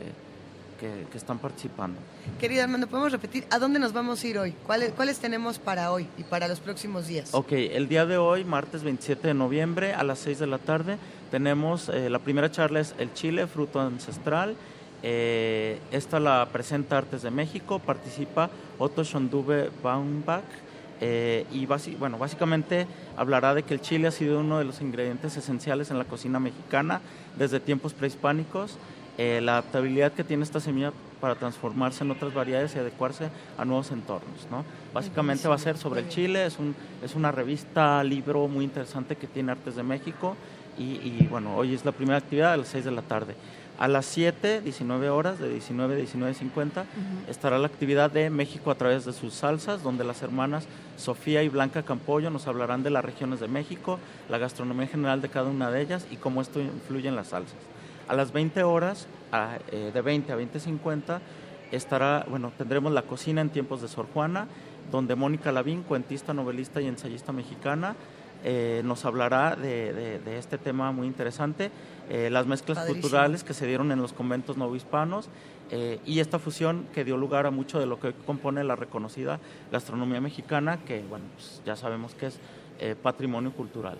[1.11, 2.01] que, están participando.
[2.41, 4.53] Querida Armando, ¿podemos repetir a dónde nos vamos a ir hoy?
[4.67, 7.33] ¿Cuáles, ¿Cuáles tenemos para hoy y para los próximos días?
[7.33, 10.99] Ok, el día de hoy, martes 27 de noviembre, a las 6 de la tarde,
[11.31, 14.57] tenemos eh, la primera charla es El Chile, fruto ancestral.
[15.05, 20.43] Eh, esta la presenta Artes de México, participa Otto Schonduve Baumbach.
[21.05, 22.87] Eh, y bueno, básicamente
[23.17, 26.39] hablará de que el chile ha sido uno de los ingredientes esenciales en la cocina
[26.39, 27.01] mexicana
[27.37, 28.79] desde tiempos prehispánicos
[29.19, 33.65] eh, la adaptabilidad que tiene esta semilla para transformarse en otras variedades y adecuarse a
[33.65, 34.49] nuevos entornos.
[34.51, 34.65] ¿no?
[34.93, 39.17] Básicamente va a ser sobre el chile, es, un, es una revista, libro muy interesante
[39.17, 40.37] que tiene Artes de México
[40.79, 43.37] y, bueno, hoy es la primera actividad a las 6 de la tarde.
[43.79, 46.85] A las 7, 19 horas, de 19 a 19.50,
[47.29, 50.67] estará la actividad de México a través de sus salsas, donde las hermanas
[50.97, 55.29] Sofía y Blanca Campollo nos hablarán de las regiones de México, la gastronomía general de
[55.29, 57.59] cada una de ellas y cómo esto influye en las salsas.
[58.13, 59.07] A las 20 horas,
[59.73, 61.21] eh, de 20 a 20.50,
[61.71, 64.49] estará, bueno, tendremos la cocina en tiempos de Sor Juana,
[64.91, 67.97] donde Mónica Lavín, cuentista, novelista y ensayista mexicana,
[68.45, 71.71] eh, nos hablará de, este tema muy interesante,
[72.11, 75.31] eh, las mezclas culturales que se dieron en los conventos novohispanos
[75.71, 79.41] eh, y esta fusión que dio lugar a mucho de lo que compone la reconocida
[79.71, 82.39] gastronomía mexicana, que bueno, pues ya sabemos que es
[83.01, 83.97] patrimonio cultural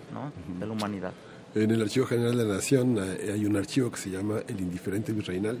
[0.59, 1.13] de la humanidad.
[1.55, 5.11] En el Archivo General de la Nación hay un archivo que se llama El Indiferente
[5.11, 5.59] Virreinal,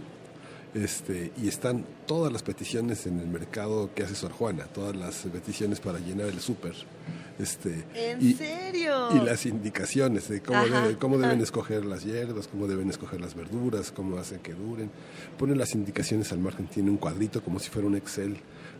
[0.73, 5.17] este, y están todas las peticiones en el mercado que hace Sor Juana, todas las
[5.17, 6.73] peticiones para llenar el súper.
[7.37, 9.09] Este, ¿En y, serio?
[9.15, 10.63] Y las indicaciones de cómo,
[10.99, 14.89] cómo deben escoger las hierbas, cómo deben escoger las verduras, cómo hacen que duren.
[15.37, 18.37] Ponen las indicaciones al margen, tiene un cuadrito como si fuera un Excel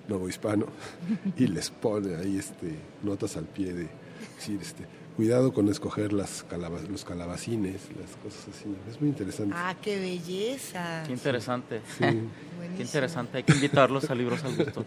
[0.07, 0.65] nuevo hispano
[1.37, 3.87] y les pone ahí este, notas al pie de
[4.35, 4.83] decir, este,
[5.15, 6.45] cuidado con escoger las
[6.89, 8.65] los calabacines, las cosas así.
[8.89, 9.55] Es muy interesante.
[9.57, 11.03] Ah, qué belleza.
[11.05, 11.81] Qué interesante.
[11.99, 13.37] qué interesante.
[13.37, 14.85] Hay que invitarlos a Libros al Gusto.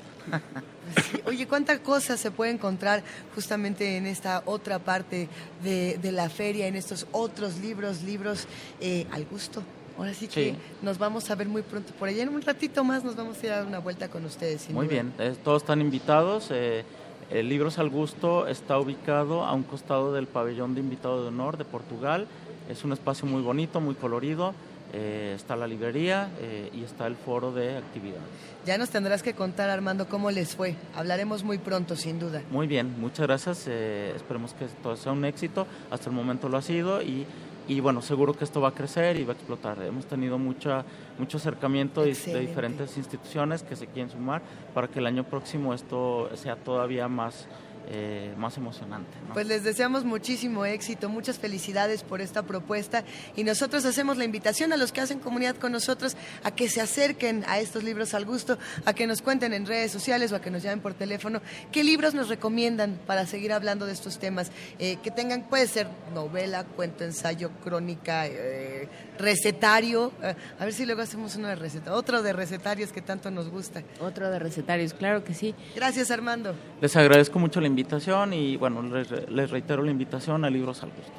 [1.27, 3.03] Oye, ¿cuánta cosa se puede encontrar
[3.35, 5.29] justamente en esta otra parte
[5.63, 8.47] de, la feria, en estos otros libros, libros
[8.81, 9.63] eh, al gusto?
[9.99, 12.23] Ahora sí que nos vamos a ver muy pronto por allá.
[12.23, 14.69] En un ratito más nos vamos a ir a dar una vuelta con ustedes.
[14.71, 16.49] muy bien, eh, todos están invitados.
[16.51, 16.85] Eh,
[17.31, 21.57] el Libros al Gusto está ubicado a un costado del pabellón de invitado de honor
[21.57, 22.27] de Portugal.
[22.69, 24.55] Es un espacio muy bonito, muy colorido.
[24.93, 28.23] Eh, está la librería eh, y está el foro de actividades.
[28.65, 30.77] Ya nos tendrás que contar, Armando, cómo les fue.
[30.95, 32.43] Hablaremos muy pronto, sin duda.
[32.51, 33.65] Muy bien, muchas gracias.
[33.67, 35.67] Eh, esperemos que todo sea un éxito.
[35.91, 37.27] Hasta el momento lo ha sido y
[37.69, 39.83] y bueno, seguro que esto va a crecer y va a explotar.
[39.83, 40.85] Hemos tenido mucha,
[41.19, 46.31] mucho acercamiento de, diferentes instituciones que se quieren sumar para que el año próximo esto
[46.37, 47.49] sea todavía más
[47.89, 49.11] eh, más emocionante.
[49.33, 53.05] Pues les deseamos muchísimo éxito, muchas felicidades por esta propuesta
[53.37, 56.81] y nosotros hacemos la invitación a los que hacen comunidad con nosotros a que se
[56.81, 60.41] acerquen a estos libros al gusto, a que nos cuenten en redes sociales o a
[60.41, 61.41] que nos llamen por teléfono
[61.73, 65.87] qué libros nos recomiendan para seguir hablando de estos temas, eh, que tengan, puede ser
[66.13, 68.89] novela, cuento, ensayo, crónica, eh,
[69.19, 70.13] recetario,
[70.59, 73.83] a ver si luego hacemos uno de receta, otro de recetarios que tanto nos gusta.
[74.01, 75.55] Otro de recetarios, claro que sí.
[75.75, 76.55] Gracias Armando.
[76.81, 81.13] Les agradezco mucho la invitación y bueno, les, reitero la invitación a Libros al Gusto.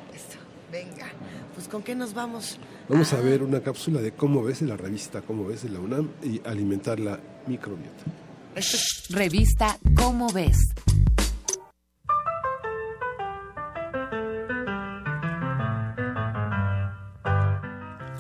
[0.72, 1.08] Venga,
[1.56, 2.60] pues ¿con qué nos vamos?
[2.90, 6.42] Vamos a ver una cápsula de cómo ves la revista, cómo ves la UNAM y
[6.46, 8.04] alimentar la microbiota.
[9.10, 10.58] Revista Cómo ves.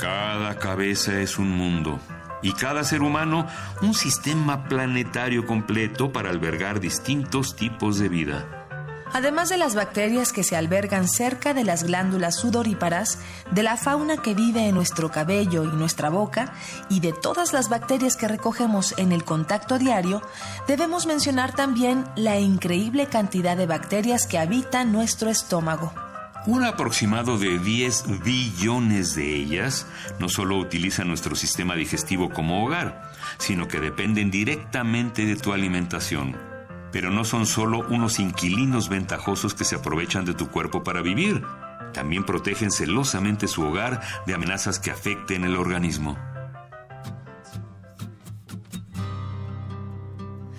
[0.07, 1.99] Cada cabeza es un mundo
[2.41, 3.45] y cada ser humano
[3.81, 8.67] un sistema planetario completo para albergar distintos tipos de vida.
[9.11, 13.19] Además de las bacterias que se albergan cerca de las glándulas sudoríparas,
[13.51, 16.53] de la fauna que vive en nuestro cabello y nuestra boca,
[16.87, 20.21] y de todas las bacterias que recogemos en el contacto diario,
[20.69, 26.06] debemos mencionar también la increíble cantidad de bacterias que habitan nuestro estómago.
[26.47, 29.85] Un aproximado de 10 billones de ellas
[30.17, 36.37] no solo utilizan nuestro sistema digestivo como hogar, sino que dependen directamente de tu alimentación.
[36.93, 41.43] Pero no son solo unos inquilinos ventajosos que se aprovechan de tu cuerpo para vivir,
[41.93, 46.17] también protegen celosamente su hogar de amenazas que afecten el organismo.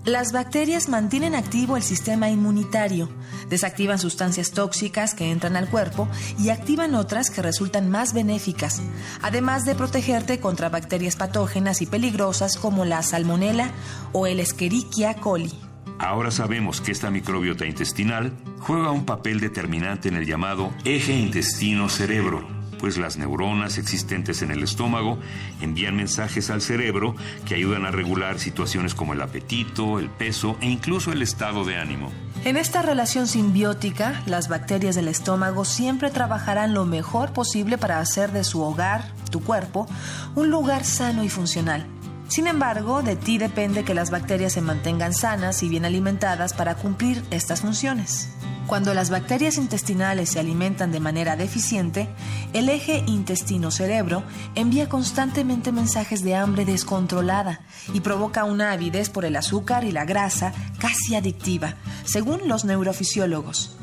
[0.05, 3.09] Las bacterias mantienen activo el sistema inmunitario,
[3.49, 8.81] desactivan sustancias tóxicas que entran al cuerpo y activan otras que resultan más benéficas,
[9.23, 13.73] además de protegerte contra bacterias patógenas y peligrosas como la salmonella
[14.13, 15.53] o el Escherichia coli.
[15.99, 22.58] Ahora sabemos que esta microbiota intestinal juega un papel determinante en el llamado eje intestino-cerebro
[22.79, 25.19] pues las neuronas existentes en el estómago
[25.61, 27.15] envían mensajes al cerebro
[27.47, 31.77] que ayudan a regular situaciones como el apetito, el peso e incluso el estado de
[31.77, 32.11] ánimo.
[32.45, 38.33] En esta relación simbiótica, las bacterias del estómago siempre trabajarán lo mejor posible para hacer
[38.33, 39.87] de su hogar, tu cuerpo,
[40.35, 41.87] un lugar sano y funcional.
[42.29, 46.75] Sin embargo, de ti depende que las bacterias se mantengan sanas y bien alimentadas para
[46.75, 48.29] cumplir estas funciones.
[48.69, 52.07] Cuando las bacterias intestinales se alimentan de manera deficiente,
[52.53, 54.25] el eje intestino-cerebro
[54.55, 57.63] envía constantemente mensajes de hambre descontrolada
[57.95, 63.79] y provoca una avidez por el azúcar y la grasa casi adictiva, según los neurofisiólogos.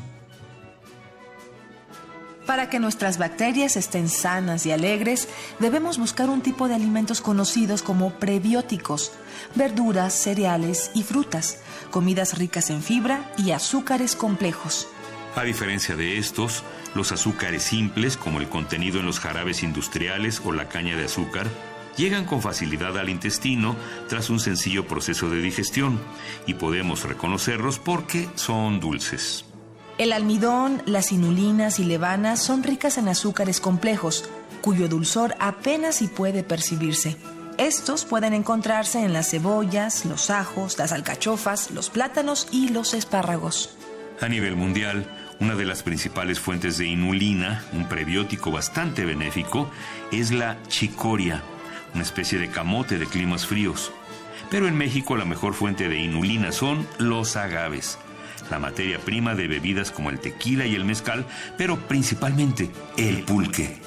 [2.46, 5.26] Para que nuestras bacterias estén sanas y alegres,
[5.58, 9.10] debemos buscar un tipo de alimentos conocidos como prebióticos,
[9.56, 11.58] verduras, cereales y frutas,
[11.90, 14.88] comidas ricas en fibra y azúcares complejos.
[15.34, 16.62] A diferencia de estos,
[16.94, 21.46] los azúcares simples, como el contenido en los jarabes industriales o la caña de azúcar,
[21.96, 23.76] llegan con facilidad al intestino
[24.08, 26.00] tras un sencillo proceso de digestión
[26.46, 29.44] y podemos reconocerlos porque son dulces.
[29.98, 34.28] El almidón, las inulinas y levanas son ricas en azúcares complejos,
[34.60, 37.16] cuyo dulzor apenas si puede percibirse.
[37.58, 43.74] Estos pueden encontrarse en las cebollas, los ajos, las alcachofas, los plátanos y los espárragos.
[44.20, 45.06] A nivel mundial,
[45.40, 49.70] una de las principales fuentes de inulina, un prebiótico bastante benéfico,
[50.12, 51.42] es la chicoria,
[51.94, 53.90] una especie de camote de climas fríos.
[54.50, 57.96] Pero en México la mejor fuente de inulina son los agaves,
[58.50, 61.24] la materia prima de bebidas como el tequila y el mezcal,
[61.56, 63.80] pero principalmente el pulque.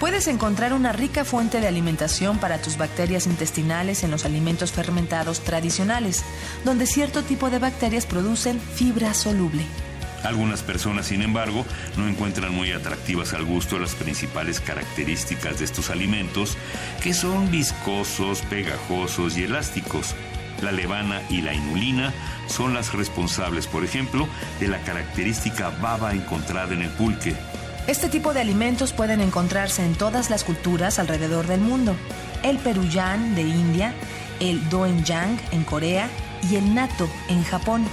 [0.00, 5.40] Puedes encontrar una rica fuente de alimentación para tus bacterias intestinales en los alimentos fermentados
[5.40, 6.24] tradicionales,
[6.64, 9.62] donde cierto tipo de bacterias producen fibra soluble.
[10.24, 11.66] Algunas personas, sin embargo,
[11.98, 16.56] no encuentran muy atractivas al gusto las principales características de estos alimentos,
[17.02, 20.14] que son viscosos, pegajosos y elásticos.
[20.62, 22.14] La levana y la inulina
[22.48, 24.26] son las responsables, por ejemplo,
[24.60, 27.36] de la característica baba encontrada en el pulque.
[27.86, 31.96] Este tipo de alimentos pueden encontrarse en todas las culturas alrededor del mundo.
[32.42, 33.94] El peruyán de India,
[34.38, 36.08] el doenjang en Corea
[36.50, 37.84] y el natto en Japón,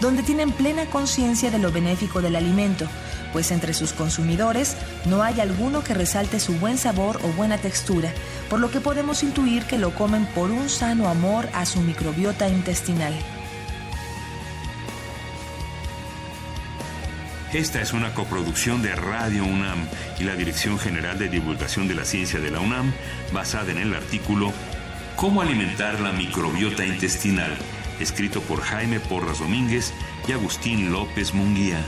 [0.00, 2.86] donde tienen plena conciencia de lo benéfico del alimento,
[3.32, 4.76] pues entre sus consumidores
[5.06, 8.12] no hay alguno que resalte su buen sabor o buena textura,
[8.50, 12.48] por lo que podemos intuir que lo comen por un sano amor a su microbiota
[12.48, 13.14] intestinal.
[17.52, 19.86] Esta es una coproducción de Radio UNAM
[20.18, 22.92] y la Dirección General de Divulgación de la Ciencia de la UNAM,
[23.32, 24.52] basada en el artículo
[25.14, 27.56] Cómo alimentar la microbiota intestinal,
[28.00, 29.94] escrito por Jaime Porras Domínguez
[30.26, 31.78] y Agustín López Munguía.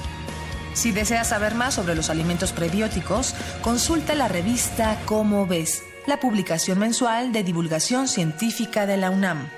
[0.74, 6.78] Si deseas saber más sobre los alimentos prebióticos, consulta la revista Cómo ves, la publicación
[6.78, 9.57] mensual de divulgación científica de la UNAM.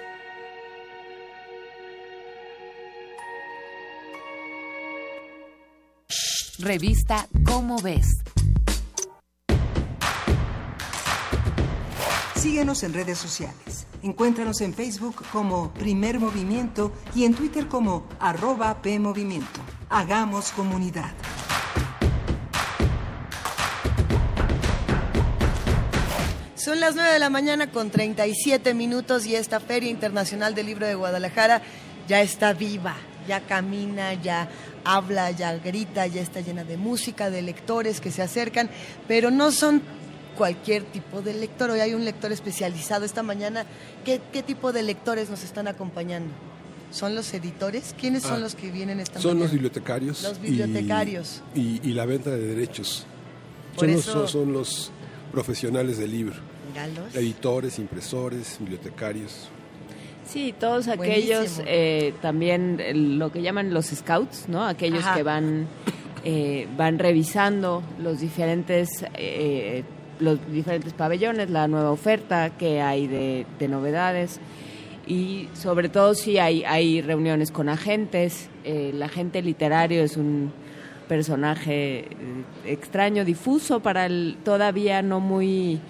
[6.60, 8.18] Revista Cómo ves.
[12.36, 13.86] Síguenos en redes sociales.
[14.02, 19.60] Encuéntranos en Facebook como Primer Movimiento y en Twitter como arroba PMovimiento.
[19.88, 21.12] Hagamos comunidad.
[26.56, 30.86] Son las 9 de la mañana con 37 minutos y esta Feria Internacional del Libro
[30.86, 31.62] de Guadalajara
[32.06, 32.96] ya está viva,
[33.30, 34.48] ya camina, ya
[34.84, 38.68] habla, ya grita, ya está llena de música, de lectores que se acercan,
[39.06, 39.82] pero no son
[40.36, 41.70] cualquier tipo de lector.
[41.70, 43.66] Hoy hay un lector especializado esta mañana.
[44.04, 46.32] ¿Qué, qué tipo de lectores nos están acompañando?
[46.90, 47.94] ¿Son los editores?
[48.00, 49.44] ¿Quiénes son Ah, los que vienen esta Son mañana?
[49.44, 50.22] los bibliotecarios.
[50.24, 51.40] Los bibliotecarios.
[51.54, 53.06] Y, y la venta de derechos.
[53.76, 54.90] Por Son los, eso- son, son los
[55.30, 56.34] profesionales del libro.
[56.74, 57.14] Galos.
[57.14, 59.48] Editores, impresores, bibliotecarios.
[60.30, 64.64] Sí, todos aquellos eh, también eh, lo que llaman los scouts, ¿no?
[64.64, 65.16] Aquellos Ajá.
[65.16, 65.66] que van
[66.24, 69.82] eh, van revisando los diferentes eh,
[70.20, 74.38] los diferentes pabellones, la nueva oferta que hay de, de novedades
[75.06, 78.48] y sobre todo sí hay hay reuniones con agentes.
[78.64, 80.52] eh, el agente literario es un
[81.08, 82.06] personaje eh,
[82.66, 85.80] extraño, difuso para el todavía no muy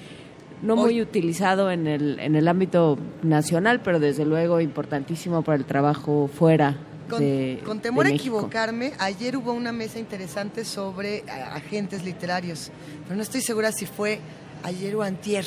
[0.62, 5.64] no muy utilizado en el, en el ámbito nacional, pero desde luego importantísimo para el
[5.64, 6.76] trabajo fuera
[7.08, 12.70] Con, de con temor de a equivocarme, ayer hubo una mesa interesante sobre agentes literarios,
[13.05, 14.20] pero no estoy segura si fue
[14.62, 15.44] ayer o antier,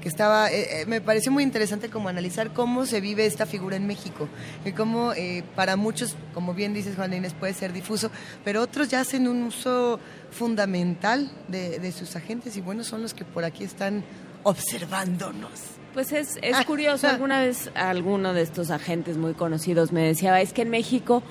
[0.00, 3.76] que estaba, eh, eh, me pareció muy interesante como analizar cómo se vive esta figura
[3.76, 4.28] en México,
[4.64, 8.10] y cómo eh, para muchos, como bien dices Juan Inés, puede ser difuso,
[8.44, 13.14] pero otros ya hacen un uso fundamental de, de sus agentes y bueno, son los
[13.14, 14.02] que por aquí están
[14.44, 15.50] observándonos.
[15.94, 17.10] Pues es, es Ah, curioso, ah.
[17.10, 21.22] alguna vez alguno de estos agentes muy conocidos me decía, es que en México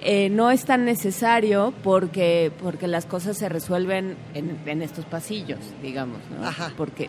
[0.00, 5.60] eh, no es tan necesario porque, porque las cosas se resuelven en, en estos pasillos,
[5.82, 6.48] digamos, ¿no?
[6.76, 7.08] Porque,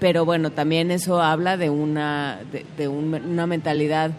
[0.00, 4.12] pero bueno, también eso habla de una, de, de un- una mentalidad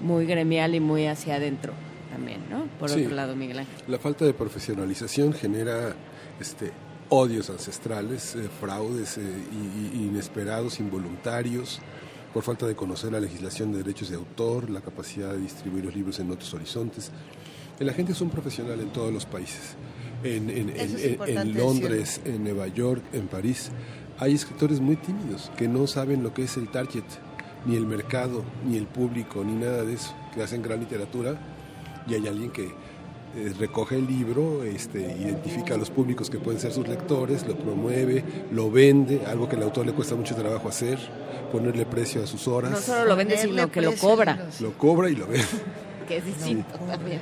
[0.00, 1.72] muy gremial y muy hacia adentro
[2.10, 2.64] también, ¿no?
[2.78, 3.02] Por Sí.
[3.02, 3.74] otro lado, Miguel Ángel.
[3.88, 5.94] La falta de profesionalización genera
[6.40, 6.70] este,
[7.10, 9.22] odios ancestrales, eh, fraudes eh,
[9.94, 11.80] inesperados, involuntarios,
[12.32, 15.94] por falta de conocer la legislación de derechos de autor, la capacidad de distribuir los
[15.94, 17.10] libros en otros horizontes.
[17.80, 19.76] El agente es un profesional en todos los países.
[20.24, 23.70] En, Londres, en Nueva York, en París,
[24.18, 27.04] hay escritores muy tímidos que no saben lo que es el target,
[27.66, 31.38] ni el mercado, ni el público, ni nada de eso, que hacen gran literatura
[32.08, 32.72] y hay alguien que
[33.58, 38.24] recoge el libro, este, identifica a los públicos que pueden ser sus lectores, lo promueve,
[38.52, 40.98] lo vende, algo que al autor le cuesta mucho trabajo hacer,
[41.52, 42.70] ponerle precio a sus horas.
[42.70, 45.46] No solo lo vende, sino que lo cobra, Lo cobra y lo vende.
[46.08, 47.20] que es distinto también.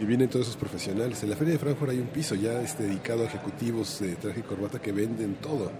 [0.00, 1.22] Y vienen todos esos profesionales.
[1.24, 4.40] En la Feria de Frankfurt hay un piso ya este, dedicado a ejecutivos de traje
[4.40, 5.72] y corbata que venden todo.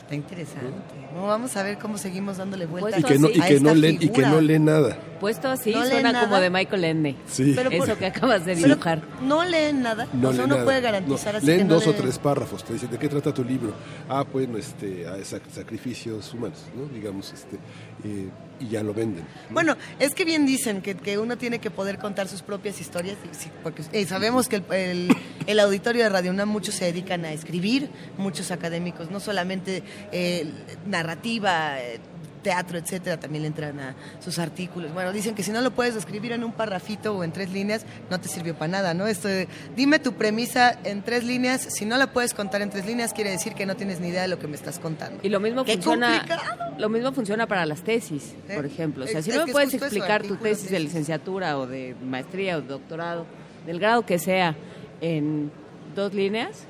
[0.00, 0.94] Está interesante.
[1.14, 3.68] No, vamos a ver cómo seguimos dándole vueltas Y que no, y a que esta
[3.68, 4.98] no, leen, y que no leen nada.
[5.22, 6.24] Puesto así No suena nada.
[6.28, 7.16] como de Michael Ende.
[7.26, 7.52] Sí.
[7.56, 9.02] Pero Eso por- que acabas de Pero dibujar.
[9.22, 10.06] no leen nada.
[10.12, 10.64] No o sea, leen uno nada.
[10.64, 12.02] puede garantizar No, así Leen que no dos o leen.
[12.02, 12.64] tres párrafos.
[12.64, 13.72] Te dicen, ¿de qué trata tu libro?
[14.08, 16.86] Ah, bueno, este, ah, sac- sacrificios humanos, ¿no?
[16.92, 17.56] Digamos, este,
[18.04, 18.28] eh,
[18.60, 19.24] y ya lo venden.
[19.50, 23.16] Bueno, es que bien dicen que, que uno tiene que poder contar sus propias historias,
[23.24, 26.84] y sí, porque eh, sabemos que el, el- el auditorio de Radio UNAM muchos se
[26.84, 30.46] dedican a escribir, muchos académicos, no solamente eh,
[30.86, 31.98] narrativa, eh,
[32.42, 34.92] teatro, etcétera, también le entran a sus artículos.
[34.92, 37.84] Bueno, dicen que si no lo puedes escribir en un parrafito o en tres líneas,
[38.10, 39.06] no te sirvió para nada, ¿no?
[39.06, 42.84] Esto de, dime tu premisa en tres líneas, si no la puedes contar en tres
[42.86, 45.20] líneas, quiere decir que no tienes ni idea de lo que me estás contando.
[45.22, 46.74] Y lo mismo ¡Qué funciona complicado!
[46.78, 48.54] lo mismo funciona para las tesis, ¿Eh?
[48.56, 49.04] por ejemplo.
[49.04, 50.84] O sea, Es- si no me es puedes eso, explicar tu artículo, tesis de tesis.
[50.84, 53.26] licenciatura o de maestría o de doctorado,
[53.66, 54.56] del grado que sea,
[55.00, 55.50] en
[55.94, 56.64] dos líneas,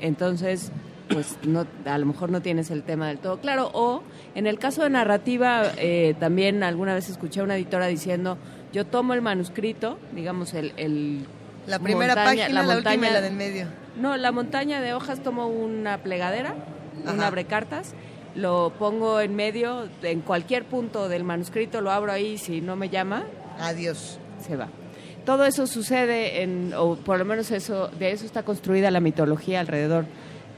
[0.00, 0.70] entonces
[1.08, 3.70] pues no, a lo mejor no tienes el tema del todo claro.
[3.74, 4.02] O
[4.34, 8.38] en el caso de narrativa, eh, también alguna vez escuché a una editora diciendo,
[8.72, 10.72] yo tomo el manuscrito, digamos el...
[10.76, 11.26] el
[11.66, 13.66] La primera montaña- página, la, última y montaña- la del medio.
[14.00, 16.54] no, la montaña de hojas tomo una plegadera,
[17.04, 17.26] un Ajá.
[17.28, 17.94] abrecartas,
[18.34, 22.88] lo pongo en medio, en cualquier punto del manuscrito, lo abro ahí, si no me
[22.88, 23.24] llama,
[23.60, 24.18] Adiós.
[24.44, 24.68] se va.
[25.24, 29.60] Todo eso sucede en, o por lo menos eso, de eso está construida la mitología
[29.60, 30.04] alrededor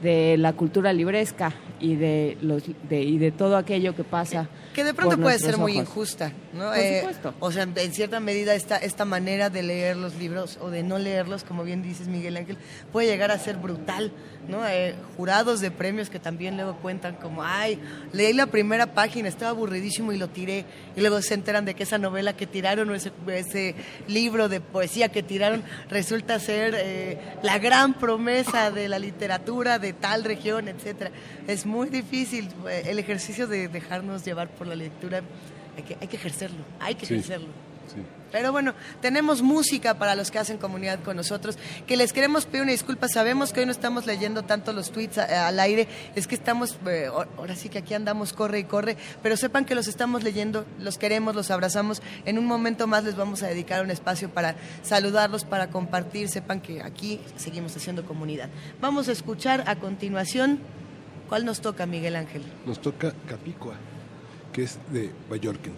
[0.01, 4.47] de la cultura libresca y de los de, y de todo aquello que pasa.
[4.77, 5.87] Que de pronto puede ser muy ojos.
[5.87, 6.67] injusta, ¿no?
[6.67, 7.33] Por Eh, supuesto.
[7.39, 10.99] O sea, en cierta medida esta, esta manera de leer los libros o de no
[10.99, 12.59] leerlos, como bien dices Miguel Ángel,
[12.91, 14.11] puede llegar a ser brutal,
[14.47, 14.67] ¿no?
[14.67, 17.79] Eh, jurados de premios que también luego cuentan como, ay,
[18.13, 20.63] leí la primera página, estaba aburridísimo y lo tiré,
[20.95, 23.73] y luego se enteran de que esa novela que tiraron o ese, ese
[24.07, 29.93] libro de poesía que tiraron resulta ser eh, la gran promesa de la literatura de
[29.93, 31.09] tal región, etcétera.
[31.47, 35.21] Es muy difícil eh, el ejercicio de dejarnos llevar por la lectura.
[35.75, 37.13] Hay que, hay que ejercerlo, hay que Sí.
[37.15, 37.47] ejercerlo.
[37.87, 38.01] Sí.
[38.33, 42.63] Pero bueno, tenemos música para los que hacen comunidad con nosotros, que les queremos pedir
[42.63, 43.07] una disculpa.
[43.07, 46.77] Sabemos que hoy no estamos leyendo tanto los tweets a- al aire, es que estamos,
[46.85, 50.23] eh, ahor- ahora sí que aquí andamos, corre y corre, pero sepan que los estamos
[50.23, 52.01] leyendo, los queremos, los abrazamos.
[52.25, 56.27] En un momento más les vamos a dedicar un espacio para saludarlos, para compartir.
[56.27, 58.49] Sepan que aquí seguimos haciendo comunidad.
[58.81, 60.59] Vamos a escuchar a continuación,
[61.29, 62.41] ¿cuál nos toca, Miguel Ángel?
[62.65, 63.75] Nos toca Capicua,
[64.57, 65.71] que es de roda e.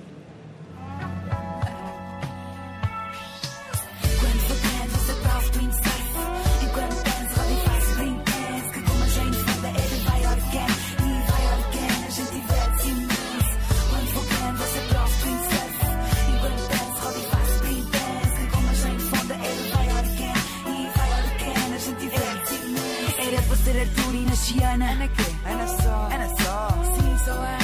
[23.27, 24.89] Era ser.
[24.91, 25.23] Ana quê?
[25.43, 25.95] Ana só.
[26.15, 26.69] Ana só.
[26.95, 27.58] Sim, sou Ana.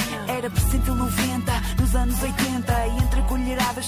[0.46, 3.15] Era por 190 nos anos 80 E entre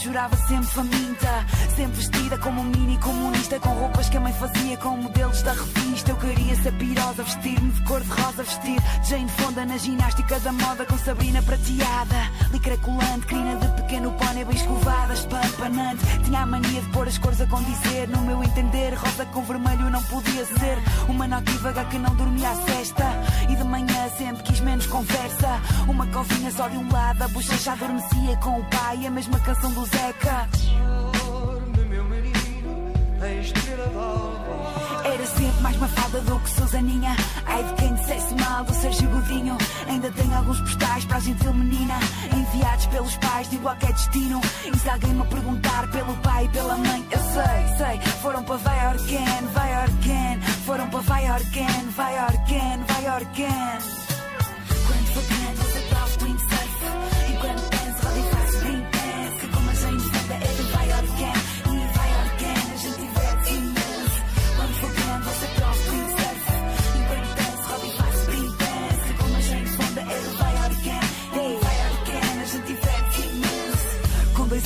[0.08, 1.46] chorava sempre faminta.
[1.76, 5.52] Sempre vestida como um mini comunista Com roupas que a mãe fazia com modelos da
[5.52, 6.10] revista.
[6.10, 10.52] Eu queria ser pirosa, vestir-me de cor de rosa Vestir Jane Fonda na ginástica da
[10.52, 12.30] moda Com Sabrina prateada.
[12.50, 17.18] Licra colante, crina de pequeno pônei bem escovada Espampanante, tinha a mania de pôr as
[17.18, 18.08] cores a condizer.
[18.08, 22.54] No meu entender, rosa com vermelho não podia ser Uma notívaga que não dormia à
[22.54, 23.04] cesta.
[23.48, 25.60] E de manhã sempre quis menos conversa.
[25.88, 29.57] Uma covinha só de um lado, a bochecha adormecia com o pai A mesma canção
[29.66, 30.48] do Zeca.
[35.04, 37.16] Era sempre mais mafada do que Susaninha.
[37.44, 39.58] Ai de quem dissesse mal do Sérgio Godinho.
[39.88, 41.98] Ainda tenho alguns postais para a gentil menina.
[42.32, 44.40] Enviados pelos pais de igual que é destino.
[44.72, 48.56] E se alguém me perguntar pelo pai e pela mãe Eu sei, sei, foram para
[48.56, 53.78] vai Organ, vai Organ Foram para vai Organ, vai Organ, vai Organ
[54.86, 56.28] Quando for grande você prova o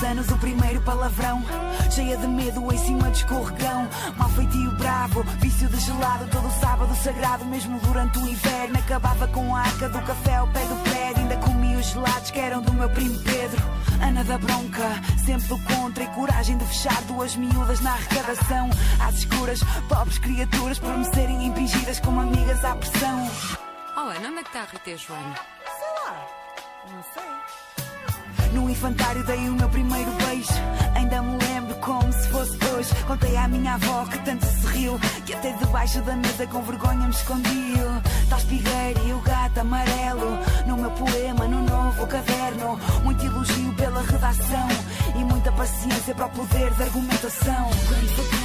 [0.03, 1.43] anos o primeiro palavrão
[1.91, 6.95] Cheia de medo em cima de escorregão Mal feitio bravo, vício de gelado Todo sábado
[6.97, 11.23] sagrado, mesmo durante o inverno Acabava com a arca do café ao pé do prédio
[11.23, 13.61] Ainda comia os dos gelados que eram do meu primo Pedro.
[14.01, 18.71] Ana da bronca, sempre do contra e coragem de fechar duas miúdas na arrecadação.
[19.01, 23.31] Às escuras, pobres criaturas por me serem impingidas como amigas à pressão.
[23.97, 25.35] Oh, Ana, onde é que está a Rita e a Joana?
[25.65, 26.27] Sei lá,
[26.91, 27.62] não sei.
[28.53, 30.53] No infantário dei o meu primeiro beijo.
[30.95, 32.95] Ainda me lembro como se fosse hoje.
[33.07, 35.01] Contei à minha avó que tanto se riu.
[35.25, 37.87] Que até debaixo da mesa com vergonha me escondiu.
[38.29, 40.39] Tá espigueira e o gato amarelo.
[40.67, 42.79] No meu poema, no novo caderno.
[43.05, 44.69] Muito elogio pela redação.
[45.19, 47.71] E muita paciência para o poder de argumentação.
[47.89, 48.43] Quando você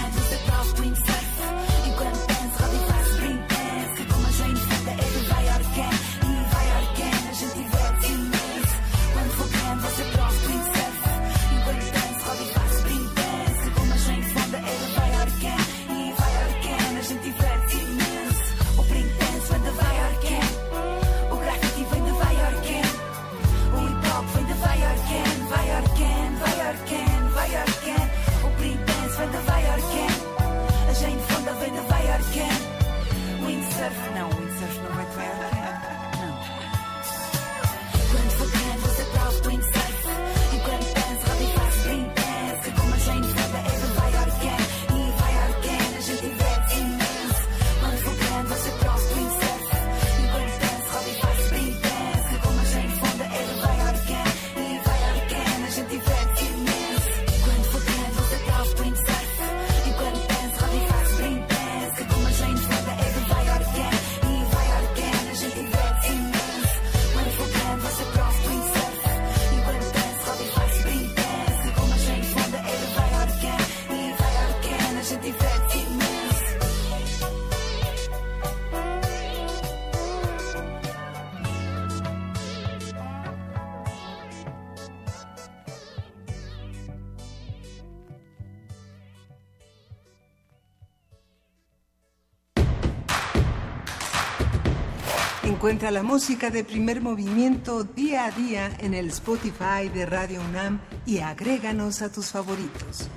[95.78, 100.80] Encuentra la música de primer movimiento día a día en el Spotify de Radio UNAM
[101.06, 103.08] y agréganos a tus favoritos.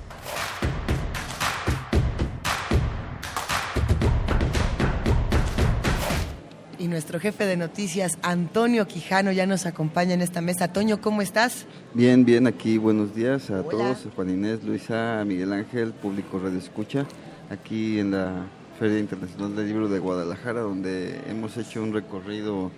[6.77, 10.71] Y nuestro jefe de noticias, Antonio Quijano, ya nos acompaña en esta mesa.
[10.71, 11.65] Toño, ¿cómo estás?
[11.95, 13.71] Bien, bien, aquí buenos días a Hola.
[13.71, 17.07] todos, Juan Inés, Luisa, Miguel Ángel, público Radio Escucha,
[17.49, 18.45] aquí en la
[18.81, 22.71] Feria Internacional del Libro de Guadalajara, donde hemos hecho un recorrido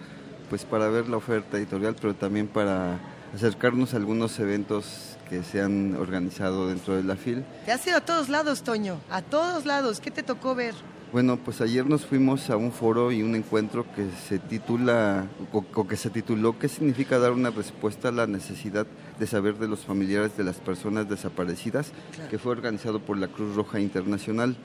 [0.50, 3.00] pues para ver la oferta editorial, pero también para
[3.34, 7.46] acercarnos a algunos eventos que se han organizado dentro de la FIL.
[7.66, 10.02] Te has ido a todos lados, Toño, a todos lados.
[10.02, 10.74] ¿Qué te tocó ver?
[11.14, 15.64] Bueno, pues ayer nos fuimos a un foro y un encuentro que se titula, o,
[15.74, 18.88] o que se tituló ¿Qué significa dar una respuesta a la necesidad
[19.20, 21.94] de saber de los familiares de las personas desaparecidas?
[22.30, 24.58] que fue organizado por la Cruz Roja Internacional.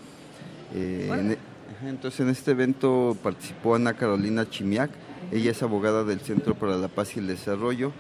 [0.74, 1.38] Eh, en e-
[1.86, 4.90] entonces en este evento participó Ana Carolina Chimiak,
[5.30, 7.92] ella es abogada del Centro para la Paz y el Desarrollo.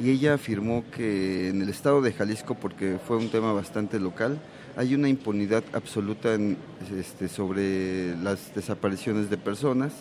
[0.00, 4.38] Y ella afirmó que en el estado de Jalisco, porque fue un tema bastante local,
[4.76, 6.58] hay una impunidad absoluta en,
[6.94, 9.92] este, sobre las desapariciones de personas.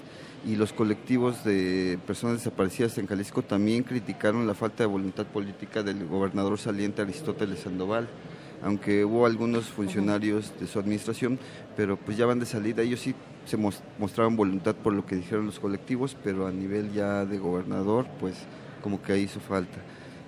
[0.45, 5.81] Y los colectivos de personas desaparecidas en Jalisco también criticaron la falta de voluntad política
[5.81, 8.07] del gobernador saliente Aristóteles Sandoval
[8.64, 11.40] aunque hubo algunos funcionarios de su administración,
[11.75, 13.14] pero pues ya van de salida, ellos sí
[13.45, 17.38] se mos- mostraron voluntad por lo que dijeron los colectivos, pero a nivel ya de
[17.38, 18.35] gobernador, pues
[18.82, 19.77] como que ahí hizo falta.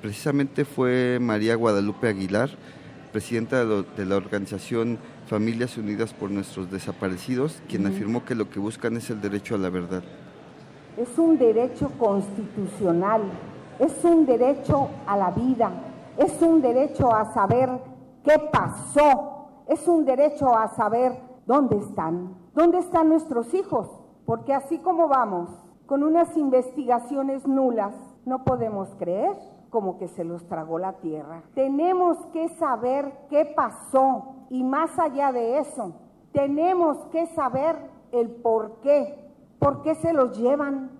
[0.02, 2.52] Precisamente fue María Guadalupe Aguilar,
[3.12, 8.96] presidenta de, la organización Familias Unidas por Nuestros Desaparecidos, quien afirmó que lo que buscan
[8.98, 10.04] es el derecho a la verdad.
[10.98, 13.22] Es un derecho constitucional,
[13.80, 15.72] es un derecho a la vida,
[16.18, 17.70] es un derecho a saber
[18.28, 21.14] qué pasó, es un derecho a saber
[21.46, 23.88] dónde están, dónde están nuestros hijos,
[24.26, 25.50] porque así como vamos,
[25.86, 27.94] con unas investigaciones nulas,
[28.26, 29.32] no podemos creer
[29.70, 31.44] como que se los tragó la tierra.
[31.56, 34.36] Tenemos que saber qué pasó.
[34.50, 35.94] Y más allá de eso,
[36.34, 37.76] tenemos que saber
[38.12, 40.92] el por qué, por qué se los llevan,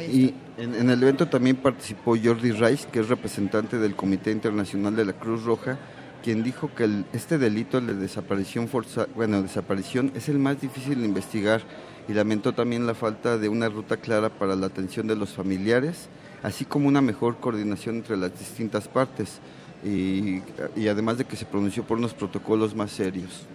[0.00, 4.94] Y en, en el evento también participó Jordi Rice, que es representante del Comité Internacional
[4.94, 5.78] de la Cruz Roja,
[6.22, 11.00] quien dijo que el- este delito de desaparición forza, bueno, desaparición es el más difícil
[11.00, 11.62] de investigar
[12.08, 16.08] y lamentó también la falta de una ruta clara para la atención de los familiares,
[16.42, 19.40] así como una mejor coordinación entre las distintas partes
[19.84, 20.42] y,
[20.76, 23.46] y además de que se pronunció por unos protocolos más serios.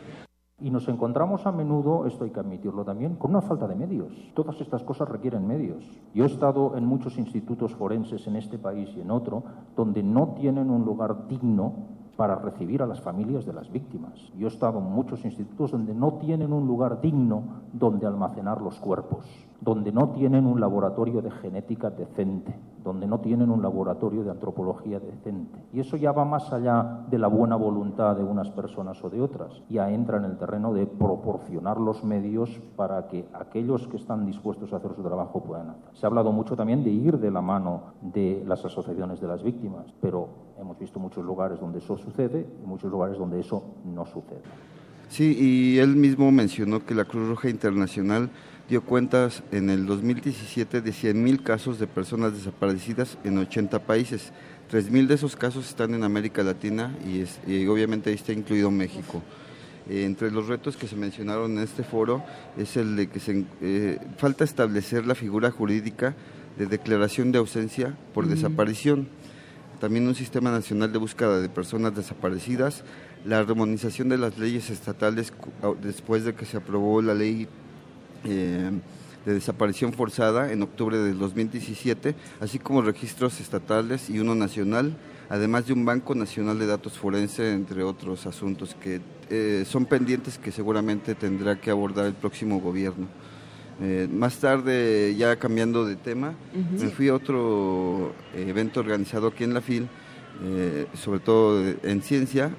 [0.62, 4.14] Y nos encontramos a menudo, esto hay que admitirlo también, con una falta de medios.
[4.34, 5.84] Todas estas cosas requieren medios.
[6.14, 9.44] Yo he estado en muchos institutos forenses en este país y en otro
[9.76, 14.14] donde no tienen un lugar digno para recibir a las familias de las víctimas.
[14.38, 18.80] Yo he estado en muchos institutos donde no tienen un lugar digno donde almacenar los
[18.80, 19.26] cuerpos,
[19.60, 25.00] donde no tienen un laboratorio de genética decente, donde no tienen un laboratorio de antropología
[25.00, 25.60] decente.
[25.74, 29.22] Y eso ya va más allá de la buena voluntad de unas personas o de
[29.22, 29.64] otras.
[29.70, 34.72] Ya entra en el terreno de proporcionar los medios para que aquellos que están dispuestos
[34.72, 35.90] a hacer su trabajo puedan hacer.
[35.94, 39.44] Se ha hablado mucho también de ir de la mano de las asociaciones de las
[39.44, 44.06] víctimas, pero hemos visto muchos lugares donde eso sucede y muchos lugares donde eso no
[44.06, 44.42] sucede.
[45.10, 48.30] Sí, y él mismo mencionó que la Cruz Roja Internacional
[48.68, 54.34] dio cuentas en el 2017 de 100.000 casos de personas desaparecidas en 80 países.
[54.72, 58.72] 3.000 de esos casos están en América Latina y, es- y obviamente ahí está incluido
[58.72, 59.22] México.
[59.88, 62.24] Eh, entre los retos que se mencionaron en este foro
[62.58, 66.16] es el de que se, eh, falta establecer la figura jurídica
[66.58, 68.34] de declaración de ausencia por Ujú.
[68.34, 69.08] desaparición
[69.86, 72.84] también un sistema nacional de búsqueda de personas desaparecidas,
[73.24, 75.32] la armonización de las leyes estatales
[75.80, 77.48] después de que se aprobó la ley
[78.24, 78.72] eh,
[79.28, 84.98] de desaparición forzada en octubre del 2017, así como registros estatales y uno nacional,
[85.30, 90.40] además de un Banco Nacional de Datos Forense, entre otros asuntos que eh, son pendientes
[90.40, 93.06] que seguramente tendrá que abordar el próximo gobierno.
[93.82, 99.44] Eh, más tarde, ya cambiando de tema, me fui a otro eh, evento organizado aquí
[99.44, 99.88] en la FIL,
[100.44, 102.52] eh, sobre todo en ciencia,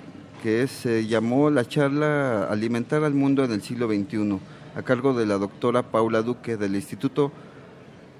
[0.43, 4.39] que se llamó la charla Alimentar al Mundo en el siglo XXI,
[4.75, 7.33] a cargo de la doctora Paula Duque del Instituto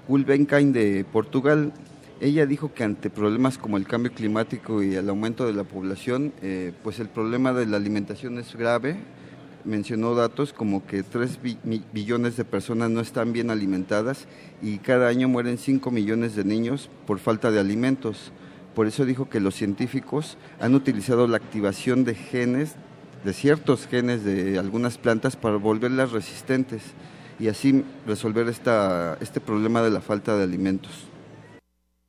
[0.07, 1.73] Gulbenkian de Portugal.
[2.19, 6.33] Ella dijo que ante problemas como el cambio climático y el aumento de la población,
[6.41, 8.97] eh, pues el problema de la alimentación es grave.
[9.67, 14.25] Mencionó datos como que 3 bi- mi- billones de personas no están bien alimentadas
[14.61, 18.31] y cada año mueren 5 millones de niños por falta de alimentos.
[18.73, 22.75] Por eso dijo que los científicos han utilizado la activación de genes,
[23.25, 26.81] de ciertos genes de algunas plantas para volverlas resistentes
[27.37, 31.06] y así resolver esta, este problema de la falta de alimentos.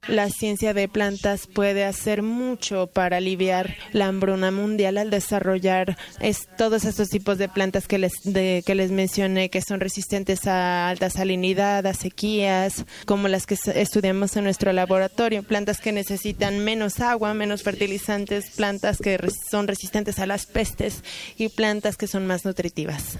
[0.07, 6.49] La ciencia de plantas puede hacer mucho para aliviar la hambruna mundial al desarrollar es-
[6.57, 11.11] todos estos tipos de plantas que les, que les mencioné, que son resistentes a alta
[11.11, 15.43] salinidad, a sequías, como las que estudiamos en nuestro laboratorio.
[15.43, 19.19] Plantas que necesitan menos agua, menos fertilizantes, plantas que
[19.51, 21.03] son resistentes a las pestes
[21.37, 23.19] y plantas que son más nutritivas.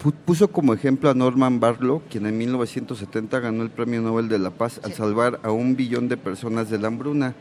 [0.00, 4.38] Pu- Puso como ejemplo a Norman Barlow, quien en 1970 ganó el Premio Nobel de
[4.38, 7.34] la Paz al salvar a un billón de personas de la hambruna.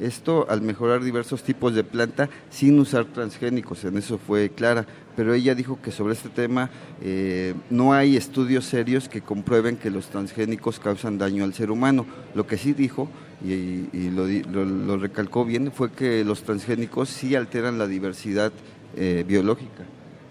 [0.00, 4.86] Esto al mejorar diversos tipos de planta sin usar transgénicos, en eso fue clara.
[5.14, 6.70] Pero ella dijo que sobre este tema
[7.02, 12.06] eh, no hay estudios serios que comprueben que los transgénicos causan daño al ser humano.
[12.34, 13.08] Lo que sí dijo,
[13.44, 13.50] y,
[13.92, 18.50] y lo, lo- lo recalcó bien, fue que los transgénicos sí alteran la diversidad
[18.96, 19.84] eh, biológica.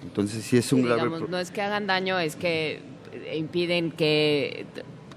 [0.03, 2.81] Entonces sí es un grave no es que hagan daño, es que
[3.13, 4.65] eh, impiden que,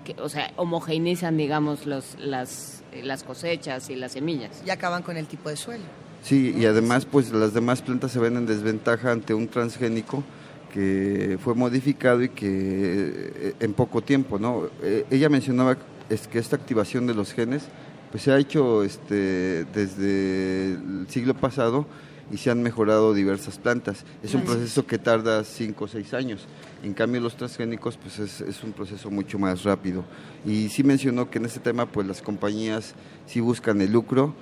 [0.05, 4.63] que, o sea, homogeneizan, digamos, los, las, las cosechas y las semillas.
[4.67, 5.85] Y acaban con el tipo de suelo.
[6.23, 10.25] Sí, y además pues las demás plantas se ven en desventaja ante un transgénico
[10.73, 14.69] que fue modificado y que eh, en poco tiempo, ¿no?
[14.83, 15.77] Eh, ella mencionaba
[16.09, 17.65] es que esta activación de los genes
[18.11, 21.87] pues se ha hecho este desde el siglo pasado
[22.33, 24.05] y se han mejorado diversas plantas.
[24.23, 26.47] Es un proceso que tarda 5 o 6 años.
[26.83, 30.05] En cambio los transgénicos pues es, es un proceso mucho más rápido.
[30.45, 32.95] Y sí mencionó que en este tema pues las compañías
[33.27, 34.35] sí buscan el lucro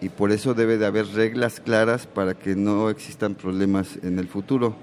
[0.00, 4.28] y por eso debe de haber reglas claras para que no existan problemas en el
[4.28, 4.76] futuro.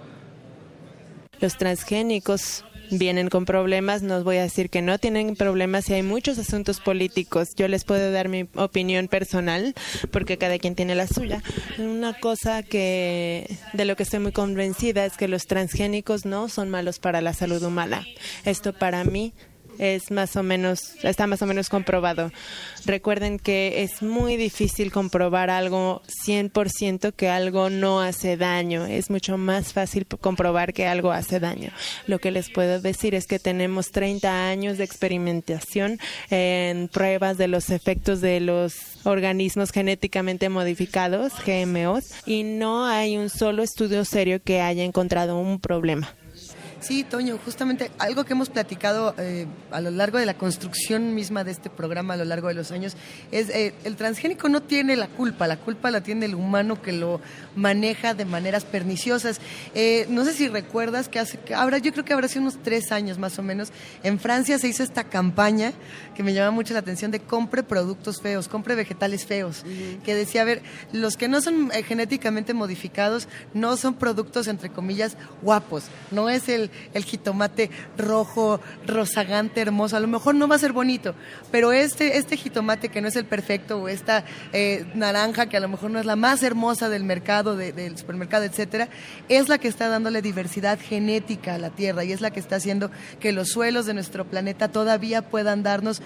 [1.39, 6.03] Los transgénicos vienen con problemas, no voy a decir que no tienen problemas y hay
[6.03, 7.55] muchos asuntos políticos.
[7.55, 9.73] Yo les puedo dar mi opinión personal
[10.11, 11.41] porque cada quien tiene la suya.
[11.77, 16.69] Una cosa que de lo que estoy muy convencida es que los transgénicos no son
[16.69, 18.05] malos para la salud humana.
[18.45, 19.33] Esto para mí
[19.79, 22.31] es más o menos, está más o menos comprobado.
[22.85, 28.85] Recuerden que es muy difícil comprobar algo 100% que algo no hace daño.
[28.85, 31.71] Es mucho más fácil comprobar que algo hace daño.
[32.07, 37.47] Lo que les puedo decir es que tenemos 30 años de experimentación en pruebas de
[37.47, 44.41] los efectos de los organismos genéticamente modificados, GMOs, y no hay un solo estudio serio
[44.43, 46.13] que haya encontrado un problema.
[46.85, 51.43] Sí, Toño, justamente algo que hemos platicado eh, a lo largo de la construcción misma
[51.43, 52.95] de este programa, a lo largo de los años,
[53.31, 56.91] es eh, el transgénico no tiene la culpa, la culpa la tiene el humano que
[56.91, 57.21] lo
[57.55, 59.41] maneja de maneras perniciosas.
[59.73, 62.61] Eh, no sé si recuerdas que hace, que habrá, yo creo que habrá sido unos
[62.61, 63.71] tres años más o menos,
[64.03, 65.73] en Francia se hizo esta campaña
[66.13, 69.63] que me llama mucho la atención de compre productos feos, compre vegetales feos,
[70.03, 70.61] que decía, a ver,
[70.93, 76.47] los que no son eh, genéticamente modificados no son productos, entre comillas, guapos, no es
[76.47, 81.15] el, el jitomate rojo, rozagante, hermoso, a lo mejor no va a ser bonito,
[81.51, 84.23] pero este, este jitomate que no es el perfecto o esta
[84.53, 87.97] eh, naranja que a lo mejor no es la más hermosa del mercado, de- del
[87.97, 88.89] supermercado, etcétera,
[89.29, 92.57] es la que está dándole diversidad genética a la tierra y es la que está
[92.57, 96.01] haciendo que los suelos de nuestro planeta todavía puedan darnos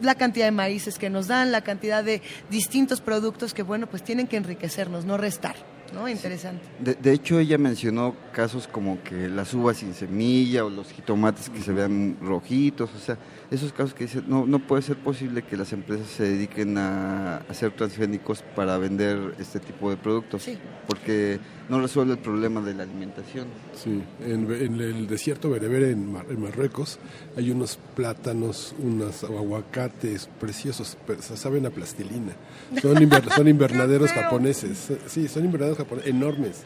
[0.00, 4.02] la cantidad de maíces que nos dan, la cantidad de distintos productos que, bueno, pues
[4.02, 5.56] tienen que enriquecernos, no restar,
[5.92, 6.08] ¿no?
[6.08, 6.62] Interesante.
[6.78, 11.48] De, de hecho, ella mencionó casos como que las uvas sin semilla o los jitomates
[11.50, 13.18] que se vean rojitos, o sea,
[13.50, 17.38] esos casos que dicen, no, no puede ser posible que las empresas se dediquen a
[17.48, 20.46] hacer transgénicos para vender este tipo de productos,
[20.86, 23.48] porque no resuelve el problema de la alimentación.
[23.74, 26.98] Sí, en, en el desierto bereber en, Mar- en Marruecos
[27.36, 30.96] hay unos plátanos, unos aguacates preciosos,
[31.34, 32.32] saben a plastilina.
[32.80, 36.62] Son, inver- son invernaderos japoneses, sí, son invernaderos japoneses enormes.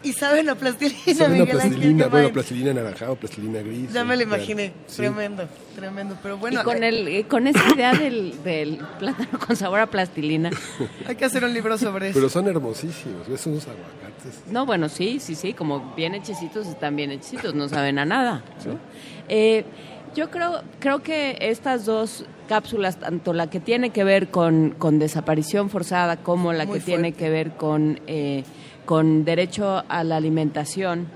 [0.00, 3.92] Y saben a plastilina, Saben a plastilina, bueno, plastilina naranjada o plastilina gris.
[3.92, 4.36] Ya me lo claro.
[4.36, 4.98] imaginé, Sí.
[4.98, 9.38] tremendo, tremendo, pero bueno, y con, eh, el, eh, con esa idea del, del plátano
[9.44, 10.50] con sabor a plastilina.
[11.06, 12.14] hay que hacer un libro sobre eso.
[12.18, 14.42] Pero son hermosísimos, ves unos aguacates.
[14.48, 18.44] No, bueno, sí, sí, sí, como bien hechecitos están bien hechecitos, no saben a nada.
[18.66, 18.78] ¿no?
[19.28, 19.64] Eh,
[20.14, 24.98] yo creo, creo que estas dos cápsulas, tanto la que tiene que ver con, con
[24.98, 28.44] desaparición forzada como la Muy que tiene que ver con, eh,
[28.84, 31.08] con derecho a la alimentación,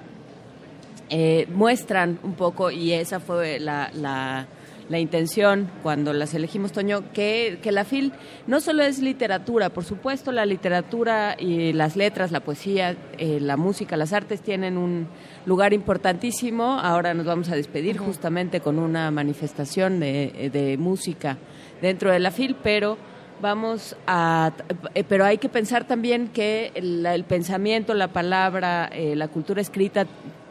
[1.08, 4.46] eh, muestran un poco, y esa fue la, la,
[4.88, 8.12] la intención cuando las elegimos, Toño, que, que la FIL
[8.46, 13.56] no solo es literatura, por supuesto la literatura y las letras, la poesía, eh, la
[13.56, 15.08] música, las artes tienen un
[15.46, 16.78] lugar importantísimo.
[16.78, 21.38] Ahora nos vamos a despedir justamente con una manifestación de, de música
[21.80, 22.96] dentro de la FIL, pero
[23.40, 24.52] vamos a
[24.94, 29.60] eh, pero hay que pensar también que el, el pensamiento la palabra eh, la cultura
[29.60, 30.06] escrita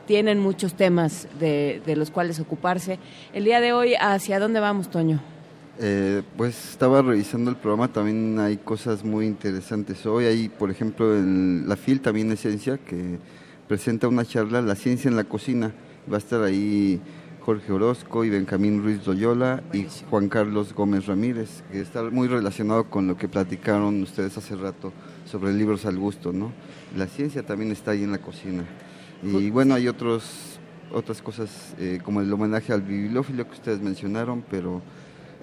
[0.06, 3.00] tienen muchos temas de, de los cuales ocuparse
[3.34, 5.22] el día de hoy hacia dónde vamos Toño
[5.80, 10.06] Eh, pues estaba revisando el programa, también hay cosas muy interesantes.
[10.06, 13.18] Hoy hay, por ejemplo, en la FIL también Esencia, que
[13.72, 15.72] presenta una charla, La ciencia en la cocina.
[16.12, 17.00] Va a estar ahí
[17.40, 22.90] Jorge Orozco y Benjamín Ruiz Loyola y Juan Carlos Gómez Ramírez, que está muy relacionado
[22.90, 24.92] con lo que platicaron ustedes hace rato
[25.24, 26.52] sobre libros al gusto, ¿no?
[26.98, 28.66] La ciencia también está ahí en la cocina.
[29.24, 30.60] Y bueno, hay otros
[30.92, 34.82] otras cosas eh, como el homenaje al bibliófilo que ustedes mencionaron, pero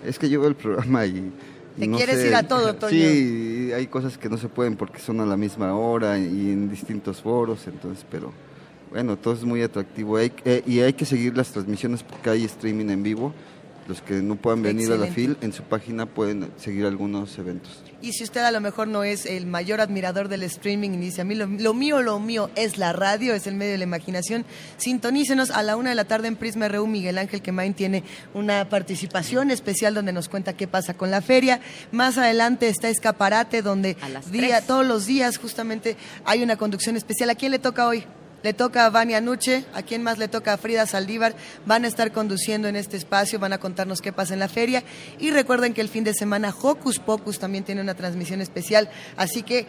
[0.05, 1.32] es que yo veo el programa y...
[1.78, 2.90] Te no quieres sé, ir a todo, Toño.
[2.90, 6.68] Sí, hay cosas que no se pueden porque son a la misma hora y en
[6.70, 8.32] distintos foros, entonces, pero
[8.90, 12.44] bueno, todo es muy atractivo Hay- eh, y hay que seguir las transmisiones porque hay
[12.44, 13.32] streaming en vivo.
[13.86, 15.36] Los que no puedan venir a la Excelente.
[15.40, 17.82] FIL, en su página pueden seguir algunos eventos.
[18.01, 21.23] Y si usted a lo mejor no es el mayor admirador del streaming y dice,
[21.23, 23.85] a mí lo, lo mío, lo mío es la radio, es el medio de la
[23.85, 24.44] imaginación,
[24.77, 26.86] sintonícenos a la una de la tarde en Prisma RU.
[26.86, 28.05] Miguel Ángel Quemain tiene
[28.35, 31.60] una participación especial donde nos cuenta qué pasa con la feria.
[31.91, 33.97] Más adelante está Escaparate, donde
[34.31, 37.31] día, todos los días justamente hay una conducción especial.
[37.31, 38.05] ¿A quién le toca hoy?
[38.42, 41.34] Le toca a Vania Nuche, a quién más le toca a Frida Saldívar.
[41.67, 44.84] Van a estar conduciendo en este espacio, van a contarnos qué pasa en la feria.
[45.18, 48.89] Y recuerden que el fin de semana Hocus Pocus también tiene una transmisión especial.
[49.17, 49.67] Así que,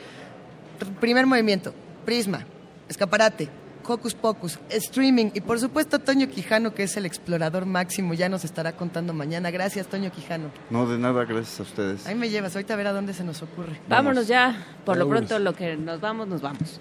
[0.80, 1.73] pr- primer movimiento,
[2.06, 2.45] Prisma,
[2.88, 3.49] Escaparate,
[3.88, 8.45] Hocus Pocus, streaming y por supuesto Toño Quijano, que es el explorador máximo, ya nos
[8.45, 9.49] estará contando mañana.
[9.49, 10.51] Gracias, Toño Quijano.
[10.69, 12.06] No, de nada, gracias a ustedes.
[12.06, 13.80] Ahí me llevas, ahorita a ver a dónde se nos ocurre.
[13.88, 16.80] vámonos ya por lo pronto lo que nos vamos nos vamos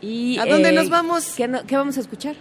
[0.00, 1.24] y ¿A dónde eh, nos vamos?
[1.36, 2.36] ¿qué, no- qué vamos a escuchar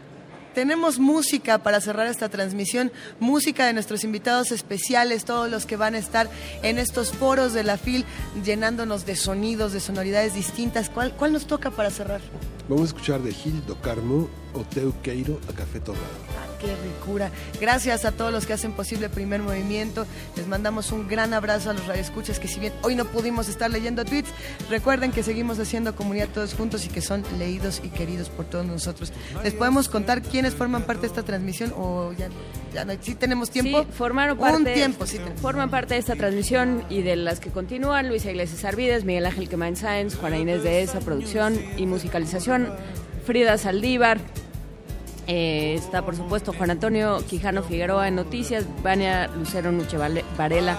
[0.53, 5.93] Tenemos música para cerrar esta transmisión, música de nuestros invitados especiales, todos los que van
[5.93, 6.27] a estar
[6.63, 8.05] en estos foros de la FIL,
[8.43, 10.89] llenándonos de sonidos, de sonoridades distintas.
[10.89, 12.21] ¿Cuál, cuál nos toca para cerrar?
[12.67, 14.27] Vamos a escuchar de Gil do Carmo
[14.57, 16.05] o Teu Queiro a Café Torrado.
[16.59, 17.29] Qué ricura.
[17.61, 20.07] Gracias a todos los que hacen posible Primer Movimiento.
[20.35, 23.69] Les mandamos un gran abrazo a los radioescuchas que si bien hoy no pudimos estar
[23.69, 24.29] leyendo tweets,
[24.67, 28.65] recuerden que seguimos haciendo comunidad todos juntos y que son leídos y queridos por todos
[28.65, 29.13] nosotros.
[29.43, 32.29] ¿Les podemos contar quiénes forman parte de esta transmisión o ya,
[32.73, 32.93] ya no?
[33.01, 33.83] ¿Sí tenemos tiempo?
[33.83, 35.39] Sí, formaron parte, Un tiempo, sí tenemos.
[35.39, 39.47] forman parte de esta transmisión y de las que continúan Luisa Iglesias Arvides, Miguel Ángel
[39.47, 42.69] Quemain Sáenz, Juana Inés de esa producción y musicalización,
[43.25, 44.19] Frida Saldívar,
[45.27, 49.97] Eh, está, por supuesto, Juan Antonio Quijano Figueroa en Noticias, Vania Lucero Nuche
[50.37, 50.77] Varela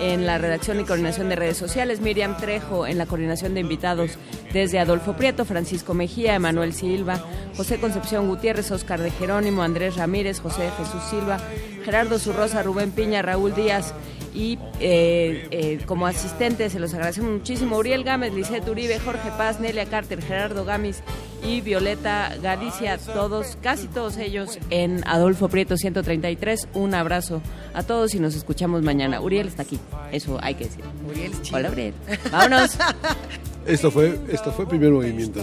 [0.00, 4.18] en la redacción y coordinación de redes sociales, Miriam Trejo en la coordinación de invitados
[4.52, 7.24] desde Adolfo Prieto, Francisco Mejía, Emanuel Silva,
[7.56, 11.38] José Concepción Gutiérrez, Oscar de Jerónimo, Andrés Ramírez, José Jesús Silva,
[11.84, 13.94] Gerardo Zurrosa, Rubén Piña, Raúl Díaz
[14.34, 19.60] y eh, eh, como asistentes se los agradecemos muchísimo Uriel Gámez, Lisette Uribe, Jorge Paz,
[19.60, 21.02] Nelia Carter, Gerardo Gamis
[21.44, 26.68] y Violeta Galicia, todos, casi todos ellos en Adolfo Prieto 133.
[26.74, 27.42] Un abrazo
[27.74, 29.20] a todos y nos escuchamos mañana.
[29.20, 29.78] Uriel está aquí,
[30.10, 30.84] eso hay que decir.
[31.08, 31.58] Uriel es chido.
[31.58, 31.94] Hola Uriel.
[32.32, 32.78] Vámonos.
[33.66, 35.40] Esto fue, esto fue primer movimiento.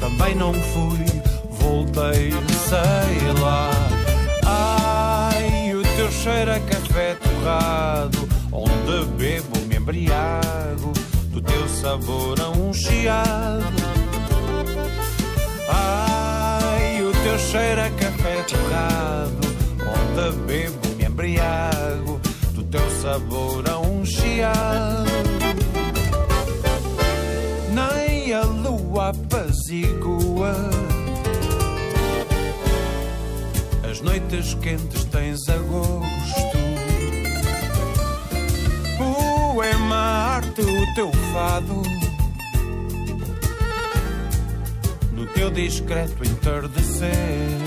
[0.00, 1.04] Também não fui,
[1.60, 2.30] voltei,
[2.66, 3.70] sei lá.
[4.46, 10.92] Ai, o teu cheiro a café torrado, onde bebo, me embriago,
[11.48, 13.64] teu sabor a um chiado.
[15.68, 19.38] Ai, o teu cheiro a café torrado,
[19.82, 22.20] onde bebo, me embriago,
[22.54, 25.08] do teu sabor a um chiado
[27.78, 30.54] nem a lua apazigua.
[33.88, 36.58] As noites quentes tens a gosto.
[39.88, 39.96] Poema,
[40.36, 41.82] arte, o teu fado.
[45.12, 47.58] No teu discreto entardecer.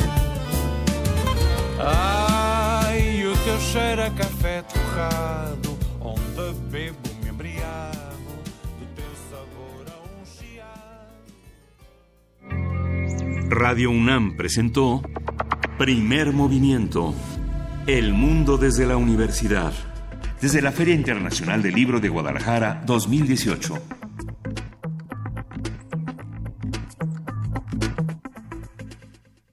[1.79, 5.77] Ai, o teu cheiro a café torrado.
[5.99, 8.37] Onde bebo, me embriago.
[8.95, 11.25] Teu sabor a um chiado.
[13.49, 15.01] Radio UNAM presentó
[15.79, 17.15] Primer Movimiento.
[17.87, 19.73] El mundo desde la universidad.
[20.41, 24.00] Desde la Feria Internacional del Libro de Guadalajara 2018.